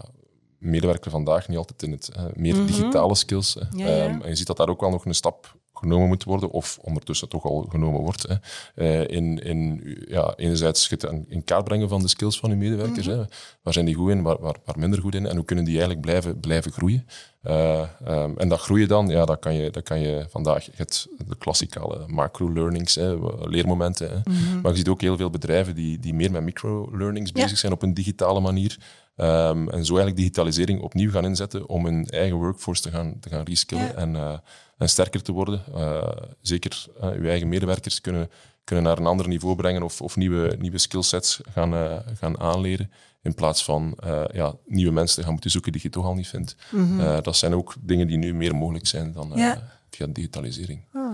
medewerker 0.65 1.11
vandaag 1.11 1.47
niet 1.47 1.57
altijd 1.57 1.83
in 1.83 1.91
het 1.91 2.09
eh, 2.09 2.23
meer 2.35 2.55
Mhm. 2.55 2.65
digitale 2.65 3.15
skills. 3.15 3.53
hè. 3.53 3.83
Ja, 3.83 3.87
ja. 3.95 4.03
Ehm, 4.05 4.21
en 4.21 4.29
je 4.29 4.35
ziet 4.35 4.47
dat 4.47 4.57
daar 4.57 4.69
ook 4.69 4.81
wel 4.81 4.89
nog 4.89 5.05
een 5.05 5.15
stap 5.15 5.55
genomen 5.73 6.07
moet 6.07 6.23
worden, 6.23 6.51
of 6.51 6.77
ondertussen 6.81 7.29
toch 7.29 7.43
al 7.43 7.65
genomen 7.69 8.01
wordt. 8.01 8.27
Hè. 8.27 8.35
Eh, 8.75 9.15
in, 9.15 9.39
in, 9.43 9.81
ja, 10.07 10.33
enerzijds 10.35 10.89
het 10.89 11.03
in 11.27 11.43
kaart 11.43 11.63
brengen 11.63 11.89
van 11.89 12.01
de 12.01 12.07
skills 12.07 12.39
van 12.39 12.49
je 12.49 12.55
medewerkers. 12.55 13.07
Mhm. 13.07 13.17
hè. 13.17 13.23
Waar 13.61 13.73
zijn 13.73 13.85
die 13.85 13.95
goed 13.95 14.09
in, 14.11 14.21
waar, 14.21 14.37
waar, 14.39 14.55
waar 14.65 14.79
minder 14.79 15.01
goed 15.01 15.15
in? 15.15 15.25
En 15.27 15.35
hoe 15.35 15.45
kunnen 15.45 15.65
die 15.65 15.73
eigenlijk 15.73 16.05
blijven, 16.05 16.39
blijven 16.39 16.71
groeien? 16.71 17.07
Eh, 17.41 17.81
ehm, 18.05 18.31
en 18.37 18.49
dat 18.49 18.59
groeien 18.59 18.87
dan, 18.87 19.07
ja, 19.07 19.25
dat, 19.25 19.39
kan 19.39 19.53
je, 19.53 19.69
dat 19.71 19.83
kan 19.83 19.99
je 19.99 20.25
vandaag, 20.29 20.67
het, 20.75 21.07
de 21.27 21.35
klassikale 21.37 22.03
macro-learnings, 22.07 22.95
leermomenten. 23.41 24.09
Hè. 24.09 24.17
Mhm. 24.31 24.61
Maar 24.61 24.71
je 24.71 24.77
ziet 24.77 24.87
ook 24.87 25.01
heel 25.01 25.17
veel 25.17 25.29
bedrijven 25.29 25.75
die, 25.75 25.99
die 25.99 26.13
meer 26.13 26.31
met 26.31 26.43
micro-learnings 26.43 27.31
Ja. 27.33 27.41
bezig 27.43 27.57
zijn 27.57 27.71
op 27.71 27.81
een 27.81 27.93
digitale 27.93 28.39
manier. 28.39 28.77
Ehm, 29.15 29.57
en 29.69 29.85
zo 29.85 29.93
eigenlijk 29.95 30.15
digitalisering 30.17 30.81
opnieuw 30.81 31.11
gaan 31.11 31.25
inzetten 31.25 31.67
om 31.69 31.85
hun 31.85 32.05
eigen 32.09 32.37
workforce 32.37 32.81
te 32.81 32.89
gaan, 32.91 33.19
te 33.19 33.29
gaan 33.29 33.43
reskillen 33.43 33.83
Ja. 33.85 33.93
en, 33.93 34.15
eh, 34.15 34.37
en 34.77 34.89
sterker 34.89 35.21
te 35.21 35.31
worden. 35.31 35.61
Eh, 35.75 36.07
zeker 36.41 36.85
eh, 37.01 37.09
uw 37.09 37.25
eigen 37.27 37.47
medewerkers 37.49 38.01
kunnen, 38.01 38.29
kunnen 38.63 38.83
naar 38.85 38.97
een 38.97 39.05
ander 39.05 39.27
niveau 39.27 39.55
brengen 39.55 39.83
of, 39.83 40.01
of 40.01 40.15
nieuwe, 40.15 40.55
nieuwe 40.59 40.77
skillsets 40.77 41.39
gaan, 41.51 42.01
gaan 42.19 42.39
aanleren. 42.39 42.91
In 43.21 43.33
plaats 43.33 43.63
van 43.63 43.97
ja, 44.33 44.55
nieuwe 44.65 44.91
mensen 44.91 45.15
te 45.17 45.23
gaan 45.23 45.31
moeten 45.31 45.51
zoeken 45.51 45.71
die 45.71 45.81
je 45.83 45.89
toch 45.89 46.05
al 46.05 46.13
niet 46.15 46.27
vindt. 46.27 46.55
Eh, 46.99 47.17
dat 47.21 47.35
zijn 47.37 47.53
ook 47.55 47.73
dingen 47.81 48.07
die 48.07 48.17
nu 48.17 48.33
meer 48.33 48.55
mogelijk 48.55 48.87
zijn 48.87 49.11
dan 49.11 49.31
Ja. 49.35 49.73
via 49.89 50.07
digitalisering. 50.07 50.81
Alright, 50.93 51.04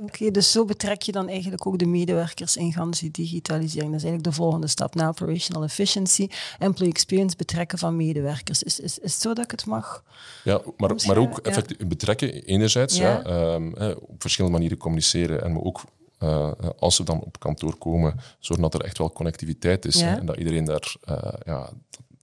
Oké, 0.00 0.30
dus 0.30 0.50
zo 0.52 0.64
betrek 0.64 1.02
je 1.02 1.12
dan 1.12 1.28
eigenlijk 1.28 1.66
ook 1.66 1.78
de 1.78 1.86
medewerkers 1.86 2.56
in 2.56 2.74
die 2.90 3.10
digitalisering. 3.10 3.90
Dat 3.90 4.00
is 4.00 4.06
eigenlijk 4.06 4.24
de 4.24 4.42
volgende 4.42 4.66
stap 4.66 4.94
na 4.94 5.08
operational 5.08 5.62
efficiency. 5.62 6.28
Employee 6.58 6.92
experience 6.92 7.36
betrekken 7.36 7.78
van 7.78 7.96
medewerkers. 7.96 8.62
Is, 8.62 8.80
is, 8.80 8.98
is 8.98 9.12
het 9.12 9.22
zo 9.22 9.32
dat 9.32 9.44
ik 9.44 9.50
het 9.50 9.66
mag? 9.66 10.04
Ja, 10.44 10.60
maar, 10.76 10.94
maar 11.06 11.16
ook 11.16 11.40
ja. 11.42 11.42
effectief 11.42 11.76
betrekken, 11.86 12.32
enerzijds, 12.32 12.96
Ja. 12.96 13.10
ja. 13.10 13.22
ehm, 13.22 13.74
eh, 13.74 13.96
op 14.00 14.20
verschillende 14.22 14.56
manieren 14.56 14.78
communiceren. 14.78 15.42
En 15.42 15.52
maar 15.52 15.62
ook 15.62 15.84
eh, 16.18 16.52
als 16.78 16.96
ze 16.96 17.04
dan 17.04 17.20
op 17.20 17.38
kantoor 17.38 17.76
komen, 17.76 18.20
zorgen 18.38 18.70
dat 18.70 18.74
er 18.74 18.86
echt 18.86 18.98
wel 18.98 19.12
connectiviteit 19.12 19.84
is. 19.84 20.00
Ja. 20.00 20.06
hè, 20.06 20.16
en 20.16 20.26
dat 20.26 20.36
iedereen 20.36 20.64
daar, 20.64 20.96
eh, 21.04 21.32
ja, 21.44 21.70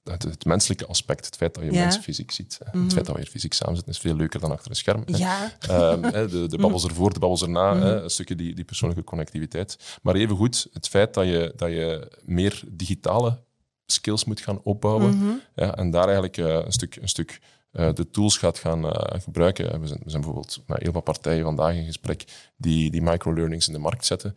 het, 0.04 0.24
het 0.24 0.46
menselijke 0.46 0.86
aspect, 0.86 1.26
het 1.26 1.36
feit 1.36 1.54
dat 1.54 1.64
je 1.64 1.70
Ja. 1.70 1.76
Mhm. 1.76 1.84
mensen 1.86 2.04
fysiek 2.04 2.32
ziet. 2.32 2.60
hè. 2.64 2.80
Het 2.82 2.94
feit 2.94 3.06
dat 3.06 3.16
we 3.16 3.22
hier 3.22 3.32
fysiek 3.32 3.54
samen 3.54 3.76
zitten, 3.76 3.94
is 3.94 4.00
veel 4.00 4.16
leuker 4.16 4.40
dan 4.40 4.52
achter 4.52 4.70
een 4.70 4.76
scherm. 4.76 5.04
Ja. 5.06 5.52
Ehm, 5.60 6.04
hè, 6.04 6.28
de, 6.28 6.48
de 6.48 6.58
babbels 6.58 6.86
ervoor, 6.88 7.14
de 7.14 7.20
babbels 7.20 7.42
erna, 7.42 7.74
Mhm. 7.74 7.84
hè, 7.84 8.02
een 8.02 8.10
stukje 8.10 8.36
die, 8.36 8.56
die 8.56 8.66
persoonlijke 8.66 9.04
connectiviteit. 9.04 10.00
Maar 10.02 10.16
evengoed, 10.16 10.68
het 10.74 10.88
feit 10.88 11.14
dat 11.14 11.26
je, 11.26 11.54
dat 11.56 11.70
je 11.70 12.12
meer 12.26 12.62
digitale 12.72 13.40
skills 13.86 14.26
moet 14.26 14.42
gaan 14.42 14.62
opbouwen 14.64 15.18
Mhm. 15.18 15.32
ja, 15.56 15.76
en 15.76 15.92
daar 15.92 16.04
eigenlijk 16.04 16.38
eh, 16.38 16.46
een 16.66 16.72
stuk, 16.72 16.96
een 16.96 17.10
stuk 17.10 17.40
eh, 17.72 17.94
de 17.94 18.10
tools 18.10 18.38
gaat 18.38 18.60
gaan 18.60 18.86
eh, 18.92 19.22
gebruiken. 19.22 19.82
We 19.82 19.88
zijn, 19.88 20.00
we 20.04 20.10
zijn 20.10 20.22
bijvoorbeeld 20.22 20.60
met 20.68 20.82
heel 20.82 20.92
wat 20.92 21.04
partijen 21.04 21.44
vandaag 21.44 21.76
in 21.76 21.86
gesprek 21.86 22.24
die, 22.58 22.92
die 22.92 23.02
microlearnings 23.02 23.68
in 23.68 23.74
de 23.74 23.80
markt 23.80 24.06
zetten, 24.06 24.36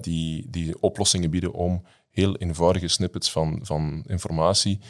die, 0.00 0.46
die 0.50 0.80
oplossingen 0.82 1.30
bieden 1.30 1.52
om 1.52 1.82
heel 2.12 2.36
eenvoudige 2.36 2.88
snippets 2.88 3.30
van, 3.30 3.58
van 3.62 4.02
informatie 4.06 4.80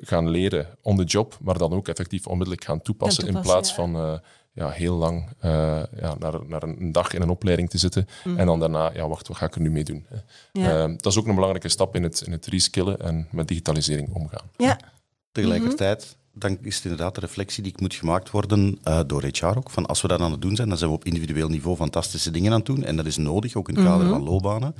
gaan 0.00 0.28
leren 0.28 0.66
on 0.82 0.96
the 0.96 1.04
job, 1.04 1.38
maar 1.40 1.58
dan 1.58 1.72
ook 1.72 1.88
effectief 1.88 2.26
onmiddellijk 2.26 2.64
gaan 2.64 2.82
toepassen, 2.82 3.24
Gaan 3.24 3.34
in 3.36 3.40
plaats 3.40 3.74
van 3.74 3.96
eh, 3.96 4.14
ja, 4.52 4.68
heel 4.70 4.94
lang 4.94 5.28
eh, 5.38 5.82
ja, 6.00 6.14
naar, 6.18 6.46
naar 6.46 6.62
een 6.62 6.92
dag 6.92 7.12
in 7.14 7.22
een 7.22 7.30
opleiding 7.30 7.70
te 7.70 7.78
zitten 7.78 8.08
Mhm. 8.24 8.38
en 8.38 8.46
dan 8.46 8.60
daarna, 8.60 8.90
ja, 8.94 9.08
wacht, 9.08 9.28
wat 9.28 9.36
ga 9.36 9.46
ik 9.46 9.54
er 9.54 9.60
nu 9.60 9.70
mee 9.70 9.84
doen? 9.84 10.06
hè? 10.08 10.16
Ja. 10.52 10.82
Eh, 10.82 10.88
dat 10.96 11.06
is 11.12 11.18
ook 11.18 11.26
een 11.26 11.34
belangrijke 11.34 11.68
stap 11.68 11.94
in 11.94 12.02
het, 12.02 12.20
in 12.20 12.32
het 12.32 12.46
reskillen 12.46 13.00
en 13.00 13.28
met 13.30 13.48
digitalisering 13.48 14.14
omgaan. 14.14 14.50
ja. 14.56 14.78
Tegelijkertijd, 15.32 16.16
dan 16.34 16.58
is 16.62 16.74
het 16.74 16.84
inderdaad 16.84 17.14
de 17.14 17.20
reflectie 17.20 17.62
die 17.62 17.74
moet 17.76 17.94
gemaakt 17.94 18.30
worden 18.30 18.78
eh, 18.82 19.00
door 19.06 19.22
HR 19.24 19.44
ook. 19.46 19.70
Van 19.70 19.86
als 19.86 20.02
we 20.02 20.08
dat 20.08 20.20
aan 20.20 20.30
het 20.30 20.42
doen 20.42 20.56
zijn, 20.56 20.68
dan 20.68 20.78
zijn 20.78 20.90
we 20.90 20.96
op 20.96 21.04
individueel 21.04 21.48
niveau 21.48 21.76
fantastische 21.76 22.30
dingen 22.30 22.52
aan 22.52 22.56
het 22.58 22.66
doen. 22.66 22.84
En 22.84 22.96
dat 22.96 23.06
is 23.06 23.16
nodig, 23.16 23.54
ook 23.54 23.68
in 23.68 23.74
het 23.74 23.84
kader 23.84 24.08
van 24.08 24.22
loopbanen. 24.22 24.74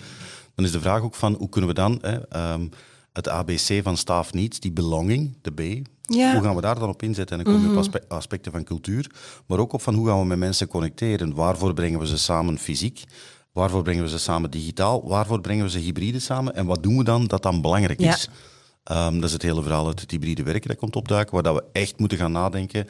Dan 0.55 0.65
is 0.65 0.73
de 0.73 0.81
vraag 0.81 1.01
ook 1.03 1.15
van, 1.15 1.35
hoe 1.35 1.49
kunnen 1.49 1.71
we 1.71 1.77
dan 1.77 1.99
hè, 2.01 2.29
ehm, 2.29 2.69
het 3.13 3.29
ABC 3.29 3.81
van 3.83 3.97
staff 3.97 4.33
needs, 4.33 4.61
die 4.61 4.73
belonging, 4.73 5.39
de 5.43 5.51
B, 5.51 5.87
Ja. 6.15 6.33
hoe 6.33 6.43
gaan 6.43 6.55
we 6.55 6.61
daar 6.61 6.79
dan 6.79 6.89
op 6.89 7.03
inzetten? 7.03 7.39
En 7.39 7.45
dan 7.45 7.55
kom 7.55 7.63
je 7.65 7.71
op 7.71 7.77
aspe- 7.77 8.05
aspecten 8.09 8.53
van 8.53 8.65
cultuur, 8.65 9.11
maar 9.47 9.59
ook 9.59 9.73
op 9.73 9.83
van 9.83 9.95
hoe 9.95 10.07
gaan 10.07 10.19
we 10.21 10.25
met 10.27 10.39
mensen 10.39 10.69
connecteren? 10.69 11.35
Waarvoor 11.35 11.75
brengen 11.75 11.99
we 11.99 12.07
ze 12.07 12.19
samen 12.19 12.59
fysiek? 12.59 13.05
Waarvoor 13.53 13.83
brengen 13.83 14.03
we 14.03 14.09
ze 14.09 14.19
samen 14.19 14.51
digitaal? 14.51 15.09
Waarvoor 15.09 15.41
brengen 15.41 15.65
we 15.65 15.71
ze 15.71 15.79
hybride 15.79 16.19
samen? 16.19 16.55
En 16.55 16.67
wat 16.67 16.83
doen 16.83 16.97
we 16.97 17.05
dan 17.05 17.27
dat 17.27 17.43
dan 17.43 17.61
belangrijk 17.61 18.01
Ja. 18.01 18.15
is? 18.15 18.29
Ehm, 18.85 19.15
dat 19.15 19.25
is 19.25 19.33
het 19.33 19.43
hele 19.43 19.63
verhaal 19.63 19.87
uit 19.87 20.01
het 20.01 20.11
hybride 20.11 20.43
werken 20.43 20.69
dat 20.69 20.79
komt 20.79 20.97
opduiken, 20.97 21.35
waar 21.35 21.43
dat 21.43 21.55
we 21.55 21.65
echt 21.73 21.99
moeten 21.99 22.19
gaan 22.19 22.33
nadenken 22.33 22.87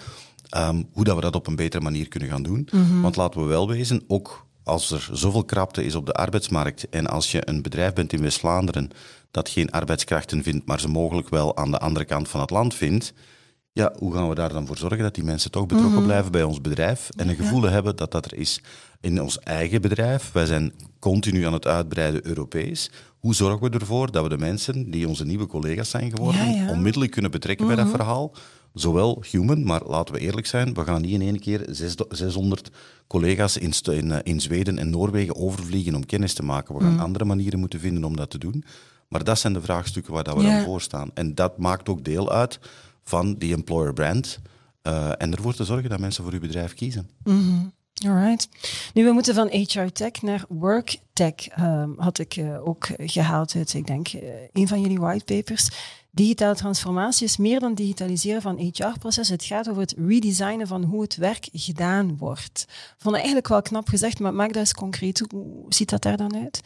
ehm, 0.49 0.83
hoe 0.93 1.05
dat 1.05 1.15
we 1.15 1.21
dat 1.21 1.35
op 1.37 1.47
een 1.47 1.57
betere 1.57 1.83
manier 1.83 2.09
kunnen 2.09 2.29
gaan 2.29 2.43
doen. 2.43 2.69
Want 3.03 3.17
laten 3.17 3.41
we 3.41 3.47
wel 3.47 3.69
wezen, 3.69 4.05
ook 4.07 4.47
als 4.65 4.91
er 4.91 5.09
zoveel 5.13 5.45
krapte 5.45 5.85
is 5.85 5.95
op 5.95 6.07
de 6.07 6.13
arbeidsmarkt 6.13 6.89
en 6.89 7.07
als 7.07 7.31
je 7.33 7.49
een 7.49 7.63
bedrijf 7.63 7.93
bent 7.93 8.13
in 8.13 8.23
West-Vlaanderen 8.23 8.91
dat 9.31 9.49
geen 9.49 9.71
arbeidskrachten 9.71 10.43
vindt, 10.43 10.67
maar 10.67 10.81
ze 10.81 10.89
mogelijk 10.89 11.29
wel 11.29 11.57
aan 11.57 11.71
de 11.71 11.79
andere 11.79 12.05
kant 12.05 12.29
van 12.29 12.41
het 12.41 12.51
land 12.51 12.75
vindt, 12.75 13.13
ja, 13.73 13.93
hoe 13.99 14.15
gaan 14.15 14.29
we 14.29 14.35
daar 14.35 14.53
dan 14.53 14.67
voor 14.67 14.77
zorgen 14.77 14.99
dat 14.99 15.15
die 15.15 15.25
mensen 15.25 15.51
toch 15.51 15.67
betrokken 15.67 16.03
blijven 16.03 16.33
bij 16.33 16.43
ons 16.43 16.61
bedrijf 16.61 17.09
en 17.17 17.29
een 17.29 17.37
gevoel 17.37 17.63
hebben 17.63 17.97
dat 17.97 18.11
dat 18.11 18.25
er 18.25 18.35
is 18.35 18.61
in 19.01 19.23
ons 19.23 19.39
eigen 19.39 19.81
bedrijf? 19.81 20.33
Wij 20.33 20.47
zijn 20.47 20.73
continu 20.99 21.45
aan 21.47 21.53
het 21.53 21.67
uitbreiden 21.67 22.27
Europees. 22.27 22.91
Hoe 23.19 23.35
zorgen 23.35 23.71
we 23.71 23.79
ervoor 23.79 24.11
dat 24.13 24.23
we 24.23 24.29
de 24.29 24.39
mensen 24.39 24.91
die 24.91 25.09
onze 25.09 25.25
nieuwe 25.25 25.47
collega's 25.47 25.91
zijn 25.91 26.11
geworden, 26.11 26.47
Ja, 26.47 26.63
ja. 26.65 26.71
onmiddellijk 26.71 27.13
kunnen 27.13 27.31
betrekken 27.31 27.67
bij 27.67 27.77
dat 27.77 27.89
verhaal? 27.89 28.35
Zowel 28.75 29.23
human, 29.31 29.65
maar 29.65 29.83
laten 29.87 30.15
we 30.15 30.21
eerlijk 30.21 30.47
zijn, 30.47 30.75
we 30.75 30.85
gaan 30.85 31.01
niet 31.01 31.11
in 31.13 31.23
één 31.23 31.39
keer 31.39 31.67
zes- 31.71 31.95
600 32.09 32.71
collega's 33.13 33.57
in, 33.57 33.73
in, 33.85 34.13
eh, 34.13 34.19
in 34.23 34.41
Zweden 34.41 34.79
en 34.79 34.91
Noorwegen 34.91 35.37
overvliegen 35.37 35.95
om 35.95 36.07
kennis 36.07 36.35
te 36.35 36.43
maken. 36.43 36.75
We 36.75 36.81
gaan 36.85 37.01
andere 37.01 37.25
manieren 37.25 37.59
moeten 37.59 37.81
vinden 37.81 38.05
om 38.05 38.17
dat 38.17 38.31
te 38.31 38.39
doen. 38.39 38.65
Maar 39.09 39.25
dat 39.25 39.39
zijn 39.39 39.53
de 39.53 39.61
vraagstukken 39.61 40.13
waar 40.13 40.25
dat 40.25 40.35
we 40.37 40.43
Ja. 40.43 40.55
dan 40.55 40.65
voor 40.65 40.81
staan. 40.81 41.11
En 41.15 41.35
dat 41.35 41.59
maakt 41.59 41.89
ook 41.89 42.05
deel 42.05 42.33
uit 42.33 42.59
van 43.05 43.35
die 43.35 43.55
employer 43.55 43.93
brand. 43.93 44.39
eh, 44.83 45.11
en 45.19 45.33
ervoor 45.33 45.55
te 45.55 45.65
zorgen 45.65 45.91
dat 45.91 46.01
mensen 46.01 46.25
voor 46.25 46.33
uw 46.33 46.41
bedrijf 46.41 46.75
kiezen. 46.75 47.09
Alright. 48.07 48.49
Nu, 48.95 49.05
we 49.05 49.13
moeten 49.13 49.35
van 49.35 49.49
HR 49.49 49.85
Tech 49.93 50.23
naar 50.23 50.45
Work 50.49 50.97
Tech, 51.13 51.35
ehm, 51.49 51.91
had 51.97 52.19
ik 52.19 52.37
eh, 52.37 52.67
ook 52.69 52.89
gehaald 52.97 53.55
uit, 53.57 53.75
ik 53.75 53.87
denk, 53.87 54.09
een 54.53 54.69
van 54.69 54.81
jullie 54.81 54.99
whitepapers. 54.99 55.69
Digitale 56.15 56.55
transformatie 56.55 57.27
is 57.27 57.37
meer 57.37 57.61
dan 57.61 57.75
digitaliseren 57.75 58.43
van 58.43 58.59
HR-processen. 58.59 59.35
Het 59.35 59.45
gaat 59.45 59.69
over 59.69 59.83
het 59.83 59.95
redesignen 60.07 60.67
van 60.67 60.85
hoe 60.85 61.03
het 61.03 61.17
werk 61.17 61.49
gedaan 61.53 62.17
wordt. 62.17 62.65
Ik 62.69 62.95
vond 62.99 63.15
eigenlijk 63.15 63.49
wel 63.49 63.63
knap 63.63 63.89
gezegd, 63.89 64.19
maar 64.19 64.35
maak 64.35 64.49
dat 64.49 64.57
eens 64.57 64.75
concreet. 64.75 65.25
Hoe 65.31 65.65
ziet 65.69 65.91
dat 65.91 66.03
daar 66.03 66.17
dan 66.17 66.37
uit? 66.37 66.61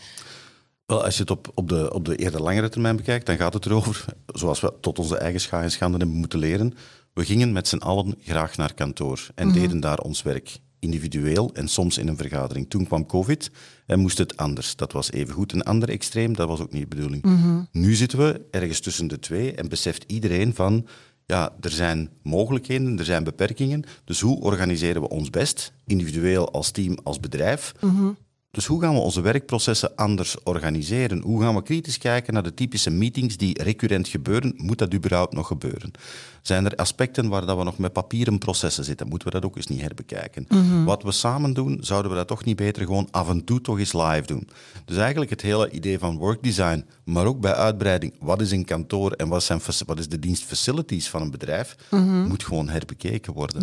Wel, 0.87 1.05
als 1.05 1.15
je 1.15 1.21
het 1.21 1.31
op, 1.31 1.51
op, 1.55 1.69
de, 1.69 1.93
op 1.93 2.05
de 2.05 2.17
eerder 2.17 2.43
langere 2.43 2.69
termijn 2.69 2.97
bekijkt, 2.97 3.27
dan 3.27 3.37
gaat 3.37 3.55
het 3.55 3.67
erover, 3.67 4.05
zoals 4.27 4.61
we 4.61 4.73
tot 4.81 4.99
onze 4.99 5.17
eigen 5.17 5.41
scha 5.41 5.63
en 5.63 5.71
schande 5.71 5.99
hebben 5.99 6.17
moeten 6.17 6.39
leren, 6.39 6.75
we 7.13 7.25
gingen 7.25 7.53
met 7.53 7.69
z'n 7.69 7.77
allen 7.77 8.15
graag 8.23 8.57
naar 8.57 8.75
kantoor 8.75 9.29
en 9.35 9.53
deden 9.53 9.81
daar 9.81 9.99
ons 9.99 10.23
werk. 10.23 10.59
Individueel 10.79 11.51
en 11.55 11.69
soms 11.69 11.99
in 11.99 12.09
een 12.09 12.17
vergadering. 12.17 12.71
Toen 12.71 12.87
kwam 12.87 13.07
COVID 13.07 13.51
en 13.87 13.99
moest 14.01 14.19
het 14.19 14.37
anders. 14.37 14.77
Dat 14.77 14.93
was 14.93 15.11
evengoed 15.11 15.53
een 15.53 15.63
ander 15.63 15.89
extreem, 15.89 16.37
dat 16.37 16.49
was 16.49 16.61
ook 16.61 16.73
niet 16.73 16.91
de 16.91 16.97
bedoeling. 16.97 17.25
Nu 17.73 17.95
zitten 17.95 18.19
we 18.19 18.41
ergens 18.51 18.81
tussen 18.81 19.07
de 19.07 19.19
twee 19.19 19.55
en 19.55 19.69
beseft 19.69 20.05
iedereen 20.07 20.55
van, 20.55 20.87
ja, 21.27 21.53
er 21.61 21.71
zijn 21.71 22.11
mogelijkheden, 22.23 22.99
er 22.99 23.05
zijn 23.05 23.25
beperkingen. 23.25 23.85
Dus 24.05 24.21
hoe 24.21 24.41
organiseren 24.41 25.03
we 25.03 25.09
ons 25.09 25.31
best, 25.31 25.73
individueel 25.87 26.51
als 26.53 26.71
team, 26.71 26.99
als 27.03 27.21
bedrijf, 27.21 27.73
Dus 28.57 28.67
hoe 28.67 28.81
gaan 28.81 28.95
we 28.95 29.01
onze 29.01 29.21
werkprocessen 29.21 29.97
anders 29.97 30.43
organiseren? 30.43 31.21
Hoe 31.21 31.43
gaan 31.43 31.55
we 31.55 31.63
kritisch 31.63 31.99
kijken 31.99 32.35
naar 32.35 32.43
de 32.43 32.55
typische 32.55 32.91
meetings 32.91 33.37
die 33.37 33.63
recurrent 33.63 34.09
gebeuren? 34.09 34.55
Moet 34.57 34.79
dat 34.79 34.95
überhaupt 34.95 35.35
nog 35.35 35.47
gebeuren? 35.47 35.91
Zijn 36.43 36.65
er 36.65 36.77
aspecten 36.77 37.29
waar 37.29 37.47
dat 37.47 37.57
we 37.57 37.65
nog 37.65 37.79
met 37.79 37.93
papieren 37.93 38.39
processen 38.39 38.85
zitten? 38.85 39.09
Moeten 39.09 39.29
we 39.29 39.35
dat 39.35 39.45
ook 39.45 39.57
eens 39.57 39.67
niet 39.67 39.81
herbekijken? 39.81 40.47
Wat 40.85 41.03
we 41.03 41.13
samen 41.13 41.53
doen, 41.55 41.79
zouden 41.81 42.11
we 42.11 42.17
dat 42.17 42.29
toch 42.29 42.45
niet 42.45 42.57
beter 42.57 42.85
gewoon 42.85 43.09
af 43.11 43.29
en 43.29 43.45
toe 43.45 43.61
toch 43.61 43.79
eens 43.79 43.93
live 43.93 44.27
doen? 44.27 44.49
Dus 44.85 44.97
eigenlijk 44.97 45.31
het 45.31 45.41
hele 45.41 45.71
idee 45.71 45.99
van 45.99 46.17
workdesign, 46.17 46.85
maar 47.05 47.27
ook 47.27 47.41
bij 47.41 47.55
uitbreiding, 47.55 48.13
wat 48.21 48.41
is 48.41 48.51
een 48.51 48.65
kantoor 48.65 49.13
en 49.13 49.29
wat, 49.29 49.43
zijn, 49.43 49.61
wat 49.87 49.99
is 49.99 50.09
de 50.09 50.19
dienst 50.19 50.43
facilities 50.43 51.09
van 51.09 51.23
een 51.23 51.31
bedrijf, 51.31 51.77
moet 52.29 52.45
gewoon 52.45 52.69
herbekeken 52.69 53.33
worden. 53.33 53.63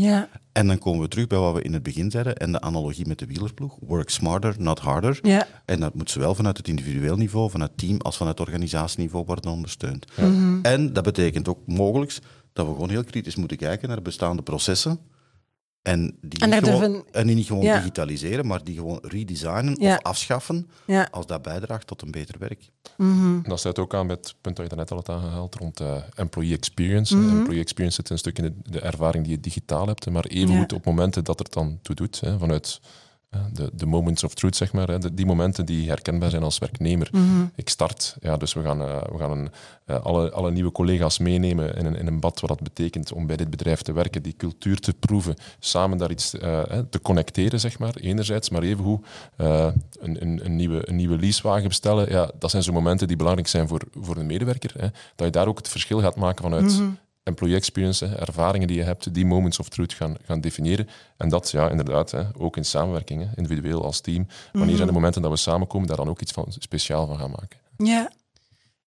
En 0.53 0.67
dan 0.67 0.77
komen 0.77 1.01
we 1.01 1.07
terug 1.07 1.27
bij 1.27 1.37
wat 1.37 1.53
we 1.53 1.61
in 1.61 1.73
het 1.73 1.83
begin 1.83 2.11
zeiden 2.11 2.37
en 2.37 2.51
de 2.51 2.61
analogie 2.61 3.07
met 3.07 3.19
de 3.19 3.25
wielerploeg. 3.25 3.77
Work 3.79 4.09
smarter, 4.09 4.55
not 4.57 4.79
harder. 4.79 5.19
Ja. 5.21 5.47
En 5.65 5.79
dat 5.79 5.93
moet 5.93 6.09
zowel 6.09 6.35
vanuit 6.35 6.57
het 6.57 6.67
individueel 6.67 7.17
niveau, 7.17 7.49
vanuit 7.49 7.71
het 7.71 7.79
team, 7.79 7.97
als 8.01 8.17
vanuit 8.17 8.37
het 8.37 8.47
organisatieniveau 8.47 9.25
worden 9.25 9.51
ondersteund. 9.51 10.05
Mhm. 10.17 10.59
En 10.61 10.93
dat 10.93 11.03
betekent 11.03 11.47
ook 11.47 11.59
mogelijk 11.65 12.19
dat 12.53 12.65
we 12.67 12.73
gewoon 12.73 12.89
heel 12.89 13.03
kritisch 13.03 13.35
moeten 13.35 13.57
kijken 13.57 13.89
naar 13.89 14.01
bestaande 14.01 14.41
processen. 14.41 14.99
En 15.83 16.17
die, 16.21 16.39
En 16.39 16.49
niet, 16.49 16.63
gewoon, 16.63 17.03
en 17.11 17.27
die 17.27 17.35
niet 17.35 17.45
gewoon 17.45 17.63
Ja. 17.63 17.77
digitaliseren, 17.77 18.47
maar 18.47 18.63
die 18.63 18.75
gewoon 18.75 18.99
redesignen 19.01 19.75
Ja. 19.81 19.95
of 19.95 20.01
afschaffen, 20.01 20.69
Ja. 20.85 21.07
als 21.11 21.25
dat 21.25 21.41
bijdraagt 21.41 21.87
tot 21.87 22.01
een 22.01 22.11
beter 22.11 22.35
werk. 22.39 22.69
Dat 23.47 23.59
sluit 23.59 23.79
ook 23.79 23.93
aan 23.93 24.07
bij 24.07 24.15
het 24.21 24.35
punt 24.41 24.55
dat 24.55 24.69
je 24.69 24.75
daarnet 24.75 24.91
al 24.91 24.97
had 24.97 25.09
aangehaald 25.09 25.55
rond 25.55 25.79
eh, 25.79 25.95
employee 26.15 26.53
experience. 26.53 27.17
Mhm. 27.17 27.37
Employee 27.37 27.61
experience 27.61 27.95
zit 27.95 28.09
een 28.09 28.17
stuk 28.17 28.37
in 28.37 28.43
de, 28.43 28.71
de 28.71 28.79
ervaring 28.79 29.23
die 29.23 29.33
je 29.35 29.39
digitaal 29.39 29.87
hebt, 29.87 30.09
maar 30.09 30.25
evengoed 30.25 30.71
Ja. 30.71 30.77
op 30.77 30.85
momenten 30.85 31.23
dat 31.23 31.39
er 31.39 31.49
dan 31.49 31.79
toe 31.81 31.95
doet, 31.95 32.19
hè, 32.19 32.37
vanuit 32.39 32.81
de, 33.53 33.69
de 33.73 33.85
moments 33.85 34.23
of 34.23 34.33
truth, 34.33 34.55
zeg 34.55 34.73
maar, 34.73 34.87
hè, 34.87 34.99
de- 34.99 35.13
die 35.13 35.25
momenten 35.25 35.65
die 35.65 35.87
herkenbaar 35.89 36.29
zijn 36.29 36.43
als 36.43 36.57
werknemer. 36.57 37.07
Mhm. 37.11 37.21
Ik 37.55 37.69
start, 37.69 38.15
ja, 38.21 38.37
dus 38.37 38.53
we 38.53 38.61
gaan, 38.61 38.81
eh, 38.81 39.01
we 39.11 39.17
gaan 39.17 39.31
een, 39.31 39.49
eh, 39.85 40.01
alle, 40.03 40.31
alle 40.31 40.51
nieuwe 40.51 40.71
collega's 40.71 41.17
meenemen 41.17 41.75
in 41.75 41.85
een, 41.85 41.95
in 41.95 42.07
een 42.07 42.19
bad, 42.19 42.39
wat 42.39 42.49
dat 42.49 42.61
betekent 42.63 43.11
om 43.13 43.27
bij 43.27 43.35
dit 43.37 43.49
bedrijf 43.49 43.81
te 43.81 43.91
werken, 43.93 44.23
die 44.23 44.35
cultuur 44.37 44.79
te 44.79 44.93
proeven, 44.93 45.35
samen 45.59 45.97
daar 45.97 46.11
iets 46.11 46.33
eh, 46.37 46.61
te 46.89 47.01
connecteren, 47.01 47.59
zeg 47.59 47.79
maar, 47.79 47.95
enerzijds, 47.95 48.49
maar 48.49 48.61
evengoed 48.61 49.05
eh, 49.37 49.67
een, 49.99 50.21
een, 50.21 50.45
een, 50.45 50.55
nieuwe, 50.55 50.89
een 50.89 50.95
nieuwe 50.95 51.17
leasewagen 51.17 51.67
bestellen. 51.67 52.09
Ja, 52.11 52.31
dat 52.39 52.51
zijn 52.51 52.63
zo 52.63 52.71
momenten 52.71 53.07
die 53.07 53.17
belangrijk 53.17 53.47
zijn 53.47 53.67
voor, 53.67 53.81
voor 54.01 54.15
de 54.15 54.23
medewerker. 54.23 54.71
Hè, 54.77 54.87
dat 55.15 55.25
je 55.25 55.31
daar 55.31 55.47
ook 55.47 55.57
het 55.57 55.69
verschil 55.69 55.99
gaat 56.01 56.15
maken 56.15 56.43
vanuit 56.43 56.81
employee 57.23 57.55
experience, 57.55 58.05
ervaringen 58.05 58.67
die 58.67 58.77
je 58.77 58.83
hebt, 58.83 59.13
die 59.13 59.25
moments 59.25 59.59
of 59.59 59.69
truth 59.69 59.93
gaan, 59.93 60.15
gaan 60.25 60.41
definiëren. 60.41 60.87
En 61.17 61.29
dat, 61.29 61.51
ja, 61.51 61.69
inderdaad, 61.69 62.11
hè, 62.11 62.23
ook 62.37 62.57
in 62.57 62.65
samenwerking, 62.65 63.21
hè, 63.21 63.27
individueel 63.35 63.83
als 63.83 64.01
team. 64.01 64.27
Wanneer 64.51 64.75
zijn 64.75 64.87
de 64.87 64.93
momenten 64.93 65.21
dat 65.21 65.31
we 65.31 65.37
samenkomen, 65.37 65.87
daar 65.87 65.97
dan 65.97 66.09
ook 66.09 66.21
iets 66.21 66.31
van 66.31 66.45
speciaal 66.49 67.07
van 67.07 67.17
gaan 67.17 67.31
maken. 67.31 67.59
Ja. 67.77 68.11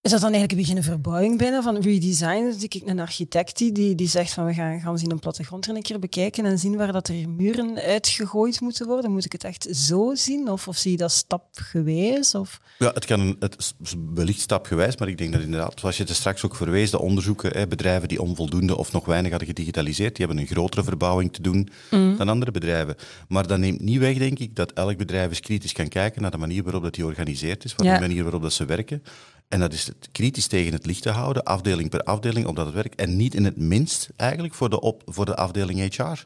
Is 0.06 0.12
dat 0.12 0.20
dan 0.20 0.32
eigenlijk 0.32 0.60
een 0.60 0.66
beetje 0.66 0.90
een 0.90 0.94
verbouwing 0.96 1.38
binnen 1.38 1.62
van 1.62 1.80
redesign? 1.80 2.44
Dus 2.44 2.62
ik 2.62 2.82
een 2.84 3.00
architect 3.00 3.58
die, 3.58 3.94
die, 3.94 4.08
zegt 4.08 4.32
van 4.32 4.44
we 4.44 4.54
gaan, 4.54 4.80
gaan 4.80 4.98
zien 4.98 5.10
een 5.10 5.18
plattegrond 5.18 5.66
er 5.66 5.76
een 5.76 5.82
keer 5.82 5.98
bekijken 5.98 6.44
en 6.44 6.58
zien 6.58 6.76
waar 6.76 6.92
dat 6.92 7.08
er 7.08 7.28
muren 7.28 7.76
uitgegooid 7.76 8.60
moeten 8.60 8.86
worden. 8.86 9.12
Moet 9.12 9.24
ik 9.24 9.32
het 9.32 9.44
echt 9.44 9.68
zo 9.70 10.14
zien? 10.14 10.50
Of, 10.50 10.68
of 10.68 10.76
zie 10.76 10.90
je 10.90 10.96
dat 10.96 11.10
stapgewijs? 11.12 12.34
Of... 12.34 12.60
Ja, 12.78 12.90
het 12.94 13.04
kan 13.04 13.36
het 13.38 13.74
wellicht 14.14 14.40
stapgewijs, 14.40 14.96
maar 14.96 15.08
ik 15.08 15.18
denk 15.18 15.32
dat 15.32 15.42
inderdaad, 15.42 15.80
zoals 15.80 15.96
je 15.96 16.02
het 16.02 16.14
straks 16.14 16.44
ook 16.44 16.56
verwees, 16.56 16.90
de 16.90 17.00
onderzoeken, 17.00 17.58
hè, 17.58 17.66
bedrijven 17.66 18.08
die 18.08 18.22
onvoldoende 18.22 18.76
of 18.76 18.92
nog 18.92 19.04
weinig 19.04 19.30
hadden 19.30 19.48
gedigitaliseerd, 19.48 20.16
die 20.16 20.26
hebben 20.26 20.44
een 20.44 20.50
grotere 20.50 20.84
verbouwing 20.84 21.32
te 21.32 21.42
doen 21.42 21.68
dan 21.90 22.28
andere 22.28 22.50
bedrijven. 22.50 22.96
Maar 23.28 23.46
dat 23.46 23.58
neemt 23.58 23.80
niet 23.80 23.98
weg, 23.98 24.18
denk 24.18 24.38
ik, 24.38 24.56
dat 24.56 24.72
elk 24.72 24.96
bedrijf 24.96 25.28
eens 25.28 25.40
kritisch 25.40 25.72
kan 25.72 25.88
kijken 25.88 26.22
naar 26.22 26.30
de 26.30 26.38
manier 26.38 26.62
waarop 26.62 26.82
dat 26.82 26.94
die 26.94 27.02
georganiseerd 27.02 27.64
is, 27.64 27.74
waar 27.74 27.86
Ja. 27.86 27.94
de 27.94 28.00
manier 28.00 28.22
waarop 28.22 28.42
dat 28.42 28.52
ze 28.52 28.64
werken. 28.64 29.02
En 29.48 29.60
dat 29.60 29.72
is 29.72 29.86
het 29.86 30.08
kritisch 30.12 30.46
tegen 30.46 30.72
het 30.72 30.86
licht 30.86 31.02
te 31.02 31.10
houden, 31.10 31.44
afdeling 31.44 31.90
per 31.90 32.02
afdeling, 32.02 32.46
op 32.46 32.56
dat 32.56 32.66
het 32.66 32.74
werkt. 32.74 32.94
En 32.94 33.16
niet 33.16 33.34
in 33.34 33.44
het 33.44 33.56
minst 33.56 34.08
eigenlijk 34.16 34.54
voor 34.54 34.70
de, 34.70 34.80
op, 34.80 35.02
voor 35.06 35.24
de 35.24 35.36
afdeling 35.36 35.96
HR, 35.96 36.24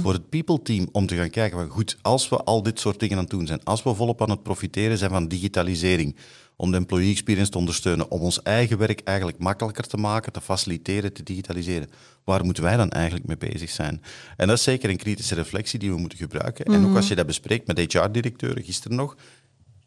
voor 0.00 0.12
het 0.12 0.28
people 0.28 0.62
team, 0.62 0.88
om 0.92 1.06
te 1.06 1.16
gaan 1.16 1.30
kijken 1.30 1.58
van 1.58 1.68
goed, 1.68 1.96
als 2.02 2.28
we 2.28 2.36
al 2.36 2.62
dit 2.62 2.80
soort 2.80 3.00
dingen 3.00 3.16
aan 3.16 3.22
het 3.22 3.30
doen 3.30 3.46
zijn, 3.46 3.64
als 3.64 3.82
we 3.82 3.94
volop 3.94 4.22
aan 4.22 4.30
het 4.30 4.42
profiteren 4.42 4.98
zijn 4.98 5.10
van 5.10 5.28
digitalisering, 5.28 6.16
om 6.56 6.70
de 6.70 6.76
employee 6.76 7.10
experience 7.10 7.50
te 7.50 7.58
ondersteunen, 7.58 8.10
om 8.10 8.20
ons 8.20 8.42
eigen 8.42 8.78
werk 8.78 9.00
eigenlijk 9.04 9.38
makkelijker 9.38 9.86
te 9.86 9.96
maken, 9.96 10.32
te 10.32 10.40
faciliteren, 10.40 11.12
te 11.12 11.22
digitaliseren. 11.22 11.90
Waar 12.24 12.44
moeten 12.44 12.62
wij 12.62 12.76
dan 12.76 12.90
eigenlijk 12.90 13.26
mee 13.26 13.36
bezig 13.36 13.70
zijn? 13.70 14.02
En 14.36 14.46
dat 14.46 14.56
is 14.56 14.62
zeker 14.62 14.90
een 14.90 14.96
kritische 14.96 15.34
reflectie 15.34 15.78
die 15.78 15.90
we 15.90 15.98
moeten 15.98 16.18
gebruiken. 16.18 16.64
En 16.64 16.86
ook 16.86 16.96
als 16.96 17.08
je 17.08 17.14
dat 17.14 17.26
bespreekt 17.26 17.66
met 17.66 17.92
HR-directeuren, 17.92 18.64
gisteren 18.64 18.96
nog, 18.96 19.16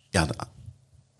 ja, 0.10 0.28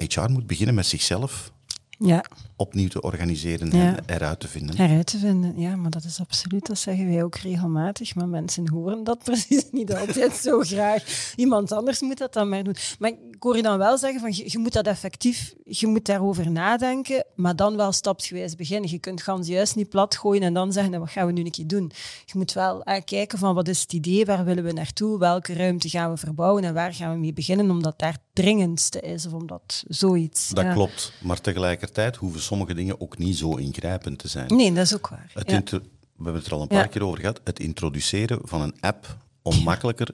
HR 0.08 0.30
moet 0.32 0.48
beginnen 0.48 0.76
met 0.76 0.86
zichzelf. 0.86 1.52
Ja, 2.00 2.24
opnieuw 2.62 2.88
te 2.88 3.02
organiseren 3.02 3.72
Ja. 3.78 3.96
en 3.96 4.04
eruit 4.06 4.40
te 4.40 4.48
vinden. 4.48 4.78
heruit 4.78 5.06
te 5.06 5.18
vinden. 5.18 5.60
Ja, 5.60 5.76
maar 5.76 5.92
dat 5.92 6.04
is 6.04 6.20
absoluut, 6.20 6.66
dat 6.66 6.78
zeggen 6.78 7.08
wij 7.08 7.24
ook 7.24 7.36
regelmatig. 7.36 8.16
Maar 8.16 8.28
mensen 8.28 8.70
horen 8.70 9.04
dat 9.04 9.24
precies 9.30 9.66
niet 9.72 9.96
altijd 9.96 10.34
zo 10.34 10.60
graag. 10.60 11.34
Iemand 11.36 11.72
anders 11.72 12.02
moet 12.02 12.18
dat 12.18 12.34
dan 12.34 12.50
maar 12.50 12.64
doen. 12.64 12.76
Maar 13.00 13.10
ik 13.10 13.18
hoor 13.40 13.56
je 13.56 13.62
dan 13.62 13.78
wel 13.78 13.98
zeggen 13.98 14.20
van 14.20 14.32
je, 14.36 14.44
je 14.46 14.58
moet 14.58 14.74
dat 14.74 14.88
effectief, 14.88 15.54
je 15.64 15.88
moet 15.88 16.06
daarover 16.06 16.52
nadenken, 16.52 17.26
maar 17.36 17.56
dan 17.56 17.76
wel 17.76 17.92
stapsgewijs 17.92 18.56
beginnen. 18.56 18.90
Je 18.90 19.00
kunt 19.00 19.22
gans 19.22 19.48
juist 19.48 19.76
niet 19.76 19.90
plat 19.90 20.16
gooien 20.18 20.44
en 20.44 20.54
dan 20.54 20.72
zeggen, 20.72 20.92
nou, 20.92 21.04
wat 21.04 21.12
gaan 21.14 21.26
we 21.26 21.32
nu 21.32 21.44
een 21.44 21.52
keer 21.52 21.68
doen? 21.68 21.92
Je 22.26 22.34
moet 22.38 22.54
wel 22.54 22.84
eh, 22.84 23.02
kijken 23.06 23.38
van 23.38 23.56
wat 23.56 23.68
is 23.68 23.82
het 23.82 23.94
idee, 23.94 24.26
waar 24.26 24.46
willen 24.46 24.64
we 24.64 24.72
naartoe, 24.72 25.20
welke 25.20 25.54
ruimte 25.54 25.90
gaan 25.90 26.12
we 26.12 26.18
verbouwen 26.18 26.64
en 26.64 26.74
waar 26.74 26.94
gaan 26.94 27.12
we 27.14 27.20
mee 27.20 27.34
beginnen, 27.34 27.70
omdat 27.72 28.00
daar 28.00 28.12
het 28.12 28.22
dringendste 28.34 29.00
is 29.00 29.26
of 29.26 29.34
omdat 29.34 29.84
zoiets. 29.88 30.50
Dat 30.50 30.64
ja. 30.64 30.74
klopt, 30.74 31.14
maar 31.22 31.42
tegelijkertijd 31.42 32.16
hoeven 32.16 32.42
sommige 32.52 32.74
dingen 32.74 33.02
ook 33.02 33.18
niet 33.18 33.38
zo 33.38 33.56
ingrijpend 33.56 34.18
te 34.20 34.28
zijn. 34.28 34.48
Nee, 34.56 34.74
dat 34.74 34.86
is 34.86 34.96
ook 34.96 35.08
waar. 35.08 35.32
Het 35.34 35.50
Ja. 35.52 35.62
we 35.70 35.82
hebben 36.24 36.34
het 36.42 36.46
er 36.46 36.54
al 36.54 36.62
een 36.62 36.68
paar 36.68 36.78
Ja. 36.78 36.86
keer 36.88 37.04
over 37.06 37.20
gehad. 37.20 37.42
Het 37.44 37.60
introduceren 37.60 38.40
van 38.44 38.62
een 38.62 38.74
app 38.80 39.18
om 39.42 39.64
makkelijker 39.64 40.08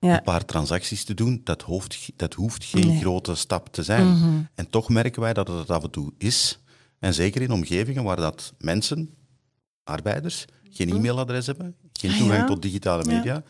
Ja. 0.00 0.16
een 0.16 0.22
paar 0.22 0.44
transacties 0.44 1.04
te 1.04 1.14
doen, 1.14 1.40
dat 1.44 1.62
hoeft, 1.62 2.10
dat 2.16 2.34
hoeft 2.34 2.64
geen 2.64 2.86
Nee. 2.86 2.98
grote 3.00 3.34
stap 3.34 3.68
te 3.72 3.82
zijn. 3.82 4.06
Mhm. 4.08 4.40
En 4.54 4.70
toch 4.70 4.88
merken 4.88 5.22
wij 5.22 5.32
dat 5.34 5.48
het 5.48 5.70
af 5.70 5.82
en 5.82 5.90
toe 5.90 6.12
is. 6.18 6.58
En 6.98 7.14
zeker 7.14 7.42
in 7.42 7.52
omgevingen 7.52 8.04
waar 8.04 8.16
dat 8.16 8.52
mensen, 8.58 9.14
arbeiders, 9.84 10.44
geen 10.70 10.88
e-mailadres 10.90 11.46
hebben, 11.46 11.74
geen 11.92 12.10
Ah, 12.10 12.18
toegang 12.18 12.46
tot 12.46 12.62
digitale 12.62 13.04
media, 13.04 13.42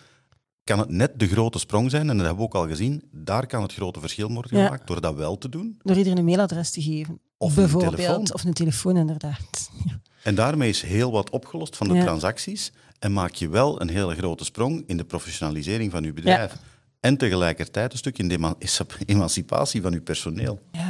kan 0.65 0.79
het 0.79 0.91
net 0.91 1.19
de 1.21 1.29
grote 1.29 1.59
sprong 1.59 1.91
zijn. 1.91 2.11
En 2.11 2.17
dat 2.17 2.27
hebben 2.27 2.37
we 2.37 2.43
ook 2.43 2.55
al 2.63 2.69
gezien. 2.69 3.03
Daar 3.13 3.47
kan 3.47 3.63
het 3.63 3.73
grote 3.73 4.01
verschil 4.01 4.33
worden 4.33 4.59
Ja. 4.59 4.65
gemaakt 4.65 4.87
door 4.87 5.01
dat 5.01 5.15
wel 5.15 5.39
te 5.39 5.49
doen. 5.49 5.79
Door 5.83 5.97
iedereen 5.97 6.19
een 6.19 6.25
mailadres 6.25 6.71
te 6.71 6.83
geven. 6.83 7.19
Of 7.39 7.49
een 7.57 7.63
Bijvoorbeeld. 7.63 7.97
telefoon. 7.97 8.33
Of 8.33 8.45
een 8.45 8.53
telefoon, 8.53 8.97
inderdaad. 8.97 9.71
Ja. 9.87 9.99
En 10.23 10.35
daarmee 10.35 10.69
is 10.69 10.83
heel 10.83 11.11
wat 11.13 11.31
opgelost 11.31 11.77
van 11.77 11.89
de 11.89 11.95
Ja. 11.95 12.03
transacties 12.03 12.73
en 12.99 13.13
maak 13.13 13.35
je 13.35 13.49
wel 13.49 13.81
een 13.81 13.89
hele 13.89 14.15
grote 14.15 14.45
sprong 14.45 14.83
in 14.87 14.97
de 14.97 15.05
professionalisering 15.05 15.91
van 15.91 16.03
je 16.03 16.13
bedrijf. 16.13 16.57
En 17.01 17.17
tegelijkertijd 17.17 17.93
een 17.93 17.99
stuk 17.99 18.19
in 18.19 18.29
de 18.29 18.35
eman- 18.35 18.57
emancipatie 19.07 19.83
van 19.83 19.93
je 19.93 20.01
personeel. 20.01 20.61
Ja. 20.73 20.88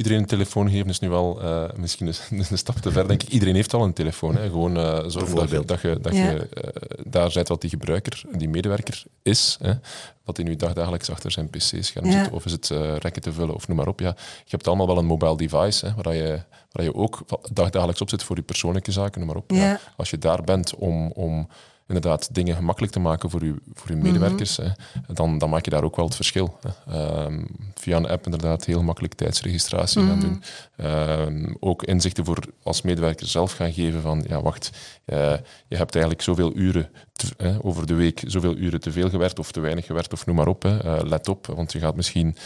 Iedereen 0.00 0.18
een 0.18 0.26
telefoon 0.26 0.70
geven 0.70 0.88
is 0.88 0.98
nu 0.98 1.08
wel 1.08 1.40
eh, 1.42 1.64
misschien 1.76 2.06
een, 2.06 2.14
een 2.50 2.58
stap 2.58 2.76
te 2.76 2.90
ver, 2.90 3.08
denk 3.08 3.22
ik. 3.22 3.28
Iedereen 3.28 3.54
heeft 3.54 3.74
al 3.74 3.84
een 3.84 3.92
telefoon. 3.92 4.36
Hè. 4.36 4.42
Gewoon 4.48 4.76
eh 4.76 5.04
zorgen 5.06 5.34
dat 5.36 5.50
je, 5.50 5.64
dat 5.64 5.80
je, 5.80 5.98
dat 6.00 6.16
Ja. 6.16 6.30
je 6.30 6.48
eh, 6.48 7.04
daar 7.06 7.30
bent 7.34 7.48
wat 7.48 7.60
die 7.60 7.70
gebruiker, 7.70 8.22
die 8.32 8.48
medewerker 8.48 9.02
is. 9.22 9.58
Hè. 9.62 9.72
Wat 10.24 10.38
in 10.38 10.44
nu 10.44 10.56
dagdagelijks 10.56 11.10
achter 11.10 11.30
zijn 11.30 11.50
pc-scherm 11.50 12.06
Ja. 12.06 12.24
zit. 12.24 12.32
Of 12.32 12.44
is 12.44 12.52
het 12.52 12.70
eh, 12.70 12.96
rekken 12.96 13.22
te 13.22 13.32
vullen 13.32 13.54
of 13.54 13.68
noem 13.68 13.76
maar 13.76 13.88
op. 13.88 14.00
Ja, 14.00 14.14
je 14.16 14.50
hebt 14.50 14.66
allemaal 14.66 14.86
wel 14.86 14.98
een 14.98 15.06
mobile 15.06 15.36
device 15.36 15.86
hè, 15.86 15.92
waar, 16.02 16.14
je, 16.14 16.42
waar 16.72 16.84
je 16.84 16.94
ook 16.94 17.18
dagdagelijks 17.52 18.00
op 18.00 18.08
zit 18.08 18.22
voor 18.22 18.36
je 18.36 18.42
persoonlijke 18.42 18.92
zaken, 18.92 19.18
noem 19.20 19.28
maar 19.28 19.38
op. 19.38 19.50
Ja. 19.50 19.80
Als 19.96 20.10
je 20.10 20.18
daar 20.18 20.42
bent 20.42 20.74
om... 20.74 21.10
om 21.10 21.48
inderdaad 21.94 22.34
dingen 22.34 22.56
gemakkelijk 22.56 22.92
te 22.92 23.00
maken 23.00 23.30
voor 23.30 23.44
je, 23.44 23.54
voor 23.74 23.90
je 23.90 23.96
medewerkers, 23.96 24.56
hè, 24.56 24.68
dan, 25.06 25.38
dan 25.38 25.50
maak 25.50 25.64
je 25.64 25.70
daar 25.70 25.84
ook 25.84 25.96
wel 25.96 26.04
het 26.04 26.14
verschil. 26.16 26.58
Hè. 26.60 26.92
Ehm, 26.92 27.44
via 27.74 27.96
een 27.96 28.08
app 28.08 28.24
inderdaad 28.24 28.64
heel 28.64 28.82
makkelijk 28.82 29.14
tijdsregistratie 29.14 30.02
gaan 30.02 30.20
doen. 30.20 30.42
Ehm, 30.76 31.54
ook 31.60 31.82
inzichten 31.82 32.24
voor 32.24 32.38
als 32.62 32.82
medewerker 32.82 33.26
zelf 33.26 33.52
gaan 33.52 33.72
geven 33.72 34.00
van, 34.00 34.24
ja 34.28 34.42
wacht, 34.42 34.70
eh, 35.04 35.34
je 35.68 35.76
hebt 35.76 35.94
eigenlijk 35.94 36.24
zoveel 36.24 36.56
uren 36.56 36.90
te- 37.28 37.34
hè, 37.44 37.64
over 37.64 37.86
de 37.86 37.94
week, 37.94 38.22
zoveel 38.26 38.56
uren 38.56 38.80
te 38.80 38.92
veel 38.92 39.10
gewerkt 39.10 39.38
of 39.38 39.52
te 39.52 39.60
weinig 39.60 39.86
gewerkt 39.86 40.12
of 40.12 40.26
noem 40.26 40.36
maar 40.36 40.46
op. 40.48 40.62
Hè. 40.62 40.78
Eh, 40.78 41.02
let 41.08 41.28
op, 41.28 41.46
want 41.46 41.72
je 41.72 41.78
gaat 41.78 41.96
misschien 41.96 42.36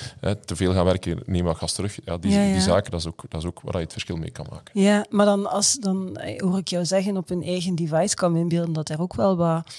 te 0.44 0.56
veel 0.56 0.72
gaan 0.72 0.84
werken, 0.84 1.18
neem 1.26 1.44
maar 1.44 1.54
gas 1.56 1.72
terug. 1.72 1.98
Ja, 2.04 2.16
die, 2.16 2.30
Ja, 2.32 2.42
ja. 2.42 2.52
die 2.52 2.60
zaken, 2.60 2.90
dat 2.90 3.00
is, 3.00 3.06
ook, 3.06 3.22
dat 3.28 3.40
is 3.40 3.46
ook 3.46 3.60
waar 3.60 3.74
je 3.76 3.82
het 3.82 3.92
verschil 3.92 4.16
mee 4.16 4.30
kan 4.30 4.46
maken. 4.50 4.80
ja, 4.80 5.04
maar 5.10 5.26
dan, 5.26 5.50
als, 5.50 5.74
dan 5.74 6.16
eh, 6.16 6.40
hoor 6.40 6.58
ik 6.58 6.68
jou 6.68 6.84
zeggen 6.84 7.16
op 7.16 7.30
een 7.30 7.42
eigen 7.42 7.74
device, 7.74 8.14
kan 8.14 8.32
me 8.32 8.38
inbeelden 8.38 8.72
dat 8.72 8.88
er 8.88 9.00
ook 9.00 9.14
wel 9.14 9.37
wat 9.37 9.74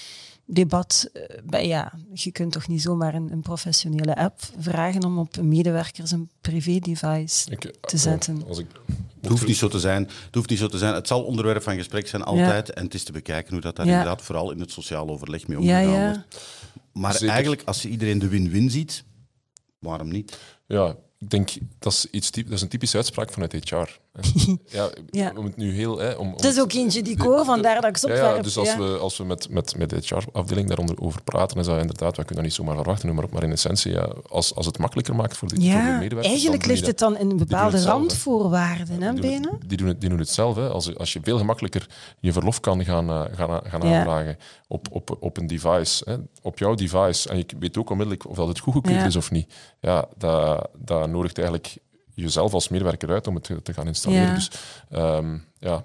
debat 0.46 1.10
eh, 1.12 1.22
bij, 1.44 1.66
ja, 1.66 1.92
je 2.12 2.32
kunt 2.32 2.52
toch 2.52 2.68
niet 2.68 2.82
zomaar 2.82 3.14
een, 3.14 3.32
een 3.32 3.40
professionele 3.40 4.16
app 4.16 4.40
vragen 4.58 5.04
om 5.04 5.18
op 5.18 5.36
een 5.36 5.48
medewerker 5.48 6.06
zijn 6.08 6.30
privé-device 6.40 7.50
Ik, 7.50 7.74
te 7.80 7.96
zetten. 7.96 8.44
Als 8.48 8.58
ik, 8.58 8.66
Het 9.20 9.30
hoeft 9.30 9.46
niet 9.46 9.56
zo 9.56 9.68
te 9.68 9.80
zijn. 9.80 10.02
Het 10.02 10.34
hoeft 10.34 10.50
niet 10.50 10.58
zo 10.58 10.66
te 10.68 10.78
zijn. 10.78 10.94
Het 10.94 11.06
zal 11.06 11.24
onderwerp 11.24 11.62
van 11.62 11.76
gesprek 11.76 12.08
zijn 12.08 12.22
altijd. 12.22 12.72
En 12.72 12.84
het 12.84 12.94
is 12.94 13.04
te 13.04 13.12
bekijken 13.12 13.52
hoe 13.52 13.60
dat 13.60 13.76
daar 13.76 13.86
Ja. 13.86 13.92
inderdaad 13.92 14.22
vooral 14.22 14.50
in 14.50 14.60
het 14.60 14.70
sociaal 14.70 15.08
overleg 15.08 15.46
mee 15.46 15.58
omgegaan 15.58 15.88
ja. 15.88 16.10
wordt. 16.12 16.48
Maar 16.92 17.12
Zeker. 17.12 17.28
eigenlijk, 17.28 17.62
als 17.64 17.82
je 17.82 17.88
iedereen 17.88 18.18
de 18.18 18.28
win-win 18.28 18.70
ziet, 18.70 19.04
waarom 19.78 20.08
niet? 20.08 20.38
Ja, 20.66 20.96
ik 21.18 21.30
denk 21.30 21.50
dat 21.78 21.92
is, 21.92 22.06
iets, 22.10 22.30
dat 22.30 22.50
is 22.50 22.62
een 22.62 22.68
typische 22.68 22.96
uitspraak 22.96 23.32
vanuit 23.32 23.52
HR. 23.52 23.98
ja, 24.66 24.88
Ja. 25.10 25.32
om 25.36 25.44
het 25.44 25.56
nu 25.56 25.72
heel... 25.74 25.98
Hè, 25.98 26.12
om, 26.12 26.26
om 26.26 26.32
Het 26.32 26.44
is 26.44 26.60
ook 26.60 26.72
eentje 26.72 27.02
die 27.02 27.12
ik 27.12 27.20
hoor, 27.20 27.44
vandaar 27.44 27.74
dat 27.80 27.90
ik 27.90 27.96
ze 27.96 28.06
Ja, 28.08 28.14
opwerp. 28.14 28.36
ja, 28.36 28.42
dus 28.42 28.56
als 28.58 28.68
ja. 28.68 28.78
we, 28.78 28.84
als 28.98 29.16
we 29.16 29.24
met, 29.24 29.48
met, 29.50 29.76
met 29.78 29.90
de 29.90 29.96
HR-afdeling 30.06 30.68
daaronder 30.68 31.00
over 31.00 31.22
praten, 31.22 31.58
is 31.58 31.66
dat 31.66 31.80
inderdaad, 31.80 32.10
we 32.16 32.24
kunnen 32.24 32.34
dat 32.34 32.44
niet 32.44 32.54
zomaar 32.54 32.74
verwachten, 32.76 33.14
maar 33.14 33.24
op, 33.24 33.32
maar 33.32 33.42
in 33.42 33.52
essentie, 33.52 33.92
ja, 33.92 34.08
als, 34.28 34.54
als 34.54 34.66
het 34.66 34.78
makkelijker 34.78 35.14
maakt 35.14 35.36
voor 35.36 35.48
de, 35.48 35.54
voor 35.54 35.64
de 35.64 35.70
Ja, 35.70 35.98
medewerkers... 35.98 36.26
eigenlijk 36.26 36.66
ligt 36.66 36.86
het 36.86 36.98
dan 36.98 37.18
in 37.18 37.36
bepaalde 37.36 37.82
randvoorwaarden, 37.82 39.02
hè, 39.02 39.12
die 39.12 39.20
doen, 39.20 39.30
Benen? 39.30 39.50
het- 39.60 39.68
die, 39.68 39.78
doen 39.78 39.88
het, 39.88 40.00
die 40.00 40.08
doen 40.10 40.18
het 40.18 40.28
zelf. 40.28 40.56
Hè. 40.56 40.68
Als, 40.68 40.96
als 40.96 41.12
je 41.12 41.20
veel 41.22 41.38
gemakkelijker 41.38 41.86
je 42.20 42.32
verlof 42.32 42.60
kan 42.60 42.84
gaan, 42.84 43.10
eh, 43.10 43.22
gaan, 43.32 43.60
gaan 43.64 43.88
Ja. 43.88 43.98
aanvragen 43.98 44.36
op, 44.68 44.86
op, 44.90 45.16
op 45.20 45.36
een 45.36 45.46
device, 45.46 46.02
hè, 46.10 46.16
op 46.42 46.58
jouw 46.58 46.74
device, 46.74 47.28
en 47.28 47.36
je 47.36 47.46
weet 47.58 47.78
ook 47.78 47.90
onmiddellijk 47.90 48.28
of 48.28 48.36
dat 48.36 48.48
het 48.48 48.58
goedgekeurd 48.58 49.00
Ja. 49.00 49.06
is 49.06 49.16
of 49.16 49.30
niet, 49.30 49.52
ja, 49.80 50.04
dat, 50.18 50.68
dat 50.78 51.08
nodigt 51.08 51.38
eigenlijk 51.38 51.76
jezelf 52.22 52.52
als 52.52 52.68
medewerker 52.68 53.10
uit 53.10 53.26
om 53.26 53.34
het 53.34 53.44
te, 53.44 53.62
te 53.62 53.72
gaan 53.72 53.86
installeren. 53.86 54.26
Ja. 54.26 54.34
Dus 54.34 54.50
ehm, 54.90 55.38
ja, 55.58 55.84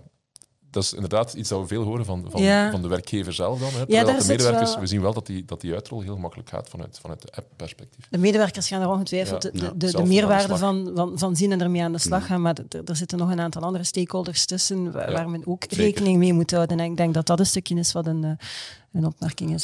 dat 0.71 0.83
is 0.83 0.93
inderdaad 0.93 1.33
iets 1.33 1.49
dat 1.49 1.59
we 1.61 1.67
veel 1.67 1.83
horen 1.83 2.05
van, 2.05 2.25
van, 2.29 2.41
Ja. 2.41 2.71
van 2.71 2.81
de 2.81 2.87
werkgever 2.87 3.33
zelf 3.33 3.59
dan. 3.59 3.69
Hè. 3.71 3.77
Dat 4.03 4.19
de 4.19 4.27
medewerkers, 4.27 4.71
wel- 4.71 4.79
we 4.79 4.87
zien 4.87 5.01
wel 5.01 5.13
dat 5.13 5.25
die, 5.25 5.45
dat 5.45 5.61
die 5.61 5.73
uitrol 5.73 6.01
heel 6.01 6.17
makkelijk 6.17 6.49
gaat 6.49 6.69
vanuit, 6.69 6.99
vanuit 7.01 7.21
de 7.21 7.27
app-perspectief. 7.35 8.07
De 8.09 8.17
medewerkers 8.17 8.67
gaan 8.67 8.81
er 8.81 8.89
ongetwijfeld 8.89 9.43
Ja, 9.43 9.49
de, 9.51 9.57
de, 9.77 9.85
ja, 9.87 9.91
de, 9.91 10.03
meerwaarde 10.05 10.57
van, 10.57 10.91
van, 10.95 11.11
van 11.15 11.35
zien 11.35 11.51
en 11.51 11.61
ermee 11.61 11.83
aan 11.83 11.91
de 11.91 11.97
slag 11.97 12.25
gaan. 12.25 12.41
Maar 12.41 12.57
er 12.85 12.95
zitten 12.95 13.17
nog 13.17 13.31
een 13.31 13.39
aantal 13.39 13.61
andere 13.61 13.83
stakeholders 13.83 14.45
tussen 14.45 14.91
waar, 14.91 15.09
Ja, 15.09 15.15
waar 15.15 15.29
men 15.29 15.47
ook 15.47 15.63
zeker. 15.67 15.77
rekening 15.77 16.17
mee 16.17 16.33
moet 16.33 16.51
houden. 16.51 16.79
En 16.79 16.91
ik 16.91 16.97
denk 16.97 17.13
dat 17.13 17.25
dat 17.27 17.39
een 17.39 17.45
stukje 17.45 17.75
is 17.75 17.91
wat 17.91 18.05
een, 18.05 18.37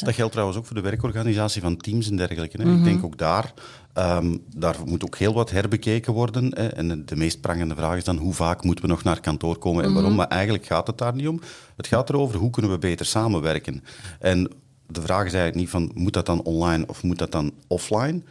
Dat 0.06 0.14
geldt 0.14 0.32
trouwens 0.32 0.58
ook 0.58 0.66
voor 0.66 0.76
de 0.76 0.82
werkorganisatie 0.82 1.62
van 1.62 1.76
teams 1.76 2.10
en 2.10 2.16
dergelijke. 2.16 2.56
Hè. 2.62 2.64
Mhm. 2.68 2.78
Ik 2.78 2.84
denk 2.84 3.04
ook 3.04 3.18
daar, 3.18 3.52
ehm, 3.92 4.36
daar 4.54 4.76
moet 4.84 5.04
ook 5.04 5.16
heel 5.16 5.32
wat 5.34 5.50
herbekeken 5.50 6.12
worden. 6.12 6.44
Hè. 6.54 6.66
En 6.68 7.04
de 7.06 7.16
meest 7.16 7.40
prangende 7.40 7.74
vraag 7.74 7.96
is 7.96 8.04
dan 8.04 8.16
hoe 8.16 8.34
vaak 8.34 8.64
moeten 8.64 8.84
we 8.84 8.90
nog 8.90 9.02
naar 9.02 9.20
kantoor 9.20 9.58
komen 9.58 9.82
en 9.84 9.90
Mhm. 9.90 9.98
waarom. 9.98 10.16
Maar 10.16 10.28
eigenlijk 10.28 10.66
gaat 10.66 10.86
het 10.86 10.98
daar 10.98 11.14
niet 11.14 11.28
om. 11.28 11.40
Het 11.76 11.86
gaat 11.86 12.08
erover 12.08 12.38
hoe 12.38 12.50
kunnen 12.50 12.70
we 12.70 12.78
beter 12.78 13.06
samenwerken. 13.06 13.84
En 14.20 14.50
de 14.86 15.00
vraag 15.00 15.24
is 15.26 15.32
eigenlijk 15.32 15.54
niet 15.54 15.70
van 15.70 15.90
moet 15.94 16.12
dat 16.12 16.26
dan 16.26 16.42
online 16.42 16.84
of 16.86 17.02
moet 17.02 17.18
dat 17.18 17.32
dan 17.32 17.52
offline. 17.66 18.22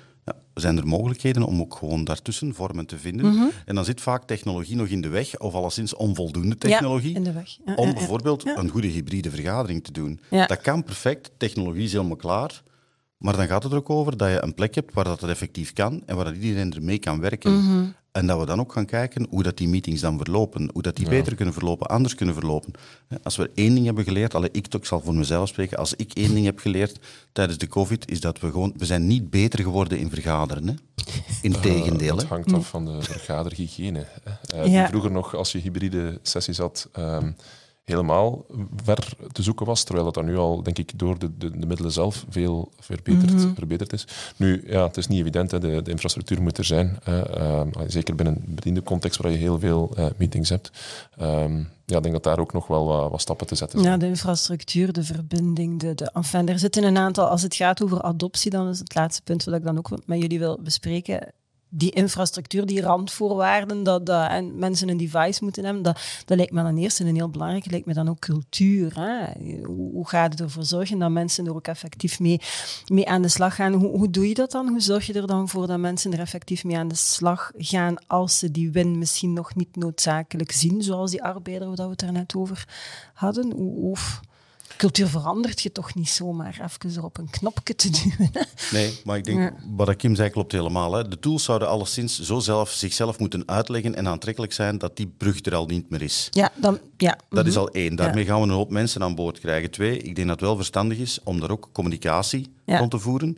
Zijn 0.58 0.78
er 0.78 0.88
mogelijkheden 0.88 1.43
om 1.43 1.62
ook 1.62 1.76
gewoon 1.76 2.04
daartussen 2.04 2.54
vormen 2.54 2.86
te 2.86 2.98
vinden? 2.98 3.26
Mhm. 3.26 3.46
En 3.65 3.76
dan 3.76 3.86
zit 3.86 4.02
vaak 4.02 4.24
technologie 4.24 4.76
nog 4.76 4.88
in 4.88 5.02
de 5.02 5.10
weg, 5.10 5.39
of 5.39 5.54
alleszins 5.54 5.96
onvoldoende 5.96 6.58
technologie 6.58 7.10
Ja, 7.10 7.15
in 7.15 7.24
de 7.24 7.32
weg. 7.32 7.58
Ja, 7.65 7.76
om 7.76 7.93
bijvoorbeeld 7.93 8.46
een 8.46 8.70
goede 8.70 8.88
hybride 8.88 9.30
vergadering 9.30 9.84
te 9.84 9.91
doen. 9.91 10.20
Dat 10.30 10.62
kan 10.62 10.84
perfect, 10.84 11.32
technologie 11.38 11.84
is 11.84 11.91
helemaal 11.91 12.15
klaar. 12.15 12.62
Maar 13.17 13.38
dan 13.38 13.47
gaat 13.47 13.63
het 13.63 13.71
er 13.71 13.77
ook 13.77 13.89
over 13.89 14.17
dat 14.17 14.30
je 14.30 14.43
een 14.43 14.53
plek 14.53 14.75
hebt 14.75 14.93
waar 14.93 15.03
dat 15.03 15.21
het 15.21 15.30
effectief 15.30 15.73
kan 15.73 16.01
en 16.06 16.15
waar 16.15 16.25
dat 16.25 16.36
iedereen 16.36 16.73
ermee 16.73 16.97
kan 16.99 17.19
werken. 17.19 17.58
Mhm. 17.58 17.86
En 18.12 18.27
dat 18.27 18.39
we 18.39 18.45
dan 18.45 18.60
ook 18.60 18.73
gaan 18.73 18.86
kijken 18.86 19.27
hoe 19.30 19.43
dat 19.43 19.58
die 19.58 19.67
meetings 19.67 20.01
dan 20.01 20.17
verlopen. 20.17 20.69
Hoe 20.73 20.82
dat 20.82 20.95
die 20.95 21.10
beter 21.10 21.36
kunnen 21.36 21.53
verlopen, 21.53 21.88
anders 21.88 22.15
kunnen 22.15 22.36
verlopen. 22.36 22.73
Als 23.23 23.36
we 23.36 23.51
één 23.53 23.73
ding 23.73 23.86
hebben 23.86 24.03
geleerd, 24.03 24.36
alle 24.36 24.49
ik 24.51 24.73
ik 24.73 24.86
zal 24.86 25.01
voor 25.01 25.15
mezelf 25.15 25.47
spreken, 25.47 25.77
als 25.77 25.93
ik 25.93 26.13
één 26.13 26.34
ding 26.34 26.45
heb 26.45 26.60
geleerd 26.60 26.99
tijdens 27.32 27.58
de 27.58 27.67
covid, 27.67 28.12
is 28.12 28.21
dat 28.21 28.39
we 28.39 28.51
gewoon, 28.51 28.73
we 28.77 28.86
zijn 28.86 29.08
niet 29.08 29.30
beter 29.30 29.60
geworden 29.62 29.97
in 29.97 30.10
vergaderen. 30.10 30.67
Hè? 30.67 30.73
Integendeel. 31.41 32.15
Het 32.15 32.23
hè. 32.23 32.30
hangt 32.30 32.53
af 32.53 32.67
van 32.67 32.86
de 32.86 33.01
vergaderhygiëne. 33.01 34.06
hè. 34.23 34.62
Eh, 34.62 34.71
Ja. 34.71 34.88
Vroeger 34.88 35.12
nog, 35.12 35.36
als 35.36 35.51
je 35.51 35.58
hybride 35.60 36.19
sessies 36.21 36.58
had, 36.58 36.89
ehm, 36.91 37.32
helemaal 37.88 38.45
ver 38.84 39.08
te 39.32 39.43
zoeken 39.43 39.65
was, 39.65 39.84
terwijl 39.84 40.06
dat 40.06 40.13
dan 40.13 40.26
nu 40.26 40.38
al, 40.38 40.63
denk 40.63 40.78
ik, 40.78 41.00
door 41.00 41.19
de, 41.19 41.38
de, 41.38 41.60
de 41.60 41.65
middelen 41.65 41.91
zelf 41.91 42.26
veel 42.30 42.71
verbeterd, 42.80 43.34
Mhm. 43.34 43.54
verbeterd 43.54 43.93
is. 43.93 44.08
Nu, 44.36 44.63
ja, 44.67 44.84
het 44.88 44.97
is 44.97 45.08
niet 45.08 45.19
evident, 45.19 45.52
hè, 45.52 45.60
de, 45.60 45.82
de 45.82 45.91
infrastructuur 45.91 46.41
moet 46.41 46.58
er 46.58 46.63
zijn. 46.63 46.97
hè. 47.04 47.21
Ehm, 47.21 47.69
zeker 47.88 48.15
binnen 48.15 48.36
een 48.36 48.56
bediende 48.56 48.84
context 48.84 49.21
waar 49.21 49.32
je 49.32 49.38
heel 49.38 49.60
veel 49.60 49.91
eh, 49.95 50.06
meetings 50.17 50.50
hebt. 50.50 50.71
Ehm, 51.17 51.58
ja, 51.86 51.97
ik 51.97 52.02
denk 52.04 52.12
dat 52.13 52.23
daar 52.23 52.39
ook 52.39 52.54
nog 52.54 52.67
wel 52.67 52.86
wat, 52.86 53.12
wat 53.12 53.21
stappen 53.21 53.47
te 53.47 53.56
zetten 53.56 53.80
zijn. 53.80 53.91
Ja, 53.93 54.00
de 54.00 54.08
infrastructuur, 54.08 54.93
de 54.93 55.04
verbinding, 55.04 55.80
de, 55.80 55.95
de, 55.95 56.12
enfin, 56.12 56.50
er 56.50 56.60
zitten 56.60 56.84
een 56.84 56.97
aantal, 56.97 57.28
als 57.28 57.41
het 57.41 57.56
gaat 57.56 57.84
over 57.84 58.02
adoptie, 58.02 58.52
dan 58.52 58.67
is 58.69 58.80
het 58.80 58.95
laatste 58.95 59.21
punt 59.23 59.43
wat 59.43 59.54
ik 59.56 59.63
dan 59.63 59.78
ook 59.78 59.89
met 60.06 60.21
jullie 60.21 60.39
wil 60.39 60.60
bespreken. 60.63 61.32
Die 61.69 61.91
infrastructuur, 61.91 62.65
die 62.65 62.82
randvoorwaarden, 62.82 63.84
dat, 63.84 64.06
dat 64.06 64.30
en 64.30 64.60
mensen 64.60 64.89
een 64.89 64.97
device 64.97 65.43
moeten 65.43 65.65
hebben, 65.65 65.84
dat, 65.84 65.99
dat 66.25 66.38
lijkt 66.38 66.51
me 66.51 66.63
dan 66.63 66.77
eerst 66.77 66.99
en 66.99 67.15
heel 67.15 67.30
belangrijk, 67.30 67.71
lijkt 67.71 67.86
me 67.86 67.93
dan 67.93 68.10
ook 68.10 68.19
cultuur. 68.19 68.91
Hè? 68.95 69.25
Hoe, 69.65 70.08
gaat 70.08 70.32
het 70.32 70.41
ervoor 70.41 70.63
zorgen 70.63 70.99
dat 70.99 71.12
mensen 71.12 71.45
er 71.45 71.56
ook 71.56 71.67
effectief 71.67 72.19
mee, 72.19 72.41
mee 72.88 73.10
aan 73.10 73.21
de 73.21 73.27
slag 73.27 73.56
gaan? 73.56 73.73
Hoe, 73.73 73.97
hoe 73.97 74.10
doe 74.10 74.27
je 74.27 74.34
dat 74.34 74.51
dan? 74.51 74.67
Hoe 74.67 74.80
zorg 74.80 75.06
je 75.06 75.13
er 75.13 75.27
dan 75.27 75.49
voor 75.49 75.67
dat 75.67 75.80
mensen 75.80 76.13
er 76.13 76.19
effectief 76.19 76.63
mee 76.63 76.77
aan 76.77 76.88
de 76.88 76.95
slag 76.95 77.51
gaan 77.58 77.95
als 78.08 78.39
ze 78.39 78.51
die 78.51 78.71
win 78.71 78.97
misschien 78.97 79.34
nog 79.34 79.56
niet 79.56 79.75
noodzakelijk 79.75 80.51
zien, 80.51 80.82
zoals 80.82 81.12
die 81.12 81.23
arbeider, 81.23 81.67
waar 81.67 81.86
we 81.86 81.91
het 81.91 82.01
er 82.01 82.12
net 82.12 82.36
over 82.36 82.67
hadden? 83.13 83.53
Of, 83.53 84.21
cultuur 84.77 85.08
verandert 85.08 85.62
je 85.62 85.71
toch 85.71 85.95
niet 85.95 86.10
zomaar 86.10 86.60
even 86.82 87.03
op 87.03 87.17
een 87.17 87.30
knopje 87.30 87.75
te 87.75 87.89
duwen. 87.89 88.30
hè? 88.34 88.41
Nee, 88.77 88.99
maar 89.03 89.17
ik 89.17 89.23
denk, 89.23 89.39
Ja. 89.39 89.53
wat 89.75 89.95
Kim 89.95 90.15
zei 90.15 90.30
klopt 90.30 90.51
helemaal. 90.51 90.93
Hè. 90.93 91.08
De 91.08 91.19
tools 91.19 91.43
zouden 91.43 91.67
alleszins 91.67 92.19
zo 92.19 92.39
zelf, 92.39 92.69
zichzelf 92.69 93.19
moeten 93.19 93.43
uitleggen 93.47 93.95
en 93.95 94.08
aantrekkelijk 94.08 94.53
zijn 94.53 94.77
dat 94.77 94.97
die 94.97 95.13
brug 95.17 95.45
er 95.45 95.56
al 95.56 95.65
niet 95.65 95.89
meer 95.89 96.01
is. 96.01 96.27
Ja, 96.32 96.51
dan, 96.56 96.80
ja. 96.97 97.17
Dat 97.30 97.45
is 97.45 97.53
mhm. 97.53 97.62
al 97.62 97.69
één. 97.69 97.95
Daarmee 97.95 98.25
gaan 98.25 98.38
we 98.41 98.47
een 98.47 98.53
hoop 98.53 98.69
mensen 98.69 99.03
aan 99.03 99.15
boord 99.15 99.39
krijgen. 99.39 99.71
Twee, 99.71 99.97
ik 99.97 100.15
denk 100.15 100.27
dat 100.27 100.39
het 100.39 100.47
wel 100.47 100.56
verstandig 100.56 100.97
is 100.97 101.19
om 101.23 101.39
daar 101.39 101.51
ook 101.51 101.69
communicatie 101.71 102.53
Ja. 102.65 102.77
rond 102.77 102.91
te 102.91 102.99
voeren. 102.99 103.38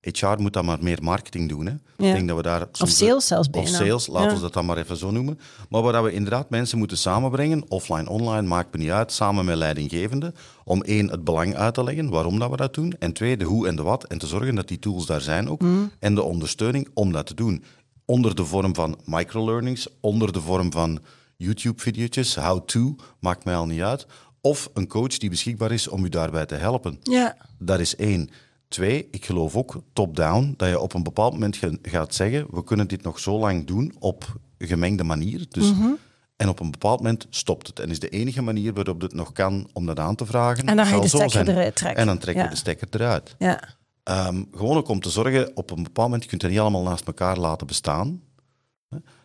HR 0.00 0.38
moet 0.38 0.52
dan 0.52 0.64
maar 0.64 0.78
meer 0.80 0.98
marketing 1.02 1.48
doen. 1.48 1.66
Hè. 1.66 1.72
Ja. 1.72 2.06
Ik 2.08 2.14
denk 2.14 2.28
dat 2.28 2.36
we 2.36 2.42
daar 2.42 2.66
soms- 2.72 2.96
sales 2.96 3.26
zelfs 3.26 3.46
Of 3.48 3.52
bijna. 3.52 3.68
sales, 3.76 4.06
laten 4.06 4.28
Ja. 4.28 4.34
we 4.34 4.40
dat 4.40 4.52
dan 4.52 4.66
maar 4.66 4.76
even 4.76 4.96
zo 4.96 5.10
noemen. 5.10 5.38
Maar 5.68 5.82
waar 5.82 5.92
dat 5.92 6.04
we 6.04 6.12
inderdaad 6.12 6.50
mensen 6.50 6.78
moeten 6.78 6.98
samenbrengen, 6.98 7.64
offline, 7.70 8.08
online, 8.10 8.46
maakt 8.46 8.72
me 8.72 8.78
niet 8.78 8.90
uit, 8.90 9.12
samen 9.12 9.44
met 9.44 9.56
leidinggevende, 9.56 10.32
om 10.64 10.82
één, 10.82 11.10
het 11.10 11.24
belang 11.24 11.54
uit 11.56 11.74
te 11.74 11.84
leggen, 11.84 12.08
waarom 12.10 12.38
dat 12.38 12.50
we 12.50 12.56
dat 12.56 12.74
doen, 12.74 12.94
en 12.98 13.12
twee, 13.12 13.36
de 13.36 13.44
hoe 13.44 13.66
en 13.68 13.76
de 13.76 13.82
wat, 13.82 14.04
en 14.04 14.18
te 14.18 14.26
zorgen 14.26 14.54
dat 14.54 14.68
die 14.68 14.78
tools 14.78 15.06
daar 15.06 15.20
zijn 15.20 15.48
ook, 15.50 15.60
Mm. 15.60 15.90
en 15.98 16.14
de 16.14 16.22
ondersteuning 16.22 16.88
om 16.94 17.12
dat 17.12 17.26
te 17.26 17.34
doen. 17.34 17.64
Onder 18.04 18.34
de 18.34 18.44
vorm 18.44 18.74
van 18.74 18.98
microlearnings, 19.04 19.88
onder 20.00 20.32
de 20.32 20.40
vorm 20.40 20.72
van 20.72 20.98
YouTube-video's, 21.36 22.34
how-to, 22.36 22.96
maakt 23.20 23.44
mij 23.44 23.54
al 23.56 23.66
niet 23.66 23.80
uit. 23.82 24.06
Of 24.40 24.70
een 24.74 24.86
coach 24.88 25.18
die 25.18 25.30
beschikbaar 25.30 25.72
is 25.72 25.88
om 25.88 26.04
u 26.04 26.08
daarbij 26.08 26.46
te 26.46 26.54
helpen. 26.54 26.98
Ja, 27.02 27.36
Dat 27.58 27.80
is 27.80 27.96
één. 27.96 28.30
Twee, 28.70 29.08
ik 29.10 29.24
geloof 29.24 29.56
ook 29.56 29.82
top-down, 29.92 30.54
dat 30.56 30.68
je 30.68 30.80
op 30.80 30.94
een 30.94 31.02
bepaald 31.02 31.32
moment 31.32 31.58
gaat 31.82 32.14
zeggen, 32.14 32.46
we 32.50 32.64
kunnen 32.64 32.88
dit 32.88 33.02
nog 33.02 33.18
zo 33.18 33.38
lang 33.38 33.66
doen 33.66 33.94
op 33.98 34.36
gemengde 34.58 35.04
manier. 35.04 35.46
Dus, 35.48 35.72
Mhm. 35.72 35.88
En 36.36 36.48
op 36.48 36.60
een 36.60 36.70
bepaald 36.70 37.00
moment 37.00 37.26
stopt 37.30 37.66
het. 37.66 37.78
En 37.80 37.90
is 37.90 37.98
de 37.98 38.08
enige 38.08 38.42
manier 38.42 38.72
waarop 38.74 39.00
het 39.00 39.14
nog 39.14 39.32
kan 39.32 39.68
om 39.72 39.86
dat 39.86 39.98
aan 39.98 40.14
te 40.14 40.26
vragen. 40.26 40.64
En 40.66 40.76
dan 40.76 40.86
ga 40.86 40.94
je 40.94 41.00
de 41.00 41.08
stekker 41.08 41.30
zijn. 41.30 41.48
eruit 41.48 41.76
trekken. 41.76 42.00
En 42.00 42.06
dan 42.06 42.18
trekken 42.18 42.42
Ja. 42.42 42.48
we 42.48 42.54
de 42.54 42.60
stekker 42.60 42.88
eruit. 42.90 43.34
ja. 43.38 43.60
Ehm, 44.02 44.42
gewoon 44.52 44.76
ook 44.76 44.88
om 44.88 45.00
te 45.00 45.10
zorgen, 45.10 45.50
op 45.56 45.70
een 45.70 45.82
bepaald 45.82 46.06
moment, 46.06 46.22
je 46.22 46.28
kunt 46.28 46.42
het 46.42 46.50
niet 46.50 46.60
allemaal 46.60 46.82
naast 46.82 47.06
elkaar 47.06 47.36
laten 47.38 47.66
bestaan. 47.66 48.20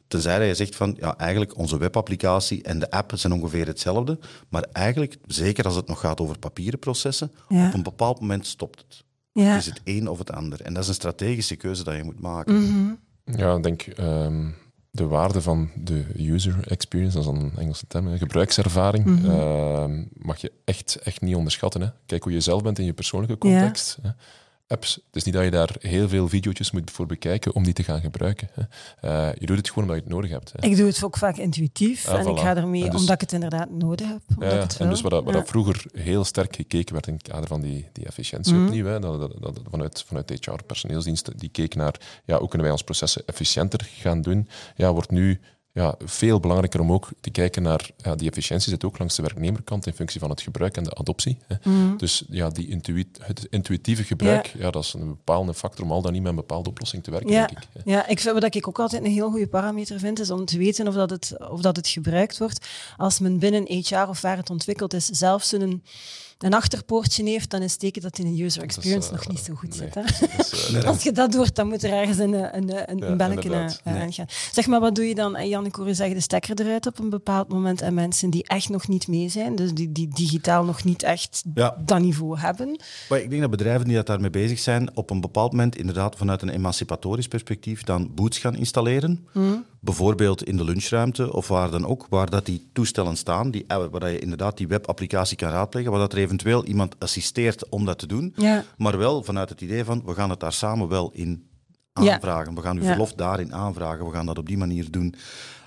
Tenzij 0.07 0.37
dat 0.39 0.47
je 0.47 0.55
zegt 0.55 0.75
van, 0.75 0.95
ja, 0.99 1.17
eigenlijk 1.17 1.57
onze 1.57 1.77
webapplicatie 1.77 2.63
en 2.63 2.79
de 2.79 2.91
app 2.91 3.11
zijn 3.15 3.33
ongeveer 3.33 3.67
hetzelfde. 3.67 4.19
Maar 4.49 4.63
eigenlijk, 4.71 5.17
zeker 5.27 5.65
als 5.65 5.75
het 5.75 5.87
nog 5.87 5.99
gaat 5.99 6.19
over 6.21 6.39
papieren 6.39 6.79
processen, 6.79 7.31
Ja. 7.47 7.67
op 7.67 7.73
een 7.73 7.83
bepaald 7.83 8.19
moment 8.19 8.47
stopt 8.47 8.79
het. 8.87 9.03
Ja. 9.43 9.55
Is 9.57 9.65
het 9.65 9.81
een 9.83 10.07
of 10.09 10.17
het 10.17 10.31
ander? 10.31 10.61
En 10.61 10.73
dat 10.73 10.83
is 10.83 10.89
een 10.89 10.93
strategische 10.95 11.55
keuze 11.55 11.83
dat 11.83 11.95
je 11.95 12.03
moet 12.03 12.19
maken. 12.19 12.61
Mhm. 12.61 12.93
Ja, 13.39 13.55
ik 13.55 13.63
denk 13.63 13.81
ehm, 13.81 14.47
de 14.91 15.05
waarde 15.05 15.41
van 15.41 15.69
de 15.75 16.05
user 16.17 16.55
experience, 16.67 17.17
dat 17.17 17.25
is 17.25 17.31
dan 17.33 17.43
een 17.43 17.57
Engelse 17.57 17.87
term, 17.87 18.07
hè, 18.07 18.17
gebruikservaring, 18.17 19.05
Mhm. 19.05 19.29
ehm, 19.29 20.03
mag 20.13 20.37
je 20.37 20.51
echt, 20.65 20.95
echt 21.03 21.21
niet 21.21 21.35
onderschatten. 21.35 21.81
Hè. 21.81 21.87
Kijk 22.05 22.23
hoe 22.23 22.31
je 22.31 22.39
zelf 22.39 22.61
bent 22.63 22.79
in 22.79 22.85
je 22.85 22.93
persoonlijke 22.93 23.37
context. 23.37 23.97
Hè. 24.01 24.09
Apps, 24.67 24.95
het 24.95 25.15
is 25.15 25.23
niet 25.23 25.33
dat 25.33 25.43
je 25.43 25.51
daar 25.51 25.75
heel 25.79 26.07
veel 26.09 26.27
video's 26.29 26.71
moet 26.71 26.91
voor 26.91 27.05
bekijken 27.05 27.55
om 27.55 27.63
die 27.63 27.73
te 27.73 27.83
gaan 27.83 28.01
gebruiken. 28.01 28.49
Hè. 28.53 28.61
Eh, 29.09 29.35
je 29.39 29.45
doet 29.45 29.57
het 29.57 29.67
gewoon 29.69 29.83
omdat 29.83 29.97
je 29.97 30.03
het 30.03 30.13
nodig 30.13 30.31
hebt. 30.31 30.51
Hè. 30.55 30.67
Ik 30.67 30.77
doe 30.77 30.87
het 30.87 31.03
ook 31.03 31.17
vaak 31.17 31.37
intuïtief 31.37 32.07
Ah, 32.07 32.19
en 32.19 32.27
ik 32.27 32.37
ga 32.39 32.55
ermee 32.55 32.89
dus- 32.89 32.99
omdat 32.99 33.15
ik 33.15 33.21
het 33.21 33.31
inderdaad 33.31 33.69
nodig 33.69 34.07
heb. 34.07 34.19
Omdat 34.29 34.51
Ja, 34.51 34.55
ik 34.57 34.63
het 34.63 34.77
en 34.79 34.89
dus 34.89 35.01
waar, 35.01 35.11
dat, 35.11 35.23
Ja. 35.25 35.31
dat 35.31 35.47
vroeger 35.47 35.85
heel 35.93 36.23
sterk 36.23 36.55
gekeken 36.55 36.93
werd 36.93 37.07
in 37.07 37.13
het 37.13 37.27
kader 37.27 37.47
van 37.47 37.61
die, 37.61 37.87
die 37.93 38.05
efficiëntie 38.05 38.53
Mhm. 38.53 38.65
opnieuw, 38.65 38.85
hè, 38.85 38.99
dat, 38.99 39.19
dat, 39.19 39.41
dat, 39.41 39.59
vanuit, 39.69 40.03
vanuit 40.07 40.29
HR, 40.45 40.63
personeelsdiensten, 40.67 41.37
die 41.37 41.49
keek 41.49 41.75
naar 41.75 41.95
ja, 42.25 42.37
hoe 42.37 42.47
kunnen 42.47 42.61
wij 42.67 42.71
ons 42.71 42.83
processen 42.83 43.23
efficiënter 43.25 43.87
gaan 43.95 44.21
doen, 44.21 44.47
ja, 44.75 44.93
wordt 44.93 45.11
nu 45.11 45.39
ja, 45.75 45.95
veel 46.05 46.39
belangrijker 46.39 46.79
om 46.79 46.91
ook 46.91 47.09
te 47.21 47.29
kijken 47.29 47.63
naar, 47.63 47.89
ja, 47.97 48.15
die 48.15 48.29
efficiëntie 48.29 48.69
zit 48.69 48.83
ook 48.83 48.97
langs 48.97 49.15
de 49.15 49.21
werknemerkant 49.21 49.85
in 49.85 49.93
functie 49.93 50.19
van 50.19 50.29
het 50.29 50.41
gebruik 50.41 50.77
en 50.77 50.83
de 50.83 50.95
adoptie. 50.95 51.37
Hè. 51.47 51.55
Mhm. 51.63 51.97
Dus 51.97 52.23
ja, 52.29 52.49
die 52.49 52.67
intuït, 52.67 53.19
het 53.21 53.47
intuïtieve 53.49 54.03
gebruik, 54.03 54.53
ja. 54.57 54.71
dat 54.71 54.83
is 54.83 54.93
een 54.93 55.07
bepaalde 55.07 55.53
factor 55.53 55.85
om 55.85 55.91
al 55.91 56.01
dan 56.01 56.11
niet 56.11 56.21
met 56.21 56.29
een 56.29 56.37
bepaalde 56.37 56.69
oplossing 56.69 57.03
te 57.03 57.11
werken, 57.11 57.29
Ja, 57.31 57.45
denk 57.47 57.59
ik. 57.59 57.67
hè. 57.73 57.91
ja 57.91 58.07
ik 58.07 58.19
vind, 58.19 58.39
wat 58.39 58.55
ik 58.55 58.67
ook 58.67 58.79
altijd 58.79 59.03
een 59.03 59.11
heel 59.11 59.29
goede 59.29 59.47
parameter 59.47 59.99
vind, 59.99 60.19
is 60.19 60.31
om 60.31 60.45
te 60.45 60.57
weten 60.57 60.87
of 60.87 60.93
dat 60.93 61.09
het, 61.09 61.35
of 61.49 61.61
dat 61.61 61.75
het 61.75 61.87
gebruikt 61.87 62.37
wordt. 62.37 62.67
Als 62.97 63.19
men 63.19 63.39
binnen 63.39 63.65
HR 63.67 64.05
of 64.07 64.21
waar 64.21 64.37
het 64.37 64.49
ontwikkeld 64.49 64.93
is, 64.93 65.05
zelfs 65.05 65.51
een, 65.51 65.83
een 66.37 66.53
achterpoortje 66.53 67.23
heeft, 67.23 67.49
dan 67.49 67.61
is 67.61 67.71
het 67.71 67.79
teken 67.79 68.01
dat 68.01 68.17
in 68.19 68.25
een 68.25 68.39
user 68.39 68.63
experience 68.63 69.07
eh, 69.09 69.15
nog 69.15 69.27
niet 69.27 69.39
zo 69.39 69.53
goed 69.55 69.69
nee. 69.69 69.77
zit. 69.77 69.93
Hè? 69.95 70.01
Dus, 70.37 70.73
eh, 70.73 70.83
Als 70.83 71.03
je 71.03 71.11
dat 71.11 71.31
doet, 71.31 71.55
dan 71.55 71.67
moet 71.67 71.83
er 71.83 71.91
ergens 71.91 72.17
een, 72.17 72.33
een, 72.33 72.55
een, 72.55 72.91
een 72.91 72.97
Ja, 72.97 73.15
belletje 73.15 73.43
inderdaad. 73.49 73.81
aan 73.83 73.93
Nee. 73.93 74.01
aan 74.01 74.13
gaan. 74.13 74.25
Zeg 74.51 74.67
maar, 74.67 74.79
wat 74.79 74.95
doe 74.95 75.05
je 75.05 75.15
dan? 75.15 75.35
En 75.35 75.47
Jan, 75.49 75.65
ik 75.65 75.75
hoor 75.75 75.87
je 75.87 75.93
zeggen, 75.93 76.15
de 76.15 76.21
stekker 76.21 76.59
eruit 76.61 76.85
op 76.87 76.99
een 76.99 77.09
bepaald 77.09 77.47
moment 77.47 77.81
en 77.81 77.93
mensen 77.93 78.29
die 78.29 78.43
echt 78.47 78.69
nog 78.69 78.87
niet 78.87 79.07
mee 79.07 79.29
zijn, 79.29 79.55
dus 79.55 79.73
die, 79.73 79.91
die 79.91 80.07
digitaal 80.13 80.63
nog 80.63 80.83
niet 80.83 81.03
echt 81.03 81.43
Ja. 81.53 81.75
dat 81.85 81.99
niveau 81.99 82.39
hebben. 82.39 82.79
Maar 83.09 83.19
ik 83.19 83.29
denk 83.29 83.41
dat 83.41 83.51
bedrijven 83.51 83.87
die 83.87 83.95
dat 83.95 84.05
daarmee 84.07 84.29
bezig 84.29 84.59
zijn, 84.59 84.95
op 84.97 85.09
een 85.09 85.21
bepaald 85.21 85.51
moment 85.51 85.77
inderdaad 85.77 86.15
vanuit 86.15 86.41
een 86.41 86.49
emancipatorisch 86.49 87.27
perspectief 87.27 87.83
dan 87.83 88.11
boots 88.15 88.37
gaan 88.37 88.55
installeren. 88.55 89.27
Bijvoorbeeld 89.79 90.43
in 90.43 90.57
de 90.57 90.63
lunchruimte 90.63 91.33
of 91.33 91.47
waar 91.47 91.71
dan 91.71 91.85
ook, 91.85 92.05
waar 92.09 92.29
dat 92.29 92.45
die 92.45 92.69
toestellen 92.73 93.15
staan, 93.17 93.51
die, 93.51 93.63
eh, 93.67 93.77
waar 93.77 93.99
dat 93.99 94.09
je 94.11 94.19
inderdaad 94.19 94.57
die 94.57 94.67
webapplicatie 94.67 95.37
kan 95.37 95.49
raadplegen, 95.49 95.91
waar 95.91 95.99
dat 95.99 96.13
er 96.13 96.17
eventueel 96.19 96.65
iemand 96.65 96.95
assisteert 96.99 97.69
om 97.69 97.85
dat 97.85 97.99
te 97.99 98.07
doen. 98.07 98.33
Ja. 98.35 98.63
Maar 98.77 98.97
wel 98.97 99.23
vanuit 99.23 99.49
het 99.49 99.61
idee 99.61 99.83
van, 99.83 100.01
we 100.05 100.13
gaan 100.13 100.29
het 100.29 100.39
daar 100.39 100.53
samen 100.53 100.87
wel 100.87 101.11
in 101.13 101.47
Ja. 102.01 102.13
aanvragen. 102.13 102.55
We 102.55 102.61
gaan 102.61 102.77
uw 102.77 102.83
verlof 102.83 103.13
daarin 103.13 103.53
aanvragen. 103.53 104.05
We 104.05 104.11
gaan 104.11 104.25
dat 104.25 104.37
op 104.37 104.47
die 104.47 104.57
manier 104.57 104.91
doen. 104.91 105.15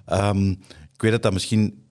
Ehm, 0.05 0.51
ik 0.93 1.03
weet 1.03 1.11
dat 1.13 1.23
dat 1.23 1.33
misschien 1.33 1.88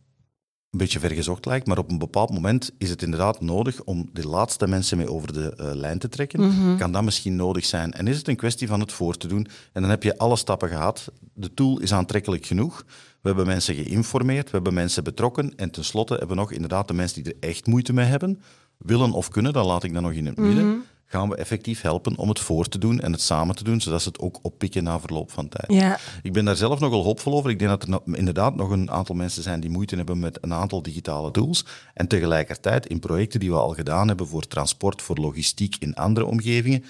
een 0.72 0.80
beetje 0.80 1.00
vergezocht 1.00 1.46
lijkt, 1.46 1.68
maar 1.68 1.78
op 1.78 1.92
een 1.92 1.98
bepaald 1.98 2.32
moment 2.32 2.72
is 2.78 2.90
het 2.90 3.02
inderdaad 3.02 3.42
nodig 3.42 3.84
om 3.84 4.10
de 4.14 4.28
laatste 4.28 4.68
mensen 4.68 4.98
mee 4.98 5.12
over 5.12 5.34
de 5.34 5.56
eh, 5.56 5.72
lijn 5.74 6.00
te 6.00 6.10
trekken. 6.10 6.42
Mhm. 6.42 6.78
Kan 6.78 6.92
dat 6.92 7.04
misschien 7.04 7.36
nodig 7.36 7.66
zijn? 7.66 7.94
En 7.94 8.08
is 8.08 8.18
het 8.18 8.28
een 8.28 8.36
kwestie 8.36 8.68
van 8.68 8.80
het 8.80 8.92
voor 8.92 9.18
te 9.18 9.28
doen? 9.28 9.48
En 9.74 9.82
dan 9.82 9.90
heb 9.90 10.04
je 10.04 10.18
alle 10.18 10.36
stappen 10.36 10.70
gehad. 10.70 11.12
De 11.34 11.54
tool 11.54 11.80
is 11.80 11.94
aantrekkelijk 11.94 12.46
genoeg. 12.46 12.86
We 13.22 13.28
hebben 13.28 13.46
mensen 13.46 13.76
geïnformeerd, 13.76 14.46
we 14.46 14.56
hebben 14.56 14.74
mensen 14.74 15.04
betrokken. 15.04 15.56
En 15.56 15.72
tenslotte 15.72 16.14
hebben 16.14 16.36
we 16.36 16.42
nog 16.42 16.52
inderdaad 16.52 16.88
de 16.88 16.94
mensen 16.94 17.24
die 17.24 17.34
er 17.34 17.50
echt 17.50 17.68
moeite 17.68 17.94
mee 17.94 18.06
hebben, 18.06 18.42
willen 18.78 19.12
of 19.12 19.30
kunnen, 19.30 19.54
dan 19.54 19.66
laat 19.66 19.84
ik 19.84 19.94
dat 19.94 20.02
nog 20.02 20.12
in 20.12 20.26
het 20.26 20.38
midden. 20.38 20.68
Mhm. 20.68 20.78
Gaan 21.10 21.30
we 21.30 21.36
effectief 21.36 21.82
helpen 21.82 22.18
om 22.18 22.30
het 22.30 22.40
voor 22.40 22.68
te 22.68 22.78
doen 22.78 23.00
en 23.00 23.12
het 23.12 23.22
samen 23.22 23.56
te 23.56 23.64
doen, 23.64 23.82
zodat 23.82 24.02
ze 24.02 24.08
het 24.08 24.20
ook 24.20 24.40
oppikken 24.42 24.84
na 24.84 25.00
verloop 25.00 25.32
van 25.32 25.50
tijd. 25.50 25.72
Ja. 25.82 26.00
Ik 26.22 26.34
ben 26.34 26.46
daar 26.46 26.56
zelf 26.56 26.80
nogal 26.80 27.04
hoopvol 27.04 27.34
over. 27.34 27.50
Ik 27.50 27.60
denk 27.60 27.72
dat 27.72 27.84
er 27.84 27.90
no- 27.90 28.04
inderdaad 28.06 28.56
nog 28.56 28.70
een 28.70 28.92
aantal 28.92 29.16
mensen 29.16 29.44
zijn 29.44 29.60
die 29.60 29.70
moeite 29.70 29.96
hebben 29.96 30.20
met 30.20 30.38
een 30.42 30.54
aantal 30.54 30.82
digitale 30.82 31.32
tools. 31.32 31.66
En 31.94 32.08
tegelijkertijd 32.08 32.86
in 32.86 33.00
projecten 33.00 33.40
die 33.40 33.50
we 33.50 33.56
al 33.58 33.74
gedaan 33.74 34.08
hebben 34.08 34.28
voor 34.28 34.48
transport, 34.48 35.02
voor 35.02 35.18
logistiek 35.18 35.76
in 35.80 35.96
andere 35.96 36.26
omgevingen. 36.26 36.84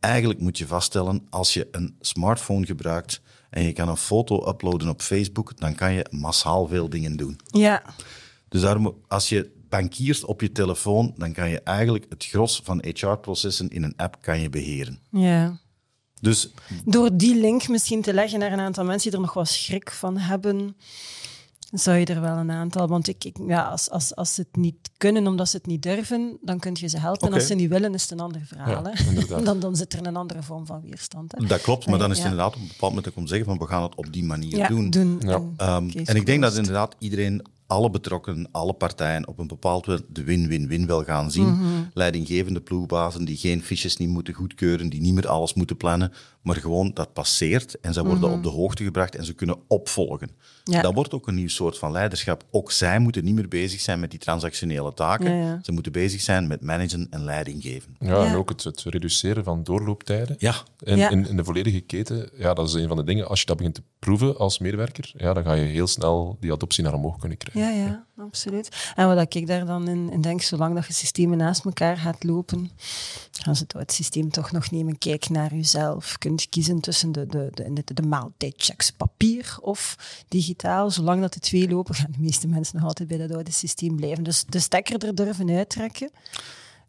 Eigenlijk 0.00 0.40
moet 0.40 0.58
je 0.58 0.66
vaststellen, 0.66 1.26
als 1.30 1.54
je 1.54 1.68
een 1.70 1.96
smartphone 2.00 2.66
gebruikt 2.66 3.20
en 3.50 3.62
je 3.62 3.72
kan 3.72 3.88
een 3.88 3.96
foto 3.96 4.48
uploaden 4.48 4.88
op 4.88 5.02
Facebook, 5.02 5.58
dan 5.60 5.74
kan 5.74 5.92
je 5.92 6.06
massaal 6.10 6.66
veel 6.66 6.88
dingen 6.88 7.16
doen. 7.16 7.40
Ja. 7.46 7.82
Dus 8.48 8.60
daarom, 8.60 8.94
als 9.08 9.28
je 9.28 9.50
bankiert 9.68 10.24
op 10.24 10.40
je 10.40 10.52
telefoon, 10.52 11.14
dan 11.16 11.32
kan 11.32 11.48
je 11.50 11.60
eigenlijk 11.60 12.06
het 12.08 12.24
gros 12.24 12.60
van 12.64 12.84
HR-processen 12.86 13.68
in 13.68 13.82
een 13.82 13.96
app 13.96 14.16
kan 14.20 14.40
je 14.40 14.50
beheren. 14.50 14.98
Ja. 15.10 15.58
Dus 16.20 16.50
Door 16.84 17.10
die 17.16 17.36
link 17.40 17.68
misschien 17.68 18.02
te 18.02 18.14
leggen 18.14 18.38
naar 18.38 18.52
een 18.52 18.60
aantal 18.60 18.84
mensen 18.84 19.10
die 19.10 19.18
er 19.18 19.24
nog 19.24 19.34
wat 19.34 19.48
schrik 19.48 19.90
van 19.90 20.16
hebben, 20.18 20.76
zou 21.72 21.96
je 21.98 22.04
er 22.06 22.20
wel 22.20 22.36
een 22.36 22.50
aantal. 22.50 22.88
Want 22.88 23.08
ik, 23.08 23.24
ik, 23.24 23.36
ja, 23.46 23.62
als, 23.62 23.90
als, 23.90 24.14
als 24.14 24.34
ze 24.34 24.40
het 24.40 24.56
niet 24.56 24.90
kunnen 24.96 25.26
omdat 25.26 25.48
ze 25.48 25.56
het 25.56 25.66
niet 25.66 25.82
durven, 25.82 26.38
dan 26.42 26.58
kun 26.58 26.76
je 26.80 26.86
ze 26.88 26.98
helpen. 26.98 27.20
En 27.20 27.26
Oké. 27.26 27.36
als 27.36 27.46
ze 27.46 27.54
niet 27.54 27.68
willen, 27.68 27.94
is 27.94 28.02
het 28.02 28.10
een 28.10 28.20
ander 28.20 28.40
verhaal. 28.44 28.88
Ja. 28.88 29.40
Dan, 29.44 29.60
dan 29.60 29.76
zit 29.76 29.92
er 29.92 30.06
een 30.06 30.16
andere 30.16 30.42
vorm 30.42 30.66
van 30.66 30.80
weerstand. 30.82 31.32
Hè. 31.38 31.46
dat 31.46 31.60
klopt, 31.60 31.86
maar 31.86 31.98
dan 31.98 32.10
is 32.10 32.16
het 32.16 32.26
Ja. 32.26 32.30
inderdaad 32.30 32.54
op 32.56 32.60
een 32.62 32.68
bepaald 32.68 32.94
moment 32.94 33.14
om 33.14 33.22
te 33.22 33.28
zeggen 33.28 33.46
van 33.46 33.58
we 33.58 33.66
gaan 33.66 33.82
het 33.82 33.94
op 33.94 34.12
die 34.12 34.24
manier 34.24 34.56
Ja, 34.56 34.68
doen. 34.68 34.90
doen. 34.90 35.20
Ja. 35.20 35.34
en 35.34 35.54
Ehm, 35.56 35.90
en 36.04 36.16
ik 36.16 36.26
denk 36.26 36.42
dat 36.42 36.56
inderdaad 36.56 36.94
iedereen, 36.98 37.42
alle 37.66 37.90
betrokkenen, 37.90 38.48
alle 38.50 38.72
partijen 38.72 39.28
op 39.28 39.38
een 39.38 39.46
bepaald 39.46 39.86
moment 39.86 40.06
de 40.08 40.24
win-win-win 40.24 40.86
wel 40.86 41.04
gaan 41.04 41.30
zien. 41.30 41.46
Mhm. 41.46 41.82
Leidinggevende 41.94 42.60
ploegbazen 42.60 43.24
die 43.24 43.36
geen 43.36 43.62
fiches 43.62 43.96
niet 43.96 44.08
moeten 44.08 44.34
goedkeuren, 44.34 44.88
die 44.88 45.00
niet 45.00 45.14
meer 45.14 45.28
alles 45.28 45.54
moeten 45.54 45.76
plannen, 45.76 46.12
maar 46.42 46.56
gewoon 46.56 46.90
dat 46.94 47.12
passeert 47.12 47.80
en 47.80 47.92
ze 47.92 48.04
worden 48.04 48.30
op 48.30 48.42
de 48.42 48.48
hoogte 48.48 48.84
gebracht 48.84 49.14
en 49.14 49.24
ze 49.24 49.32
kunnen 49.32 49.58
opvolgen. 49.68 50.30
Ja. 50.70 50.80
Dat 50.80 50.94
wordt 50.94 51.12
ook 51.14 51.26
een 51.26 51.34
nieuw 51.34 51.48
soort 51.48 51.78
van 51.78 51.92
leiderschap. 51.92 52.44
Ook 52.50 52.70
zij 52.72 52.98
moeten 52.98 53.24
niet 53.24 53.34
meer 53.34 53.48
bezig 53.48 53.80
zijn 53.80 54.00
met 54.00 54.10
die 54.10 54.18
transactionele 54.18 54.94
taken. 54.94 55.36
Ja, 55.36 55.46
ja. 55.46 55.58
Ze 55.62 55.72
moeten 55.72 55.92
bezig 55.92 56.20
zijn 56.20 56.46
met 56.46 56.60
managen 56.62 57.06
en 57.10 57.24
leiding 57.24 57.62
geven. 57.62 57.96
Ja, 57.98 58.08
Ja. 58.08 58.24
en 58.26 58.34
ook 58.36 58.48
het, 58.48 58.64
het 58.64 58.82
reduceren 58.82 59.44
van 59.44 59.64
doorlooptijden. 59.64 60.36
Ja, 60.38 60.54
In, 60.78 60.96
Ja. 60.96 61.10
in, 61.10 61.26
in 61.28 61.36
de 61.36 61.44
volledige 61.44 61.80
keten, 61.80 62.30
ja, 62.38 62.54
dat 62.54 62.68
is 62.68 62.74
een 62.74 62.88
van 62.88 62.96
de 62.96 63.04
dingen. 63.04 63.28
Als 63.28 63.40
je 63.40 63.46
dat 63.46 63.56
begint 63.56 63.74
te 63.74 63.82
proeven 63.98 64.38
als 64.38 64.58
medewerker, 64.58 65.12
ja, 65.16 65.32
dan 65.32 65.42
ga 65.42 65.52
je 65.52 65.64
heel 65.64 65.86
snel 65.86 66.36
die 66.40 66.52
adoptie 66.52 66.84
naar 66.84 66.94
omhoog 66.94 67.18
kunnen 67.18 67.38
krijgen. 67.38 67.74
Ja, 67.76 67.84
ja, 67.86 68.04
absoluut. 68.24 68.92
En 68.94 69.14
wat 69.14 69.34
ik 69.34 69.46
daar 69.46 69.66
dan 69.66 69.88
in, 69.88 70.10
in 70.12 70.20
denk, 70.20 70.42
zolang 70.42 70.74
dat 70.74 70.86
je 70.86 70.92
systemen 70.92 71.38
naast 71.38 71.64
elkaar 71.64 71.96
gaat 71.96 72.24
lopen, 72.24 72.70
ze 73.52 73.64
het 73.68 73.92
systeem 73.92 74.30
toch 74.30 74.52
nog 74.52 74.70
nemen. 74.70 74.98
Kijk 74.98 75.28
naar 75.28 75.54
jezelf. 75.54 76.10
Je 76.10 76.18
kunt 76.18 76.48
kiezen 76.48 76.80
tussen 76.80 77.12
de, 77.12 77.26
de, 77.26 77.50
de, 77.54 77.72
de, 77.72 77.94
de 77.94 78.02
maaltijdchecks 78.02 78.90
papier 78.90 79.56
of 79.60 79.96
digitaal. 80.28 80.90
Zolang 80.90 81.20
dat 81.20 81.32
de 81.32 81.40
twee 81.40 81.68
lopen, 81.68 81.94
gaan 81.94 82.12
de 82.12 82.20
meeste 82.20 82.48
mensen 82.48 82.76
nog 82.76 82.86
altijd 82.86 83.08
bij 83.08 83.18
dat 83.18 83.32
oude 83.32 83.52
systeem 83.52 83.96
blijven. 83.96 84.24
Dus 84.24 84.44
de 84.44 84.58
stekker 84.58 85.04
er 85.04 85.14
durven 85.14 85.50
uittrekken. 85.50 86.10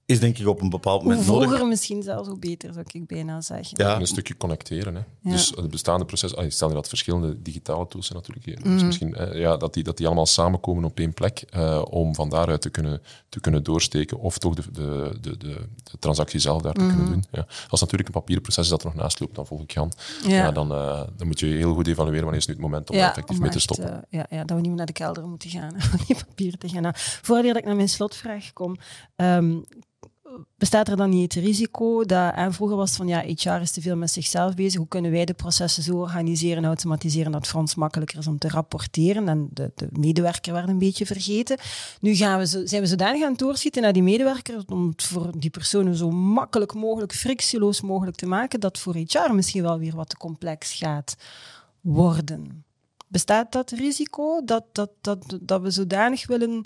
Is 0.05 0.19
denk 0.19 0.37
ik 0.37 0.47
op 0.47 0.61
een 0.61 0.69
bepaald 0.69 1.01
Hoe 1.01 1.09
moment 1.09 1.27
nodig. 1.27 1.45
vroeger 1.47 1.67
misschien 1.67 2.03
zelfs 2.03 2.27
hoe 2.27 2.37
beter, 2.39 2.73
zou 2.73 2.85
ik 2.91 3.07
bijna 3.07 3.41
zeggen. 3.41 3.83
Ja, 3.85 3.95
En 3.95 4.01
een 4.01 4.07
stukje 4.07 4.37
connecteren. 4.37 4.95
Hè. 4.95 5.01
Ja. 5.21 5.31
Dus 5.31 5.49
het 5.55 5.69
bestaande 5.69 6.05
proces, 6.05 6.35
ah, 6.35 6.49
stel 6.49 6.67
je 6.67 6.73
dat 6.73 6.87
verschillende 6.87 7.41
digitale 7.41 7.87
tools 7.87 8.05
zijn 8.07 8.17
natuurlijk. 8.19 8.45
hier. 8.45 8.59
Mhm. 8.59 8.69
Dus 8.73 8.83
misschien 8.83 9.15
eh, 9.15 9.39
ja, 9.39 9.57
dat, 9.57 9.73
die, 9.73 9.83
dat 9.83 9.97
die 9.97 10.05
allemaal 10.05 10.25
samenkomen 10.25 10.83
op 10.83 10.99
één 10.99 11.13
plek 11.13 11.43
eh, 11.49 11.81
om 11.89 12.15
van 12.15 12.29
daaruit 12.29 12.61
te 12.61 12.69
kunnen, 12.69 13.01
te 13.29 13.39
kunnen 13.39 13.63
doorsteken 13.63 14.19
of 14.19 14.37
toch 14.37 14.53
de, 14.55 14.61
de, 14.71 15.17
de, 15.21 15.37
de, 15.37 15.47
de 15.83 15.97
transactie 15.99 16.39
zelf 16.39 16.61
daar 16.61 16.73
te 16.73 16.83
Mhm. 16.83 16.95
kunnen 16.95 17.11
doen. 17.11 17.23
Ja. 17.31 17.45
Als 17.69 17.79
natuurlijk 17.81 18.07
een 18.09 18.15
papieren 18.19 18.43
proces 18.43 18.63
is 18.63 18.69
dat 18.69 18.81
er 18.83 18.87
nog 18.87 18.95
naast 18.95 19.19
loopt, 19.19 19.35
dan 19.35 19.45
volg 19.45 19.61
ik 19.61 19.71
Jan. 19.71 19.91
Ja. 20.27 20.35
Ja. 20.35 20.51
dan, 20.51 20.71
eh, 20.71 21.01
dan 21.17 21.27
moet 21.27 21.39
je 21.39 21.45
heel 21.45 21.73
goed 21.73 21.87
evalueren 21.87 22.21
wanneer 22.23 22.39
is 22.39 22.47
nu 22.47 22.53
het 22.53 22.61
moment 22.61 22.89
om 22.89 22.95
effectief 22.97 23.35
om 23.35 23.41
mee 23.41 23.49
te 23.51 23.55
echt, 23.55 23.63
stoppen. 23.63 23.93
eh, 23.93 23.99
ja, 24.09 24.25
ja, 24.29 24.37
dat 24.43 24.49
we 24.49 24.55
niet 24.55 24.67
meer 24.67 24.75
naar 24.77 24.85
de 24.85 24.93
kelder 24.93 25.27
moeten 25.27 25.49
gaan 25.49 25.73
om 25.99 25.99
die 26.07 26.15
papieren 26.27 26.59
te 26.59 26.69
gaan. 26.69 26.91
Voordat 26.95 27.55
ik 27.57 27.65
naar 27.65 27.75
mijn 27.75 27.89
slotvraag 27.89 28.53
kom, 28.53 28.75
ehm, 29.15 29.57
bestaat 30.57 30.87
er 30.87 30.97
dan 30.97 31.09
niet 31.09 31.33
het 31.33 31.43
risico 31.43 32.05
dat, 32.05 32.33
en 32.33 32.53
vroeger 32.53 32.77
was 32.77 32.89
het 32.89 32.97
van 32.97 33.07
ja, 33.07 33.19
HR 33.19 33.61
is 33.61 33.71
te 33.71 33.81
veel 33.81 33.95
met 33.95 34.11
zichzelf 34.11 34.55
bezig, 34.55 34.79
hoe 34.79 34.87
kunnen 34.87 35.11
wij 35.11 35.25
de 35.25 35.33
processen 35.33 35.83
zo 35.83 35.95
organiseren 35.95 36.57
en 36.57 36.65
automatiseren 36.65 37.31
dat 37.31 37.41
het 37.41 37.49
voor 37.49 37.59
ons 37.59 37.75
makkelijker 37.75 38.17
is 38.17 38.27
om 38.27 38.37
te 38.37 38.49
rapporteren 38.49 39.27
en 39.27 39.49
de, 39.51 39.71
de 39.75 39.87
medewerker 39.91 40.53
werd 40.53 40.69
een 40.69 40.77
beetje 40.77 41.05
vergeten. 41.05 41.57
Nu 42.01 42.15
gaan 42.15 42.39
we 42.39 42.45
zijn 42.45 42.81
we 42.81 42.87
zodanig 42.87 43.23
aan 43.23 43.29
het 43.29 43.39
doorschieten 43.39 43.81
naar 43.81 43.93
die 43.93 44.03
medewerker 44.03 44.63
om 44.67 44.87
het 44.87 45.03
voor 45.03 45.31
die 45.37 45.49
personen 45.49 45.95
zo 45.95 46.11
makkelijk 46.11 46.73
mogelijk, 46.73 47.13
frictieloos 47.13 47.81
mogelijk 47.81 48.17
te 48.17 48.27
maken, 48.27 48.59
dat 48.59 48.79
voor 48.79 48.95
HR 48.95 49.33
misschien 49.33 49.63
wel 49.63 49.79
weer 49.79 49.95
wat 49.95 50.09
te 50.09 50.17
complex 50.17 50.73
gaat 50.73 51.15
worden. 51.81 52.63
Bestaat 53.07 53.51
dat 53.51 53.71
risico 53.71 54.43
dat, 54.43 54.63
dat, 54.71 54.89
dat, 55.01 55.37
dat 55.41 55.61
we 55.61 55.71
zodanig 55.71 56.27
willen 56.27 56.65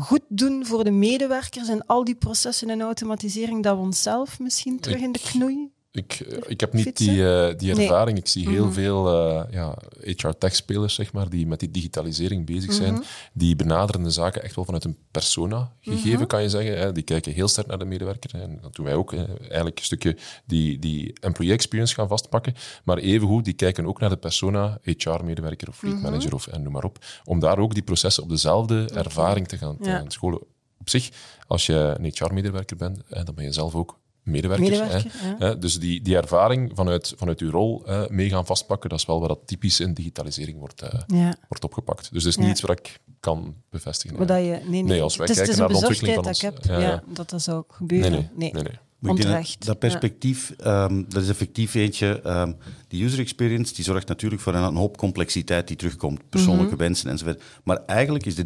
goed 0.00 0.22
doen 0.28 0.66
voor 0.66 0.84
de 0.84 0.90
medewerkers 0.90 1.68
en 1.68 1.86
al 1.86 2.04
die 2.04 2.14
processen 2.14 2.70
en 2.70 2.80
automatisering 2.80 3.62
dat 3.62 3.76
we 3.76 3.82
onszelf 3.82 4.38
misschien 4.38 4.80
terug 4.80 5.00
in 5.00 5.12
de 5.12 5.20
knoei? 5.20 5.72
Ik, 5.96 6.12
eh, 6.12 6.38
ik 6.46 6.60
heb 6.60 6.72
niet 6.72 6.84
Fietsen? 6.84 7.06
die, 7.06 7.28
eh, 7.48 7.58
die 7.58 7.74
Nee. 7.74 7.82
ervaring. 7.86 8.18
Ik 8.18 8.26
zie 8.26 8.48
heel 8.48 8.64
Mhm. 8.64 8.72
veel 8.74 9.08
eh, 9.08 9.52
ja, 9.52 9.74
HR-tech-spelers 10.00 10.94
zeg 10.94 11.12
maar, 11.12 11.28
die 11.28 11.46
met 11.46 11.60
die 11.60 11.70
digitalisering 11.70 12.46
bezig 12.46 12.70
Mhm. 12.70 12.76
zijn. 12.76 13.02
Die 13.32 13.56
benaderen 13.56 14.02
de 14.02 14.10
zaken 14.10 14.42
echt 14.42 14.54
wel 14.54 14.64
vanuit 14.64 14.84
een 14.84 14.96
persona-gegeven, 15.10 16.12
Mhm. 16.18 16.26
kan 16.26 16.42
je 16.42 16.48
zeggen. 16.48 16.78
Hè. 16.78 16.92
Die 16.92 17.02
kijken 17.02 17.32
heel 17.32 17.48
sterk 17.48 17.66
naar 17.66 17.78
de 17.78 17.84
medewerker. 17.84 18.34
En 18.40 18.58
dat 18.62 18.74
doen 18.74 18.84
wij 18.84 18.94
ook. 18.94 19.12
Hè. 19.12 19.24
Eigenlijk 19.38 19.78
een 19.78 19.84
stukje 19.84 20.16
die, 20.46 20.78
die 20.78 21.12
employee-experience 21.20 21.94
gaan 21.94 22.08
vastpakken. 22.08 22.54
Maar 22.84 22.98
evengoed, 22.98 23.44
die 23.44 23.54
kijken 23.54 23.86
ook 23.86 24.00
naar 24.00 24.10
de 24.10 24.16
persona, 24.16 24.78
HR-medewerker 24.82 25.68
of 25.68 25.82
Mhm. 25.82 25.90
fleet 25.90 26.02
manager 26.02 26.34
of 26.34 26.46
en 26.46 26.62
noem 26.62 26.72
maar 26.72 26.84
op. 26.84 26.98
Om 27.24 27.38
daar 27.40 27.58
ook 27.58 27.74
die 27.74 27.82
processen 27.82 28.22
op 28.22 28.28
dezelfde 28.28 28.88
ervaring 28.94 29.48
te 29.48 29.58
gaan, 29.58 29.76
te 29.80 29.88
Ja. 29.88 29.96
gaan 29.96 30.10
scholen. 30.10 30.40
Op 30.80 30.88
zich, 30.90 31.10
als 31.46 31.66
je 31.66 31.94
een 31.98 32.04
HR-medewerker 32.04 32.76
bent, 32.76 33.00
dan 33.08 33.34
ben 33.34 33.44
je 33.44 33.52
zelf 33.52 33.74
ook 33.74 33.98
medewerker. 34.24 34.64
Medewerker, 34.70 35.10
hè. 35.14 35.46
ja. 35.46 35.54
Dus 35.54 35.78
die, 35.78 36.02
die 36.02 36.16
ervaring 36.16 36.70
vanuit, 36.74 37.12
vanuit 37.16 37.40
uw 37.40 37.50
rol 37.50 37.82
hè, 37.84 38.06
mee 38.10 38.28
gaan 38.28 38.46
vastpakken, 38.46 38.90
dat 38.90 38.98
is 38.98 39.06
wel 39.06 39.20
wat 39.20 39.28
dat 39.28 39.40
typisch 39.44 39.80
in 39.80 39.94
digitalisering 39.94 40.58
wordt, 40.58 40.82
eh, 40.82 41.00
Ja. 41.06 41.34
wordt 41.48 41.64
opgepakt. 41.64 42.12
Dus 42.12 42.22
dat 42.22 42.32
is 42.32 42.34
Ja. 42.38 42.40
niet 42.42 42.50
iets 42.50 42.60
wat 42.60 42.78
ik 42.78 43.00
kan 43.20 43.54
bevestigen. 43.70 44.16
Maar 44.16 44.26
dat 44.26 44.38
je, 44.38 44.44
nee, 44.44 44.60
nee. 44.68 44.82
Nee, 44.82 45.02
als 45.02 45.16
wij 45.16 45.26
kijken 45.26 45.58
naar 45.58 45.68
de 45.68 45.74
ontwikkeling 45.74 46.14
van 46.14 46.24
dat 46.24 46.42
ik 46.42 46.50
ons- 46.52 46.66
heb, 46.66 46.80
ja, 46.80 47.02
dat 47.06 47.30
dat 47.30 47.42
zou 47.42 47.64
gebeuren. 47.68 48.30
nee, 48.34 48.52
nee. 48.52 48.62
Onterecht. 49.10 49.58
Dat, 49.58 49.66
dat 49.66 49.78
perspectief, 49.78 50.54
ehm, 50.58 51.02
dat 51.08 51.22
is 51.22 51.28
effectief 51.28 51.74
eentje. 51.74 52.20
ehm 52.22 52.52
die 52.94 53.04
user 53.04 53.18
experience 53.18 53.74
die 53.74 53.84
zorgt 53.84 54.08
natuurlijk 54.08 54.42
voor 54.42 54.54
een, 54.54 54.62
een 54.62 54.76
hoop 54.76 54.96
complexiteit 54.96 55.68
die 55.68 55.76
terugkomt. 55.76 56.20
Persoonlijke 56.28 56.76
wensen 56.76 57.10
enzovoort. 57.10 57.42
Maar 57.64 57.78
eigenlijk 57.86 58.26
is 58.26 58.34
de, 58.34 58.44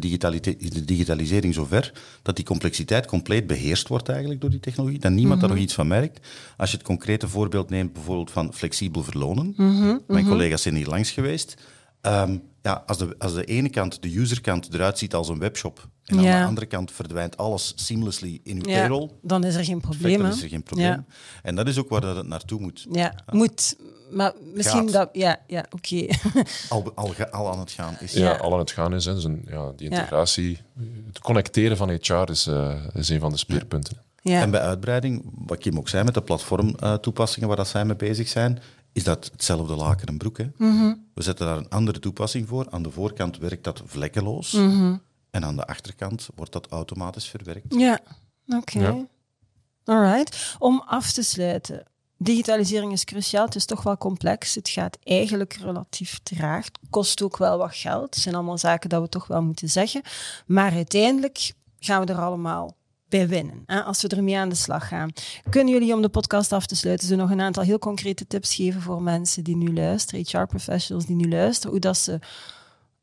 is 0.57 0.69
de 0.69 0.85
digitalisering 0.85 1.53
zover 1.53 1.93
dat 2.21 2.35
die 2.35 2.45
complexiteit 2.45 3.05
compleet 3.05 3.47
beheerst 3.47 3.87
wordt 3.87 4.09
eigenlijk 4.09 4.41
door 4.41 4.49
die 4.49 4.59
technologie. 4.59 4.99
Dat 4.99 5.11
niemand 5.11 5.39
daar 5.39 5.49
nog 5.49 5.57
iets 5.57 5.73
van 5.73 5.87
merkt. 5.87 6.27
Als 6.57 6.71
je 6.71 6.77
het 6.77 6.85
concrete 6.85 7.27
voorbeeld 7.27 7.69
neemt 7.69 7.93
bijvoorbeeld 7.93 8.31
van 8.31 8.53
flexibel 8.53 9.03
verlonen. 9.03 9.53
Mijn 10.07 10.27
collega's 10.27 10.61
zijn 10.61 10.75
hier 10.75 10.87
langs 10.87 11.11
geweest. 11.11 11.55
Ehm, 12.01 12.37
ja, 12.61 12.83
als, 12.85 12.97
de, 12.97 13.15
als 13.17 13.33
de 13.33 13.45
ene 13.45 13.69
kant, 13.69 14.01
de 14.01 14.13
userkant, 14.13 14.73
eruit 14.73 14.97
ziet 14.97 15.13
als 15.13 15.29
een 15.29 15.39
webshop 15.39 15.89
en 16.09 16.17
aan 16.17 16.23
Ja. 16.23 16.39
de 16.41 16.45
andere 16.47 16.65
kant 16.67 16.91
verdwijnt 16.91 17.37
alles 17.37 17.73
seamlessly 17.75 18.39
in 18.43 18.55
uw 18.65 18.69
Ja, 18.71 18.77
payroll, 18.79 19.09
dan 19.21 19.43
is 19.43 19.55
er 19.55 19.63
geen 19.63 19.81
probleem. 19.81 20.17
dan 20.17 20.27
is 20.31 20.41
er 20.43 20.49
geen 20.49 20.63
probleem. 20.63 20.87
Ja. 20.87 21.05
En 21.43 21.55
dat 21.55 21.67
is 21.67 21.77
ook 21.77 21.89
waar 21.89 22.01
dat 22.01 22.15
het 22.15 22.27
naartoe 22.27 22.59
moet. 22.59 22.85
Ja, 22.91 23.15
moet. 23.31 23.75
Maar 24.11 24.33
misschien 24.53 24.83
Gaat. 24.83 24.91
dat... 24.91 25.09
Ja, 25.13 25.39
ja 25.47 25.65
oké. 25.69 26.05
Al, 26.69 26.93
al, 27.31 27.51
aan 27.51 27.59
het 27.59 27.71
gaan 27.71 27.97
is. 27.99 28.13
Ja, 28.13 28.19
Ja. 28.31 28.37
al 28.37 28.53
aan 28.53 28.59
het 28.59 28.71
gaan 28.71 28.93
is. 28.93 29.05
Hè. 29.05 29.13
Dus 29.13 29.23
een, 29.23 29.45
ja, 29.49 29.71
die 29.75 29.89
Ja. 29.91 29.97
integratie, 29.97 30.59
het 31.07 31.19
connecteren 31.19 31.77
van 31.77 31.89
HR 31.89 32.29
is, 32.29 32.47
eh, 32.47 32.75
is 32.93 33.09
een 33.09 33.19
van 33.19 33.31
de 33.31 33.37
speerpunten. 33.37 33.97
ja. 34.21 34.41
En 34.41 34.51
bij 34.51 34.59
uitbreiding, 34.61 35.23
wat 35.45 35.57
Kim 35.57 35.77
ook 35.77 35.89
zei 35.89 36.03
met 36.03 36.13
de 36.13 36.21
platformtoepassingen 36.21 37.47
waar 37.47 37.57
dat 37.57 37.67
zij 37.67 37.85
mee 37.85 37.95
bezig 37.95 38.27
zijn, 38.27 38.59
is 38.93 39.03
dat 39.03 39.29
hetzelfde 39.31 39.75
laken 39.75 40.07
en 40.07 40.17
broek. 40.17 40.37
Hè? 40.37 40.45
Mhm. 40.57 40.93
We 41.13 41.23
zetten 41.23 41.45
daar 41.45 41.57
een 41.57 41.69
andere 41.69 41.99
toepassing 41.99 42.47
voor. 42.47 42.67
Aan 42.69 42.83
de 42.83 42.91
voorkant 42.91 43.37
werkt 43.37 43.63
dat 43.63 43.81
vlekkeloos. 43.85 44.51
Mhm. 44.51 44.95
En 45.31 45.45
aan 45.45 45.55
de 45.55 45.65
achterkant 45.65 46.29
wordt 46.35 46.51
dat 46.51 46.67
automatisch 46.67 47.27
verwerkt. 47.27 47.75
Ja, 47.75 47.99
oké. 48.47 48.79
Ja. 48.79 49.07
Alright. 49.83 50.55
Om 50.59 50.83
af 50.85 51.11
te 51.11 51.23
sluiten. 51.23 51.83
Digitalisering 52.17 52.91
is 52.91 53.03
cruciaal. 53.03 53.45
Het 53.45 53.55
is 53.55 53.65
toch 53.65 53.83
wel 53.83 53.97
complex. 53.97 54.55
Het 54.55 54.69
gaat 54.69 54.97
eigenlijk 55.03 55.53
relatief 55.53 56.19
traag. 56.23 56.65
Het 56.65 56.79
kost 56.89 57.21
ook 57.21 57.37
wel 57.37 57.57
wat 57.57 57.75
geld. 57.75 58.13
Het 58.13 58.23
zijn 58.23 58.35
allemaal 58.35 58.57
zaken 58.57 58.89
dat 58.89 59.01
we 59.01 59.09
toch 59.09 59.27
wel 59.27 59.41
moeten 59.41 59.69
zeggen. 59.69 60.01
Maar 60.45 60.71
uiteindelijk 60.71 61.53
gaan 61.79 62.05
we 62.05 62.13
er 62.13 62.19
allemaal 62.19 62.77
bij 63.09 63.27
winnen. 63.27 63.63
Hè, 63.65 63.83
als 63.83 64.01
we 64.01 64.07
ermee 64.07 64.37
aan 64.37 64.49
de 64.49 64.55
slag 64.55 64.87
gaan. 64.87 65.11
Kunnen 65.49 65.73
jullie, 65.73 65.93
om 65.93 66.01
de 66.01 66.09
podcast 66.09 66.51
af 66.51 66.65
te 66.65 66.75
sluiten, 66.75 67.07
zo 67.07 67.15
nog 67.15 67.29
een 67.29 67.41
aantal 67.41 67.63
heel 67.63 67.79
concrete 67.79 68.27
tips 68.27 68.55
geven 68.55 68.81
voor 68.81 69.01
mensen 69.01 69.43
die 69.43 69.57
nu 69.57 69.73
luisteren, 69.73 70.25
HR-professionals 70.25 71.05
die 71.05 71.15
nu 71.15 71.29
luisteren, 71.29 71.71
hoe 71.71 71.79
dat 71.79 71.97
ze 71.97 72.19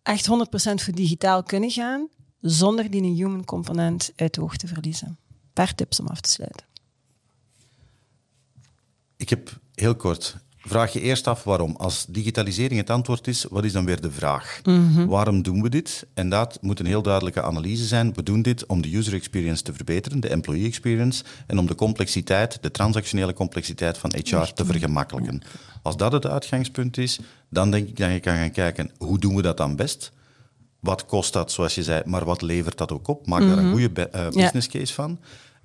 echt 0.03 0.29
100% 0.29 0.31
voor 0.75 0.95
digitaal 0.95 1.43
kunnen 1.43 1.71
gaan, 1.71 2.09
zonder 2.41 2.91
die 2.91 3.03
een 3.03 3.15
human 3.15 3.45
component 3.45 4.13
uit 4.17 4.35
de 4.35 4.43
oog 4.43 4.57
te 4.57 4.67
verliezen? 4.67 5.09
Een 5.09 5.53
paar 5.53 5.75
tips 5.75 6.01
om 6.01 6.07
af 6.07 6.21
te 6.21 6.31
sluiten. 6.31 6.67
Ik 9.17 9.29
heb 9.29 9.59
heel 9.75 9.95
kort. 9.95 10.37
Vraag 10.59 10.93
je 10.93 11.01
eerst 11.01 11.27
af 11.27 11.45
waarom. 11.45 11.77
Als 11.77 12.07
digitalisering 12.09 12.81
het 12.81 12.91
antwoord 12.91 13.27
is, 13.27 13.45
wat 13.51 13.65
is 13.65 13.73
dan 13.73 13.85
weer 13.85 14.01
de 14.01 14.11
vraag? 14.11 14.61
Waarom 15.07 15.43
doen 15.43 15.63
we 15.63 15.69
dit? 15.69 16.07
En 16.15 16.29
dat 16.29 16.59
moet 16.61 16.81
een 16.81 16.87
heel 16.87 17.03
duidelijke 17.03 17.43
analyse 17.43 17.85
zijn. 17.85 18.15
We 18.15 18.23
doen 18.23 18.43
dit 18.43 18.67
om 18.67 18.83
de 18.83 18.97
user 18.97 19.15
experience 19.15 19.63
te 19.63 19.73
verbeteren, 19.73 20.21
de 20.21 20.29
employee 20.29 20.67
experience, 20.67 21.25
en 21.47 21.59
om 21.59 21.67
de 21.67 21.75
complexiteit, 21.75 22.59
de 22.63 22.71
transactionele 22.71 23.33
complexiteit 23.33 23.99
van 23.99 24.15
HR 24.15 24.53
te 24.55 24.65
vergemakkelijken. 24.65 25.43
Als 25.83 25.97
dat 25.97 26.13
het 26.13 26.27
uitgangspunt 26.27 26.99
is, 26.99 27.21
dan 27.49 27.71
denk 27.71 27.89
ik 27.89 27.97
dat 27.97 28.13
je 28.13 28.21
kan 28.21 28.37
gaan 28.37 28.51
kijken, 28.51 28.91
hoe 28.99 29.19
doen 29.19 29.37
we 29.37 29.43
dat 29.43 29.57
dan 29.57 29.77
best? 29.77 30.13
Wat 30.87 31.07
kost 31.07 31.33
dat, 31.33 31.53
zoals 31.53 31.75
je 31.75 31.83
zei, 31.83 32.03
maar 32.05 32.25
wat 32.25 32.43
levert 32.43 32.79
dat 32.79 32.93
ook 32.93 33.09
op? 33.09 33.27
Maak 33.27 33.41
daar 33.41 33.59
een 33.59 33.71
goede 33.71 33.91
be- 33.91 34.09
eh, 34.09 34.29
business 34.29 34.69
case 34.69 34.95
van. 34.95 35.19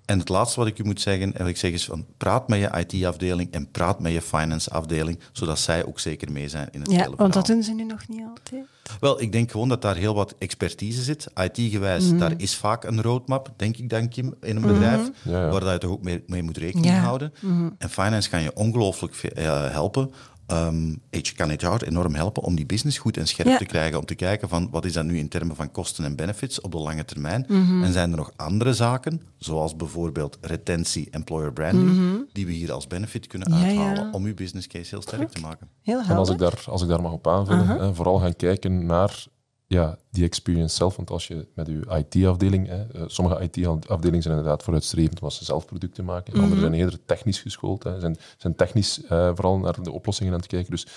En 0.05 0.19
het 0.19 0.29
laatste 0.29 0.59
wat 0.59 0.67
ik 0.67 0.79
u 0.79 0.83
moet 0.83 1.01
zeggen, 1.01 1.33
en 1.33 1.39
wat 1.39 1.47
ik 1.47 1.57
zeg 1.57 1.71
is 1.71 1.85
van 1.85 2.05
praat 2.17 2.47
met 2.47 2.59
je 2.59 2.85
IT-afdeling 2.85 3.51
en 3.51 3.71
praat 3.71 3.99
met 3.99 4.11
je 4.11 4.21
finance-afdeling, 4.21 5.19
zodat 5.31 5.59
zij 5.59 5.85
ook 5.85 5.99
zeker 5.99 6.31
mee 6.31 6.47
zijn 6.49 6.67
in 6.71 6.79
het 6.79 6.91
Ja, 6.91 6.97
hele 6.97 7.15
want 7.15 7.33
dat 7.33 7.45
verhaal. 7.45 7.53
doen 7.55 7.63
ze 7.63 7.73
nu 7.73 7.83
nog 7.83 8.07
niet 8.07 8.21
altijd. 8.29 8.65
Wel, 8.99 9.21
ik 9.21 9.31
denk 9.31 9.51
gewoon 9.51 9.69
dat 9.69 9.81
daar 9.81 9.95
heel 9.95 10.13
wat 10.15 10.35
expertise 10.39 11.01
zit. 11.01 11.27
IT-gewijs, 11.35 12.03
Mhm. 12.05 12.17
daar 12.17 12.33
is 12.37 12.55
vaak 12.55 12.83
een 12.83 13.01
roadmap, 13.01 13.53
denk 13.57 13.77
ik 13.77 13.89
dan, 13.89 14.07
Kim, 14.09 14.33
in 14.41 14.55
een 14.55 14.61
bedrijf, 14.61 15.09
Ja, 15.23 15.39
ja. 15.41 15.49
waar 15.49 15.59
dat 15.59 15.71
je 15.71 15.77
toch 15.77 15.91
ook 15.91 16.03
mee, 16.03 16.23
mee 16.27 16.43
moet 16.43 16.57
rekening 16.57 16.85
Ja. 16.87 16.93
Mhm. 16.95 17.03
houden. 17.05 17.33
En 17.77 17.89
finance 17.89 18.29
kan 18.29 18.41
je 18.41 18.51
ongelooflijk 18.55 19.15
eh, 19.15 19.71
helpen. 19.71 20.11
Ehm 20.51 20.89
je 21.09 21.33
kan 21.35 21.49
HR 21.49 21.83
enorm 21.83 22.15
helpen 22.15 22.43
om 22.43 22.55
die 22.55 22.65
business 22.65 22.97
goed 22.97 23.17
en 23.17 23.27
scherp 23.27 23.47
Ja. 23.47 23.57
te 23.57 23.65
krijgen. 23.65 23.99
Om 23.99 24.05
te 24.05 24.15
kijken 24.15 24.49
van 24.49 24.67
wat 24.71 24.85
is 24.85 24.93
dat 24.93 25.05
nu 25.05 25.17
in 25.17 25.27
termen 25.29 25.55
van 25.55 25.71
kosten 25.71 26.05
en 26.05 26.15
benefits 26.15 26.61
op 26.61 26.71
de 26.71 26.77
lange 26.77 27.05
termijn. 27.05 27.45
Mhm. 27.47 27.83
En 27.83 27.93
zijn 27.93 28.11
er 28.11 28.17
nog 28.17 28.31
andere 28.35 28.73
zaken, 28.73 29.21
zoals 29.37 29.75
bijvoorbeeld 29.75 30.37
retentie, 30.41 31.07
employer 31.11 31.53
branding, 31.53 32.29
die 32.33 32.45
we 32.45 32.51
hier 32.51 32.71
als 32.71 32.87
benefit 32.87 33.27
kunnen 33.27 33.49
Mhm. 33.51 33.59
Ja, 33.59 33.65
uithalen 33.67 34.03
ja. 34.03 34.09
om 34.11 34.25
uw 34.25 34.33
business 34.33 34.67
case 34.67 34.89
heel 34.89 35.01
sterk 35.01 35.29
te 35.29 35.41
maken. 35.41 35.67
Heel 35.81 35.99
En 36.01 36.15
als 36.15 36.29
ik, 36.29 36.37
daar, 36.37 36.63
als 36.65 36.81
ik 36.81 36.87
daar 36.87 37.01
mag 37.01 37.11
op 37.11 37.27
aanvullen, 37.27 37.67
hè, 37.67 37.93
vooral 37.93 38.19
gaan 38.19 38.35
kijken 38.35 38.85
naar 38.85 39.25
ja, 39.71 39.97
die 40.09 40.23
experience 40.23 40.75
zelf. 40.75 40.95
Want 40.95 41.09
als 41.09 41.27
je 41.27 41.47
met 41.55 41.67
je 41.67 42.03
IT-afdeling, 42.05 42.67
hè, 42.67 42.83
eh, 42.83 43.03
sommige 43.07 43.43
IT-afdelingen 43.43 44.21
zijn 44.21 44.35
inderdaad 44.37 44.63
vooruitstrevend 44.63 45.21
omdat 45.21 45.33
ze 45.33 45.45
zelf 45.45 45.65
producten 45.65 46.05
maken. 46.05 46.33
Anderen 46.33 46.59
zijn 46.59 46.73
eerder 46.73 47.05
technisch 47.05 47.39
geschoold, 47.39 47.83
hè, 47.83 47.99
zijn, 47.99 48.17
zijn 48.37 48.55
technisch 48.55 49.03
eh, 49.03 49.31
vooral 49.33 49.57
naar 49.57 49.83
de 49.83 49.91
oplossingen 49.91 50.33
aan 50.33 50.39
het 50.39 50.47
kijken. 50.47 50.71
Dus 50.71 50.87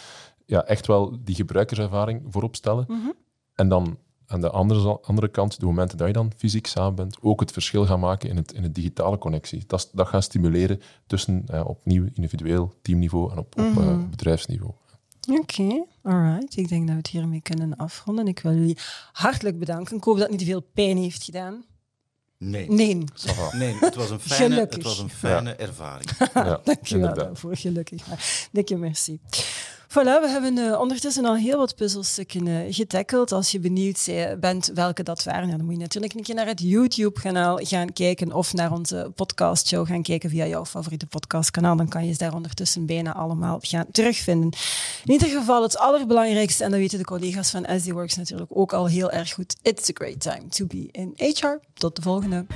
ja, 0.47 0.65
echt 0.65 0.87
wel 0.87 1.19
die 1.25 1.35
gebruikerservaring 1.35 2.23
voorop 2.29 2.57
stellen. 2.57 2.87
En 3.55 3.69
dan 3.69 3.99
aan 4.27 4.41
de 4.41 4.51
andere, 4.51 5.01
andere 5.01 5.29
kant, 5.29 5.61
de 5.61 5.67
momenten 5.67 5.99
dat 5.99 6.07
je 6.07 6.13
dan 6.13 6.33
fysiek 6.37 6.67
samen 6.67 6.95
bent, 6.95 7.17
ook 7.21 7.41
het 7.41 7.53
verschil 7.53 7.87
gaan 7.87 8.01
maken 8.01 8.29
in 8.29 8.37
het, 8.37 8.53
in 8.53 8.63
het 8.63 8.75
digitale 8.75 9.19
connectie. 9.19 9.65
Dat, 9.67 9.91
dat 9.93 10.09
gaan 10.09 10.23
stimuleren 10.23 10.81
tussen 11.07 11.45
eh, 11.47 11.69
opnieuw 11.69 12.07
individueel 12.15 12.75
teamniveau 12.83 13.33
en 13.33 13.39
op, 13.39 13.59
op 13.59 13.83
eh, 13.83 13.99
bedrijfsniveau. 14.11 14.73
Oké, 15.29 15.85
alright. 16.03 16.57
Ik 16.57 16.69
denk 16.69 16.81
dat 16.83 16.91
we 16.91 16.97
het 16.97 17.07
hiermee 17.07 17.41
kunnen 17.41 17.77
afronden. 17.77 18.27
Ik 18.29 18.39
wil 18.41 18.53
jullie 18.55 18.79
hartelijk 19.13 19.59
bedanken. 19.59 19.97
Ik 19.97 20.05
hoop 20.05 20.15
dat 20.15 20.23
het 20.23 20.31
niet 20.31 20.41
te 20.41 20.47
veel 20.47 20.67
pijn 20.75 20.97
heeft 20.97 21.23
gedaan. 21.25 21.65
Nee. 22.39 22.71
Nee. 22.71 23.05
Nee, 23.53 23.77
het 23.81 23.95
was 23.95 24.11
een 24.11 24.21
fijne, 24.21 24.55
Gelukkig. 24.55 24.77
het 24.77 24.87
was 24.87 24.99
een 24.99 25.11
fijne 25.11 25.53
ervaring. 25.55 26.11
Ja, 26.35 26.61
Dank 26.65 26.87
je 26.87 26.99
wel 26.99 27.15
daarvoor, 27.15 27.57
gelukkig 27.57 28.07
maar. 28.07 28.49
Dikke 28.53 28.77
merci. 28.77 29.19
Voilà, 29.89 30.21
we 30.21 30.29
hebben 30.29 30.59
eh, 30.59 30.81
ondertussen 30.81 31.25
al 31.25 31.37
heel 31.37 31.59
wat 31.59 31.75
puzzelstukken 31.77 32.47
eh, 32.47 32.55
getackeld. 32.75 33.33
Als 33.33 33.51
je 33.51 33.59
benieuwd 33.61 33.99
zij- 33.99 34.39
bent 34.39 34.71
welke 34.75 35.03
dat 35.03 35.25
waren, 35.25 35.51
dan 35.51 35.65
moet 35.65 35.75
je 35.75 35.81
natuurlijk 35.81 36.15
een 36.15 36.23
keer 36.23 36.35
naar 36.35 36.47
het 36.47 36.61
YouTube-kanaal 36.61 37.57
gaan 37.63 37.93
kijken 37.93 38.33
of 38.33 38.53
naar 38.53 38.73
onze 38.73 39.13
podcastshow 39.15 39.87
gaan 39.87 40.03
kijken 40.03 40.31
via 40.31 40.47
jouw 40.47 40.65
favoriete 40.65 41.07
podcastkanaal. 41.07 41.77
Dan 41.77 41.89
kan 41.89 42.07
je 42.07 42.13
ze 42.13 42.19
daar 42.19 42.35
ondertussen 42.35 42.87
bijna 42.87 43.15
allemaal 43.15 43.59
gaan 43.63 43.87
terugvinden. 43.93 44.53
In 45.05 45.13
ieder 45.13 45.29
geval 45.29 45.63
het 45.63 45.79
allerbelangrijkste, 45.79 46.65
en 46.65 46.71
dat 46.71 46.79
weten 46.79 46.99
de 46.99 47.05
collega's 47.05 47.51
van 47.51 47.67
SD 47.81 47.91
Works 47.91 48.17
natuurlijk 48.17 48.51
ook 48.55 48.73
al 48.73 48.87
heel 48.87 49.11
erg 49.11 49.33
goed. 49.33 49.57
It's 49.63 49.89
a 49.89 49.93
great 49.95 50.21
time 50.21 50.49
to 50.49 50.67
be 50.67 50.89
in 50.93 51.13
HR. 51.17 51.59
Tot 51.75 51.97
de 51.97 52.03
volgende. 52.03 52.47